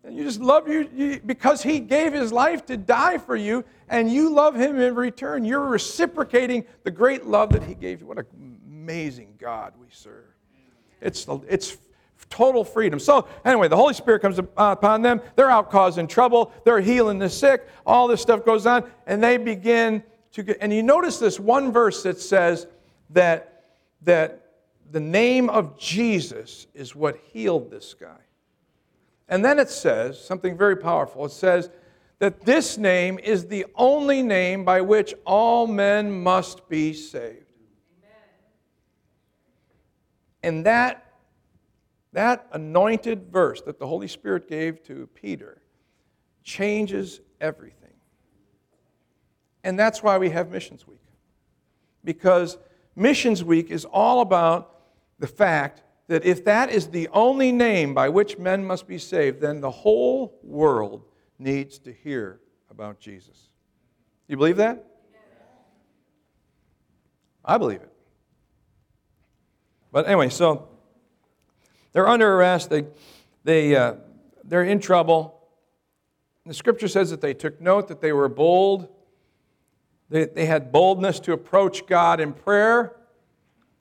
And 0.04 0.18
you 0.18 0.24
just 0.26 0.42
love 0.42 0.68
you, 0.68 0.90
you, 0.94 1.22
because 1.26 1.64
he 1.64 1.80
gave 1.80 2.12
his 2.12 2.34
life 2.34 2.66
to 2.66 2.76
die 2.76 3.18
for 3.18 3.38
you, 3.38 3.64
and 3.88 4.12
you 4.12 4.34
love 4.34 4.56
him 4.56 4.80
in 4.80 4.96
return. 4.96 5.46
You're 5.46 5.66
reciprocating 5.68 6.66
the 6.84 6.92
great 6.92 7.26
love 7.26 7.52
that 7.54 7.64
he 7.64 7.74
gave 7.74 8.02
you. 8.02 8.08
What 8.08 8.18
an 8.18 8.26
amazing 8.68 9.36
God 9.40 9.74
we 9.80 9.88
serve. 9.92 10.26
It's, 11.00 11.26
it's 11.48 11.78
total 12.30 12.66
freedom. 12.66 13.00
So, 13.00 13.28
anyway, 13.46 13.70
the 13.70 13.78
Holy 13.78 13.94
Spirit 13.94 14.22
comes 14.22 14.40
upon 14.40 15.02
them. 15.02 15.22
They're 15.36 15.52
out 15.52 15.72
causing 15.72 16.08
trouble. 16.08 16.52
They're 16.66 16.82
healing 16.82 17.20
the 17.20 17.30
sick. 17.30 17.68
All 17.86 18.08
this 18.08 18.22
stuff 18.22 18.44
goes 18.44 18.66
on, 18.66 18.90
and 19.08 19.24
they 19.24 19.38
begin 19.38 20.04
to 20.34 20.44
get. 20.44 20.58
And 20.60 20.74
you 20.74 20.84
notice 20.84 21.18
this 21.18 21.40
one 21.40 21.72
verse 21.72 22.04
that 22.04 22.20
says 22.20 22.68
that, 23.12 23.64
that 24.02 24.48
the 24.92 25.00
name 25.00 25.50
of 25.50 25.78
Jesus 25.78 26.68
is 26.74 26.94
what 26.94 27.18
healed 27.32 27.72
this 27.72 27.94
guy. 27.94 28.18
And 29.34 29.44
then 29.44 29.58
it 29.58 29.72
says 29.72 30.24
something 30.24 30.56
very 30.56 30.76
powerful. 30.76 31.26
It 31.26 31.32
says 31.32 31.72
that 32.20 32.42
this 32.42 32.78
name 32.78 33.18
is 33.18 33.48
the 33.48 33.66
only 33.74 34.22
name 34.22 34.64
by 34.64 34.82
which 34.82 35.16
all 35.26 35.66
men 35.66 36.12
must 36.22 36.70
be 36.70 36.94
saved. 36.94 37.40
And 40.44 40.64
that, 40.68 41.16
that 42.12 42.46
anointed 42.52 43.32
verse 43.32 43.60
that 43.64 43.80
the 43.80 43.88
Holy 43.88 44.08
Spirit 44.08 44.48
gave 44.48 44.84
to 44.84 45.10
Peter 45.16 45.64
changes 46.44 47.20
everything. 47.42 47.96
And 49.64 49.80
that's 49.80 50.04
why 50.04 50.20
we 50.20 50.30
have 50.30 50.52
Missions 50.52 50.86
Week. 50.86 51.02
Because 52.04 52.60
Missions 52.96 53.44
Week 53.44 53.72
is 53.72 53.84
all 53.84 54.22
about 54.22 54.76
the 55.18 55.26
fact 55.26 55.82
that 56.08 56.26
if 56.26 56.44
that 56.46 56.70
is 56.70 56.88
the 56.88 57.08
only 57.10 57.52
name 57.52 57.94
by 57.94 58.10
which 58.10 58.38
men 58.38 58.66
must 58.66 58.88
be 58.88 58.98
saved, 58.98 59.42
then 59.42 59.62
the 59.62 59.72
whole 59.72 60.38
world 60.44 61.06
needs 61.40 61.80
to 61.80 61.94
hear 61.94 62.40
about 62.70 63.00
Jesus. 63.00 63.50
You 64.28 64.38
believe 64.38 64.58
that? 64.58 64.86
I 67.46 67.58
believe 67.58 67.82
it. 67.82 67.92
But 69.92 70.08
anyway, 70.08 70.30
so 70.30 70.70
they're 71.92 72.08
under 72.08 72.36
arrest. 72.36 72.70
They, 72.70 72.86
they, 73.44 73.76
uh, 73.76 73.96
they're 74.44 74.64
in 74.64 74.80
trouble. 74.80 75.40
The 76.46 76.54
scripture 76.54 76.88
says 76.88 77.10
that 77.12 77.22
they 77.22 77.34
took 77.34 77.62
note 77.62 77.88
that 77.90 78.02
they 78.02 78.12
were 78.12 78.30
bold. 78.30 78.88
They, 80.10 80.26
they 80.26 80.46
had 80.46 80.72
boldness 80.72 81.20
to 81.22 81.34
approach 81.34 81.86
God 81.86 82.20
in 82.20 82.34
prayer. 82.34 82.96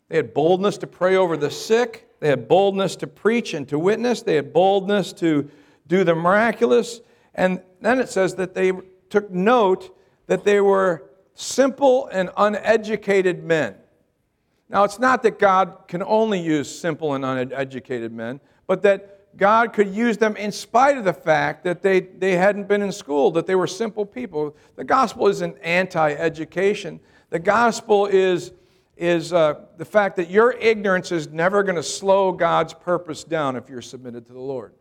They 0.09 0.17
had 0.17 0.35
boldness 0.35 0.79
to 0.79 0.87
pray 0.87 1.17
over 1.17 1.37
the 1.37 1.51
sick. 1.51 2.09
They 2.23 2.29
had 2.29 2.47
boldness 2.47 2.95
to 2.97 3.09
preach 3.09 3.53
and 3.53 3.69
to 3.69 3.81
witness. 3.81 4.23
They 4.23 4.37
had 4.37 4.53
boldness 4.53 5.13
to 5.15 5.51
do 5.89 6.05
the 6.05 6.15
miraculous. 6.15 7.01
And 7.35 7.61
then 7.81 7.99
it 7.99 8.11
says 8.11 8.37
that 8.37 8.55
they 8.55 8.71
took 9.11 9.29
note 9.29 9.99
that 10.29 10.45
they 10.45 10.61
were 10.61 11.11
simple 11.35 12.07
and 12.13 12.31
uneducated 12.37 13.43
men. 13.43 13.75
Now, 14.69 14.85
it's 14.85 15.01
not 15.01 15.25
that 15.25 15.41
God 15.41 15.89
can 15.89 16.01
only 16.05 16.39
use 16.39 16.71
simple 16.71 17.15
and 17.15 17.25
uneducated 17.25 18.13
men, 18.13 18.41
but 18.69 18.83
that 18.83 19.37
God 19.37 19.73
could 19.73 19.93
use 19.93 20.17
them 20.17 20.37
in 20.37 20.53
spite 20.53 20.97
of 20.97 21.03
the 21.03 21.13
fact 21.13 21.65
that 21.65 21.83
they, 21.83 21.99
they 21.99 22.37
hadn't 22.37 22.69
been 22.69 22.83
in 22.83 22.93
school, 22.93 23.33
that 23.33 23.49
they 23.49 23.57
were 23.57 23.67
simple 23.67 24.07
people. 24.07 24.57
The 24.77 24.85
gospel 24.85 25.27
isn't 25.27 25.57
anti 25.59 26.13
education, 26.13 27.01
the 27.31 27.41
gospel 27.41 28.07
is 28.07 28.53
is 28.97 29.33
uh, 29.33 29.55
the 29.79 29.85
fact 29.85 30.17
that 30.17 30.31
your 30.31 30.53
ignorance 30.53 31.13
is 31.13 31.29
never 31.29 31.63
going 31.63 31.77
to 31.77 31.83
slow 31.83 32.33
God's 32.33 32.75
purpose 32.75 33.25
down 33.25 33.57
if 33.57 33.69
you're 33.69 33.83
submitted 33.83 34.27
to 34.27 34.33
the 34.33 34.41
Lord. 34.41 34.75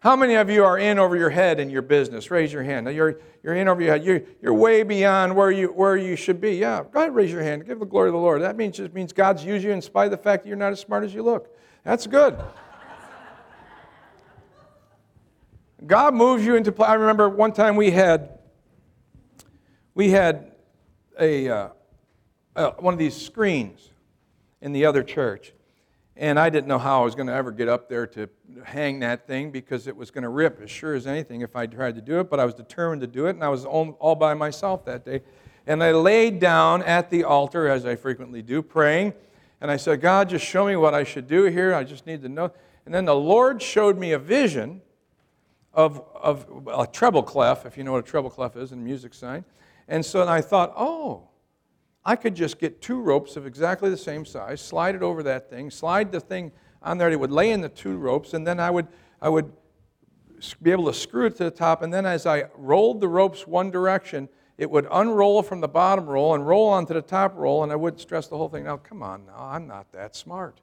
How 0.00 0.14
many 0.14 0.34
of 0.34 0.50
you 0.50 0.64
are 0.64 0.78
in 0.78 0.98
over 0.98 1.16
your 1.16 1.30
head 1.30 1.58
in 1.58 1.70
your 1.70 1.82
business? 1.82 2.30
Raise 2.30 2.52
your 2.52 2.62
hand. 2.62 2.86
You're, 2.94 3.18
you're 3.42 3.56
in 3.56 3.66
over 3.66 3.80
your 3.80 3.92
head. 3.92 4.04
You're, 4.04 4.22
you're 4.40 4.54
way 4.54 4.82
beyond 4.82 5.34
where 5.34 5.50
you, 5.50 5.68
where 5.68 5.96
you 5.96 6.14
should 6.14 6.40
be. 6.40 6.56
Yeah, 6.56 6.84
go 6.92 7.00
ahead, 7.00 7.14
raise 7.14 7.32
your 7.32 7.42
hand. 7.42 7.66
Give 7.66 7.80
the 7.80 7.86
glory 7.86 8.08
to 8.08 8.12
the 8.12 8.18
Lord. 8.18 8.42
That 8.42 8.56
means, 8.56 8.76
just 8.76 8.92
means 8.92 9.12
God's 9.12 9.44
used 9.44 9.64
you 9.64 9.72
in 9.72 9.82
spite 9.82 10.04
of 10.04 10.10
the 10.12 10.18
fact 10.18 10.44
that 10.44 10.48
you're 10.48 10.58
not 10.58 10.72
as 10.72 10.80
smart 10.80 11.02
as 11.02 11.14
you 11.14 11.22
look. 11.22 11.48
That's 11.82 12.06
good. 12.06 12.38
God 15.86 16.14
moves 16.14 16.44
you 16.44 16.56
into 16.56 16.72
play. 16.72 16.88
I 16.88 16.94
remember 16.94 17.28
one 17.28 17.52
time 17.52 17.76
we 17.76 17.90
had, 17.90 18.38
we 19.94 20.10
had 20.10 20.52
a, 21.18 21.48
uh, 21.48 21.68
uh, 22.56 22.72
one 22.78 22.92
of 22.94 22.98
these 22.98 23.16
screens 23.16 23.90
in 24.60 24.72
the 24.72 24.84
other 24.86 25.02
church. 25.02 25.52
And 26.16 26.40
I 26.40 26.48
didn't 26.48 26.66
know 26.66 26.78
how 26.78 27.02
I 27.02 27.04
was 27.04 27.14
going 27.14 27.26
to 27.26 27.34
ever 27.34 27.52
get 27.52 27.68
up 27.68 27.90
there 27.90 28.06
to 28.08 28.28
hang 28.64 29.00
that 29.00 29.26
thing 29.26 29.50
because 29.50 29.86
it 29.86 29.94
was 29.94 30.10
going 30.10 30.22
to 30.22 30.30
rip 30.30 30.60
as 30.62 30.70
sure 30.70 30.94
as 30.94 31.06
anything 31.06 31.42
if 31.42 31.54
I 31.54 31.66
tried 31.66 31.94
to 31.96 32.00
do 32.00 32.20
it. 32.20 32.30
But 32.30 32.40
I 32.40 32.46
was 32.46 32.54
determined 32.54 33.02
to 33.02 33.06
do 33.06 33.26
it, 33.26 33.30
and 33.30 33.44
I 33.44 33.50
was 33.50 33.66
all, 33.66 33.90
all 34.00 34.14
by 34.14 34.32
myself 34.32 34.86
that 34.86 35.04
day. 35.04 35.20
And 35.66 35.84
I 35.84 35.92
laid 35.92 36.40
down 36.40 36.82
at 36.84 37.10
the 37.10 37.24
altar, 37.24 37.68
as 37.68 37.84
I 37.84 37.96
frequently 37.96 38.40
do, 38.40 38.62
praying. 38.62 39.12
And 39.60 39.70
I 39.70 39.76
said, 39.76 40.00
God, 40.00 40.30
just 40.30 40.44
show 40.44 40.66
me 40.66 40.76
what 40.76 40.94
I 40.94 41.04
should 41.04 41.28
do 41.28 41.44
here. 41.44 41.74
I 41.74 41.84
just 41.84 42.06
need 42.06 42.22
to 42.22 42.28
know. 42.28 42.50
And 42.86 42.94
then 42.94 43.04
the 43.04 43.14
Lord 43.14 43.60
showed 43.60 43.98
me 43.98 44.12
a 44.12 44.18
vision 44.18 44.80
of, 45.74 46.02
of 46.14 46.46
a 46.72 46.86
treble 46.86 47.22
clef, 47.22 47.66
if 47.66 47.76
you 47.76 47.84
know 47.84 47.92
what 47.92 48.04
a 48.04 48.08
treble 48.08 48.30
clef 48.30 48.56
is 48.56 48.72
in 48.72 48.82
music 48.82 49.12
sign. 49.12 49.44
And 49.86 50.04
so 50.04 50.26
I 50.26 50.40
thought, 50.40 50.72
oh, 50.76 51.28
I 52.06 52.14
could 52.14 52.36
just 52.36 52.60
get 52.60 52.80
two 52.80 53.00
ropes 53.00 53.36
of 53.36 53.46
exactly 53.46 53.90
the 53.90 53.96
same 53.96 54.24
size, 54.24 54.60
slide 54.60 54.94
it 54.94 55.02
over 55.02 55.24
that 55.24 55.50
thing, 55.50 55.72
slide 55.72 56.12
the 56.12 56.20
thing 56.20 56.52
on 56.80 56.98
there. 56.98 57.10
It 57.10 57.18
would 57.18 57.32
lay 57.32 57.50
in 57.50 57.60
the 57.60 57.68
two 57.68 57.96
ropes, 57.96 58.32
and 58.32 58.46
then 58.46 58.60
I 58.60 58.70
would, 58.70 58.86
I 59.20 59.28
would 59.28 59.52
be 60.62 60.70
able 60.70 60.86
to 60.86 60.94
screw 60.94 61.26
it 61.26 61.34
to 61.38 61.44
the 61.44 61.50
top. 61.50 61.82
And 61.82 61.92
then 61.92 62.06
as 62.06 62.24
I 62.24 62.44
rolled 62.54 63.00
the 63.00 63.08
ropes 63.08 63.44
one 63.44 63.72
direction, 63.72 64.28
it 64.56 64.70
would 64.70 64.86
unroll 64.88 65.42
from 65.42 65.60
the 65.60 65.66
bottom 65.66 66.06
roll 66.06 66.36
and 66.36 66.46
roll 66.46 66.68
onto 66.68 66.94
the 66.94 67.02
top 67.02 67.34
roll, 67.36 67.64
and 67.64 67.72
I 67.72 67.76
wouldn't 67.76 68.00
stress 68.00 68.28
the 68.28 68.36
whole 68.36 68.48
thing. 68.48 68.62
Now, 68.62 68.76
come 68.76 69.02
on, 69.02 69.26
now, 69.26 69.38
I'm 69.38 69.66
not 69.66 69.90
that 69.90 70.14
smart. 70.14 70.60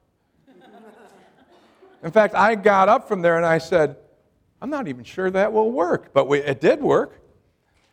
In 2.02 2.10
fact, 2.10 2.34
I 2.34 2.54
got 2.54 2.88
up 2.88 3.06
from 3.06 3.20
there 3.20 3.36
and 3.36 3.44
I 3.44 3.58
said, 3.58 3.96
I'm 4.62 4.70
not 4.70 4.88
even 4.88 5.04
sure 5.04 5.30
that 5.30 5.52
will 5.52 5.70
work. 5.70 6.14
But 6.14 6.26
we, 6.26 6.38
it 6.38 6.62
did 6.62 6.82
work. 6.82 7.20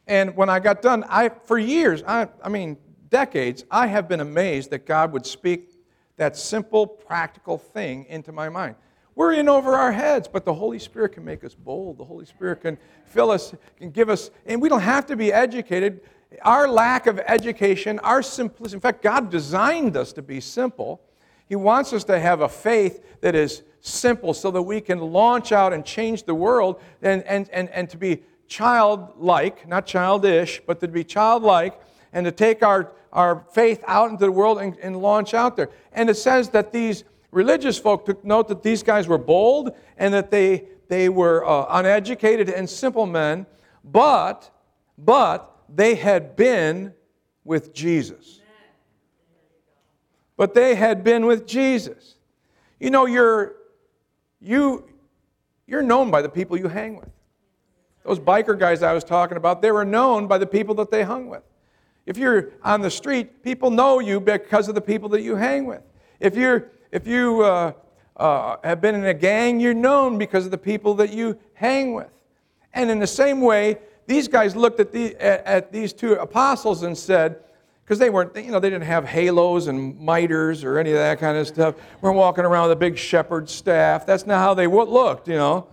And 0.08 0.38
when 0.38 0.50
I 0.50 0.60
got 0.60 0.82
done, 0.82 1.04
I, 1.10 1.30
for 1.30 1.60
years, 1.60 2.02
I, 2.08 2.30
I 2.42 2.48
mean, 2.48 2.78
decades, 3.12 3.66
I 3.70 3.86
have 3.88 4.08
been 4.10 4.22
amazed 4.22 4.72
that 4.72 4.88
God 4.88 5.14
would 5.14 5.28
speak 5.28 5.70
that 6.18 6.36
simple, 6.36 6.88
practical 6.88 7.58
thing 7.58 8.06
into 8.10 8.32
my 8.32 8.50
mind. 8.50 8.76
We're 9.14 9.34
in 9.34 9.50
over 9.50 9.74
our 9.74 9.92
heads, 9.92 10.28
but 10.28 10.46
the 10.46 10.54
Holy 10.54 10.80
Spirit 10.80 11.14
can 11.14 11.26
make 11.26 11.44
us 11.44 11.54
bold. 11.54 11.98
The 11.98 12.06
Holy 12.06 12.26
Spirit 12.26 12.62
can 12.62 12.78
fill 13.06 13.30
us, 13.30 13.54
can 13.78 13.92
give 13.92 14.10
us, 14.10 14.32
and 14.46 14.62
we 14.62 14.70
don't 14.70 14.82
have 14.82 15.06
to 15.08 15.16
be 15.16 15.34
educated. 15.34 16.02
Our 16.44 16.68
lack 16.68 17.08
of 17.08 17.20
education, 17.20 18.00
our 18.00 18.24
simplicity, 18.24 18.78
in 18.78 18.82
fact, 18.82 19.02
God 19.04 19.30
designed 19.30 19.98
us 19.98 20.14
to 20.14 20.22
be 20.22 20.40
simple. 20.40 21.02
He 21.50 21.58
wants 21.58 21.92
us 21.92 22.06
to 22.06 22.18
have 22.18 22.40
a 22.40 22.48
faith 22.48 23.04
that 23.20 23.36
is 23.36 23.64
simple 23.82 24.34
so 24.34 24.50
that 24.52 24.62
we 24.62 24.80
can 24.80 25.00
launch 25.00 25.52
out 25.52 25.74
and 25.74 25.84
change 25.84 26.24
the 26.24 26.36
world 26.36 26.82
and, 27.02 27.24
and, 27.24 27.50
and, 27.50 27.70
and 27.72 27.90
to 27.90 27.98
be 27.98 28.24
childlike, 28.48 29.68
not 29.68 29.86
childish, 29.86 30.62
but 30.66 30.80
to 30.80 30.88
be 30.88 31.04
childlike 31.04 31.78
and 32.14 32.26
to 32.26 32.32
take 32.32 32.64
our, 32.64 32.92
our 33.12 33.46
faith 33.54 33.84
out 33.88 34.10
into 34.10 34.26
the 34.26 34.32
world 34.32 34.60
and, 34.60 34.78
and 34.80 35.02
launch 35.02 35.34
out 35.34 35.56
there. 35.56 35.70
And 35.94 36.10
it 36.10 36.16
says 36.16 36.50
that 36.50 36.72
these 36.72 37.04
religious 37.32 37.78
folk 37.78 38.06
took 38.06 38.24
note 38.24 38.48
that 38.50 38.64
these 38.64 38.84
guys 38.84 39.08
were 39.08 39.18
bold 39.18 39.72
and 39.98 40.14
that 40.14 40.32
they, 40.32 40.66
they 40.88 41.10
were 41.10 41.46
uh, 41.46 41.66
uneducated 41.70 42.50
and 42.50 42.70
simple 42.70 43.06
men, 43.06 43.46
but, 43.84 44.50
but 44.98 45.56
they 45.74 45.96
had 45.96 46.36
been 46.36 46.94
with 47.44 47.74
Jesus. 47.74 48.42
But 50.38 50.54
they 50.54 50.76
had 50.76 51.04
been 51.04 51.26
with 51.26 51.46
Jesus. 51.46 52.16
You 52.80 52.90
know, 52.90 53.06
you're, 53.06 53.56
you, 54.40 54.90
you're 55.68 55.84
known 55.84 56.10
by 56.10 56.22
the 56.22 56.30
people 56.30 56.58
you 56.58 56.68
hang 56.68 56.96
with. 56.96 57.10
Those 58.04 58.20
biker 58.20 58.58
guys 58.58 58.82
I 58.82 58.94
was 58.94 59.04
talking 59.04 59.38
about, 59.38 59.62
they 59.62 59.72
were 59.72 59.86
known 59.86 60.28
by 60.28 60.40
the 60.40 60.48
people 60.48 60.74
that 60.76 60.90
they 60.90 61.04
hung 61.04 61.28
with. 61.30 61.44
If 62.06 62.18
you're 62.18 62.52
on 62.64 62.82
the 62.82 62.90
street, 62.90 63.44
people 63.44 63.70
know 63.70 64.00
you 64.00 64.20
because 64.20 64.68
of 64.68 64.76
the 64.76 64.82
people 64.82 65.10
that 65.10 65.22
you 65.22 65.36
hang 65.36 65.66
with. 65.66 65.82
If, 66.20 66.36
you're, 66.36 66.72
if 66.92 67.06
you 67.08 67.42
uh, 67.42 67.74
uh, 68.18 68.58
have 68.64 68.82
been 68.82 68.96
in 68.96 69.06
a 69.06 69.14
gang, 69.14 69.60
you're 69.60 69.74
known 69.74 70.18
because 70.18 70.46
of 70.46 70.52
the 70.52 70.58
people 70.58 70.94
that 70.96 71.12
you 71.12 71.38
hang 71.54 71.94
with. 71.94 72.10
And 72.74 72.90
in 72.90 73.00
the 73.00 73.08
same 73.08 73.42
way, 73.42 73.78
these 74.08 74.28
guys 74.28 74.56
looked 74.56 74.80
at, 74.80 74.92
the, 74.92 75.16
at, 75.16 75.46
at 75.46 75.72
these 75.72 75.94
two 75.94 76.14
apostles 76.14 76.84
and 76.84 76.98
said, 76.98 77.40
because 77.84 78.00
they 78.00 78.10
weren't, 78.10 78.36
you 78.36 78.52
know, 78.52 78.60
they 78.60 78.70
didn't 78.70 78.86
have 78.86 79.06
halos 79.06 79.68
and 79.68 80.00
miters 80.00 80.64
or 80.64 80.80
any 80.80 80.92
of 80.92 80.98
that 80.98 81.20
kind 81.20 81.38
of 81.38 81.48
stuff. 81.48 81.76
weren't 82.00 82.16
walking 82.16 82.46
around 82.46 82.70
with 82.70 82.74
a 82.74 82.80
big 82.80 82.98
shepherd 82.98 83.50
staff. 83.50 84.06
That's 84.06 84.26
not 84.26 84.38
how 84.38 84.54
they 84.54 84.66
looked, 84.66 85.28
you 85.28 85.36
know. 85.36 85.68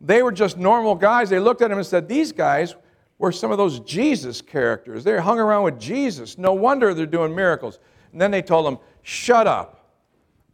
They 0.00 0.22
were 0.22 0.32
just 0.32 0.58
normal 0.58 0.94
guys. 0.94 1.30
They 1.30 1.38
looked 1.38 1.62
at 1.62 1.70
him 1.70 1.78
and 1.78 1.86
said, 1.86 2.06
These 2.06 2.32
guys 2.32 2.74
were 3.18 3.32
some 3.32 3.50
of 3.50 3.58
those 3.58 3.80
Jesus 3.80 4.42
characters. 4.42 5.04
They 5.04 5.18
hung 5.18 5.38
around 5.38 5.64
with 5.64 5.80
Jesus. 5.80 6.36
No 6.36 6.52
wonder 6.52 6.92
they're 6.92 7.06
doing 7.06 7.34
miracles. 7.34 7.78
And 8.12 8.20
then 8.20 8.30
they 8.30 8.42
told 8.42 8.66
him, 8.66 8.78
Shut 9.02 9.46
up. 9.46 9.76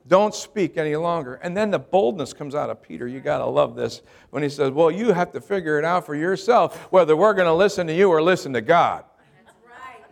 Don't 0.08 0.34
speak 0.34 0.76
any 0.76 0.96
longer. 0.96 1.34
And 1.36 1.56
then 1.56 1.70
the 1.70 1.78
boldness 1.78 2.32
comes 2.32 2.54
out 2.54 2.70
of 2.70 2.82
Peter. 2.82 3.06
You 3.06 3.20
got 3.20 3.38
to 3.38 3.46
love 3.46 3.76
this 3.76 4.02
when 4.30 4.42
he 4.42 4.48
says, 4.48 4.70
Well, 4.70 4.90
you 4.90 5.12
have 5.12 5.32
to 5.32 5.40
figure 5.40 5.78
it 5.78 5.84
out 5.84 6.04
for 6.06 6.14
yourself 6.14 6.76
whether 6.92 7.16
we're 7.16 7.34
going 7.34 7.46
to 7.46 7.54
listen 7.54 7.86
to 7.86 7.94
you 7.94 8.08
or 8.10 8.22
listen 8.22 8.52
to 8.52 8.60
God. 8.60 9.04
That's 9.44 9.56
right. 9.64 10.04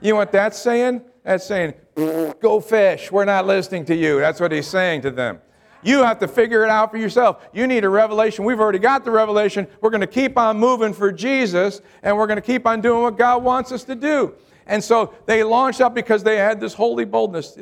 You 0.00 0.12
know 0.12 0.16
what 0.16 0.32
that's 0.32 0.58
saying? 0.58 1.02
That's 1.24 1.46
saying, 1.46 1.74
Go 1.94 2.60
fish. 2.60 3.10
We're 3.10 3.24
not 3.24 3.46
listening 3.46 3.84
to 3.86 3.94
you. 3.94 4.18
That's 4.20 4.40
what 4.40 4.52
he's 4.52 4.66
saying 4.66 5.02
to 5.02 5.10
them. 5.10 5.40
You 5.82 6.02
have 6.04 6.18
to 6.20 6.28
figure 6.28 6.64
it 6.64 6.70
out 6.70 6.90
for 6.90 6.96
yourself. 6.96 7.44
You 7.52 7.66
need 7.66 7.84
a 7.84 7.88
revelation. 7.88 8.44
We've 8.44 8.60
already 8.60 8.78
got 8.78 9.04
the 9.04 9.10
revelation. 9.10 9.66
We're 9.80 9.90
going 9.90 10.02
to 10.02 10.06
keep 10.06 10.38
on 10.38 10.58
moving 10.58 10.92
for 10.92 11.10
Jesus, 11.10 11.80
and 12.02 12.16
we're 12.16 12.26
going 12.26 12.36
to 12.36 12.42
keep 12.42 12.66
on 12.66 12.80
doing 12.80 13.02
what 13.02 13.18
God 13.18 13.42
wants 13.42 13.72
us 13.72 13.84
to 13.84 13.94
do. 13.94 14.34
And 14.66 14.82
so 14.82 15.14
they 15.26 15.42
launched 15.42 15.80
up 15.80 15.94
because 15.94 16.22
they 16.22 16.36
had 16.36 16.60
this 16.60 16.74
holy 16.74 17.04
boldness. 17.04 17.58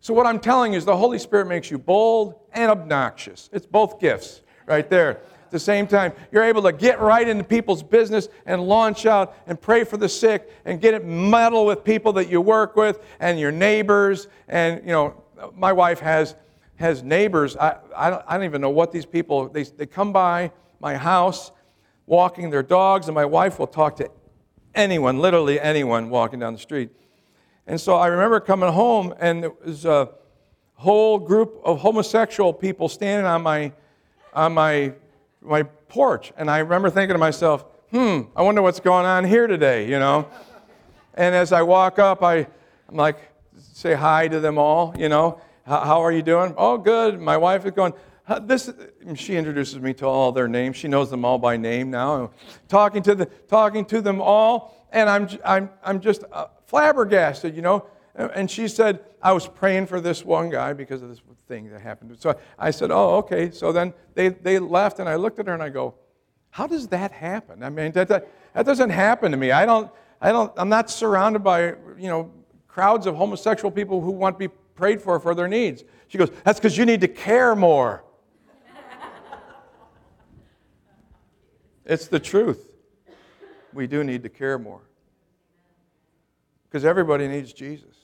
So, 0.00 0.14
what 0.14 0.26
I'm 0.26 0.38
telling 0.38 0.72
you 0.72 0.78
is 0.78 0.84
the 0.84 0.96
Holy 0.96 1.18
Spirit 1.18 1.48
makes 1.48 1.70
you 1.70 1.78
bold 1.78 2.36
and 2.52 2.70
obnoxious. 2.70 3.50
It's 3.52 3.66
both 3.66 3.98
gifts 3.98 4.42
right 4.66 4.88
there. 4.88 5.20
At 5.46 5.50
the 5.52 5.58
same 5.58 5.86
time, 5.86 6.12
you're 6.32 6.42
able 6.42 6.62
to 6.62 6.72
get 6.72 7.00
right 7.00 7.26
into 7.26 7.44
people's 7.44 7.82
business 7.82 8.28
and 8.46 8.66
launch 8.66 9.06
out 9.06 9.36
and 9.46 9.60
pray 9.60 9.84
for 9.84 9.96
the 9.96 10.08
sick 10.08 10.50
and 10.64 10.80
get 10.80 10.94
it 10.94 11.04
meddle 11.04 11.66
with 11.66 11.84
people 11.84 12.12
that 12.14 12.28
you 12.28 12.40
work 12.40 12.74
with 12.74 13.00
and 13.20 13.38
your 13.38 13.52
neighbors. 13.52 14.26
And, 14.48 14.80
you 14.82 14.92
know, 14.92 15.22
my 15.54 15.72
wife 15.72 16.00
has 16.00 16.34
has 16.76 17.02
neighbors. 17.02 17.56
I, 17.56 17.76
I, 17.96 18.10
don't, 18.10 18.22
I 18.26 18.36
don't 18.36 18.44
even 18.44 18.60
know 18.60 18.70
what 18.70 18.92
these 18.92 19.06
people, 19.06 19.48
they, 19.48 19.64
they 19.64 19.86
come 19.86 20.12
by 20.12 20.52
my 20.80 20.96
house 20.96 21.50
walking 22.06 22.50
their 22.50 22.62
dogs, 22.62 23.08
and 23.08 23.14
my 23.14 23.24
wife 23.24 23.58
will 23.58 23.66
talk 23.66 23.96
to 23.96 24.10
anyone, 24.74 25.18
literally 25.18 25.58
anyone 25.60 26.10
walking 26.10 26.38
down 26.38 26.52
the 26.52 26.58
street. 26.58 26.90
And 27.66 27.80
so 27.80 27.96
I 27.96 28.06
remember 28.06 28.38
coming 28.38 28.70
home, 28.70 29.12
and 29.18 29.42
there 29.42 29.52
was 29.64 29.84
a 29.84 30.10
whole 30.74 31.18
group 31.18 31.60
of 31.64 31.80
homosexual 31.80 32.52
people 32.52 32.88
standing 32.88 33.26
on 33.26 33.42
my, 33.42 33.72
on 34.34 34.52
my, 34.52 34.92
my 35.40 35.62
porch. 35.62 36.32
And 36.36 36.50
I 36.50 36.58
remember 36.58 36.90
thinking 36.90 37.14
to 37.14 37.18
myself, 37.18 37.64
hmm, 37.90 38.22
I 38.36 38.42
wonder 38.42 38.62
what's 38.62 38.80
going 38.80 39.06
on 39.06 39.24
here 39.24 39.46
today, 39.46 39.88
you 39.88 39.98
know? 39.98 40.28
And 41.14 41.34
as 41.34 41.52
I 41.52 41.62
walk 41.62 41.98
up, 41.98 42.22
I, 42.22 42.46
I'm 42.88 42.96
like, 42.96 43.18
say 43.58 43.94
hi 43.94 44.28
to 44.28 44.38
them 44.38 44.58
all, 44.58 44.94
you 44.98 45.08
know? 45.08 45.40
How 45.66 46.04
are 46.04 46.12
you 46.12 46.22
doing? 46.22 46.54
Oh, 46.56 46.78
good. 46.78 47.20
My 47.20 47.36
wife 47.36 47.66
is 47.66 47.72
going, 47.72 47.92
this, 48.42 48.72
she 49.16 49.36
introduces 49.36 49.80
me 49.80 49.94
to 49.94 50.06
all 50.06 50.30
their 50.30 50.46
names. 50.46 50.76
She 50.76 50.86
knows 50.86 51.10
them 51.10 51.24
all 51.24 51.38
by 51.38 51.56
name 51.56 51.90
now. 51.90 52.30
Talking 52.68 53.02
to, 53.02 53.16
the, 53.16 53.26
talking 53.26 53.84
to 53.86 54.00
them 54.00 54.20
all, 54.20 54.88
and 54.92 55.10
I'm, 55.10 55.28
I'm, 55.44 55.70
I'm 55.82 56.00
just 56.00 56.22
uh, 56.30 56.46
flabbergasted, 56.66 57.56
you 57.56 57.62
know. 57.62 57.86
And 58.14 58.48
she 58.48 58.68
said, 58.68 59.00
I 59.20 59.32
was 59.32 59.48
praying 59.48 59.88
for 59.88 60.00
this 60.00 60.24
one 60.24 60.50
guy 60.50 60.72
because 60.72 61.02
of 61.02 61.08
this 61.08 61.20
thing 61.48 61.68
that 61.70 61.80
happened. 61.80 62.16
So 62.20 62.38
I 62.58 62.70
said, 62.70 62.92
Oh, 62.92 63.16
okay. 63.16 63.50
So 63.50 63.72
then 63.72 63.92
they, 64.14 64.28
they 64.28 64.58
left, 64.60 65.00
and 65.00 65.08
I 65.08 65.16
looked 65.16 65.38
at 65.40 65.48
her 65.48 65.52
and 65.52 65.62
I 65.62 65.68
go, 65.68 65.94
How 66.50 66.68
does 66.68 66.86
that 66.88 67.10
happen? 67.10 67.64
I 67.64 67.70
mean, 67.70 67.90
that, 67.92 68.06
that, 68.08 68.28
that 68.54 68.66
doesn't 68.66 68.90
happen 68.90 69.32
to 69.32 69.36
me. 69.36 69.50
I 69.50 69.66
don't, 69.66 69.90
I 70.20 70.30
don't, 70.30 70.52
I'm 70.56 70.68
not 70.68 70.90
surrounded 70.90 71.40
by, 71.40 71.74
you 71.98 72.08
know, 72.08 72.30
crowds 72.68 73.06
of 73.06 73.16
homosexual 73.16 73.70
people 73.70 74.00
who 74.00 74.12
want 74.12 74.38
to 74.38 74.48
be 74.48 74.54
prayed 74.76 75.02
for 75.02 75.18
for 75.18 75.34
their 75.34 75.48
needs. 75.48 75.82
She 76.08 76.18
goes, 76.18 76.30
That's 76.44 76.58
because 76.60 76.78
you 76.78 76.84
need 76.84 77.00
to 77.00 77.08
care 77.08 77.56
more. 77.56 78.04
it's 81.84 82.06
the 82.06 82.20
truth. 82.20 82.72
We 83.72 83.86
do 83.86 84.04
need 84.04 84.22
to 84.22 84.28
care 84.28 84.58
more. 84.58 84.82
Because 86.64 86.84
everybody 86.84 87.26
needs 87.26 87.52
Jesus. 87.52 87.96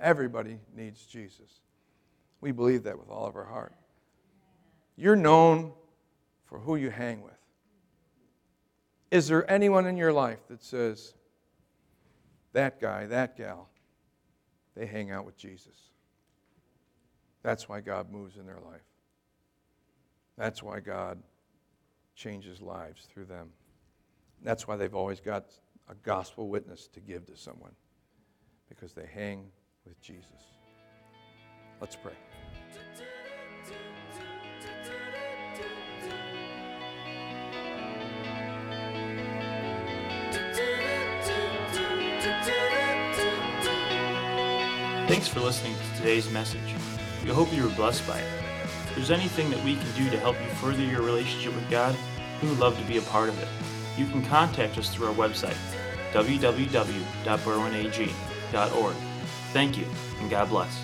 Everybody 0.00 0.58
needs 0.74 1.04
Jesus. 1.04 1.60
We 2.40 2.52
believe 2.52 2.84
that 2.84 2.98
with 2.98 3.08
all 3.08 3.26
of 3.26 3.36
our 3.36 3.44
heart. 3.44 3.74
You're 4.96 5.16
known 5.16 5.72
for 6.44 6.58
who 6.58 6.76
you 6.76 6.90
hang 6.90 7.22
with. 7.22 7.32
Is 9.10 9.28
there 9.28 9.50
anyone 9.50 9.86
in 9.86 9.96
your 9.96 10.12
life 10.12 10.38
that 10.48 10.62
says, 10.62 11.14
that 12.52 12.80
guy, 12.80 13.06
that 13.06 13.36
gal, 13.36 13.68
they 14.78 14.86
hang 14.86 15.10
out 15.10 15.26
with 15.26 15.36
Jesus. 15.36 15.74
That's 17.42 17.68
why 17.68 17.80
God 17.80 18.12
moves 18.12 18.36
in 18.36 18.46
their 18.46 18.60
life. 18.64 18.80
That's 20.36 20.62
why 20.62 20.78
God 20.78 21.18
changes 22.14 22.62
lives 22.62 23.08
through 23.12 23.24
them. 23.24 23.50
That's 24.42 24.68
why 24.68 24.76
they've 24.76 24.94
always 24.94 25.20
got 25.20 25.46
a 25.88 25.94
gospel 25.96 26.48
witness 26.48 26.86
to 26.94 27.00
give 27.00 27.26
to 27.26 27.36
someone, 27.36 27.72
because 28.68 28.92
they 28.92 29.06
hang 29.12 29.46
with 29.84 30.00
Jesus. 30.00 30.30
Let's 31.80 31.96
pray. 31.96 32.12
Thanks 45.08 45.26
for 45.26 45.40
listening 45.40 45.74
to 45.74 45.96
today's 45.96 46.30
message. 46.30 46.74
We 47.24 47.30
hope 47.30 47.50
you 47.54 47.62
were 47.62 47.70
blessed 47.70 48.06
by 48.06 48.18
it. 48.18 48.28
If 48.62 48.94
there's 48.94 49.10
anything 49.10 49.48
that 49.48 49.64
we 49.64 49.76
can 49.76 49.90
do 49.96 50.10
to 50.10 50.20
help 50.20 50.38
you 50.38 50.46
further 50.56 50.84
your 50.84 51.00
relationship 51.00 51.54
with 51.54 51.70
God, 51.70 51.96
we 52.42 52.50
would 52.50 52.58
love 52.58 52.78
to 52.78 52.84
be 52.84 52.98
a 52.98 53.02
part 53.02 53.30
of 53.30 53.42
it. 53.42 53.48
You 53.96 54.04
can 54.04 54.22
contact 54.22 54.76
us 54.76 54.94
through 54.94 55.06
our 55.06 55.14
website, 55.14 55.56
www.berwynag.org. 56.12 58.96
Thank 59.54 59.78
you, 59.78 59.86
and 60.20 60.28
God 60.28 60.50
bless. 60.50 60.78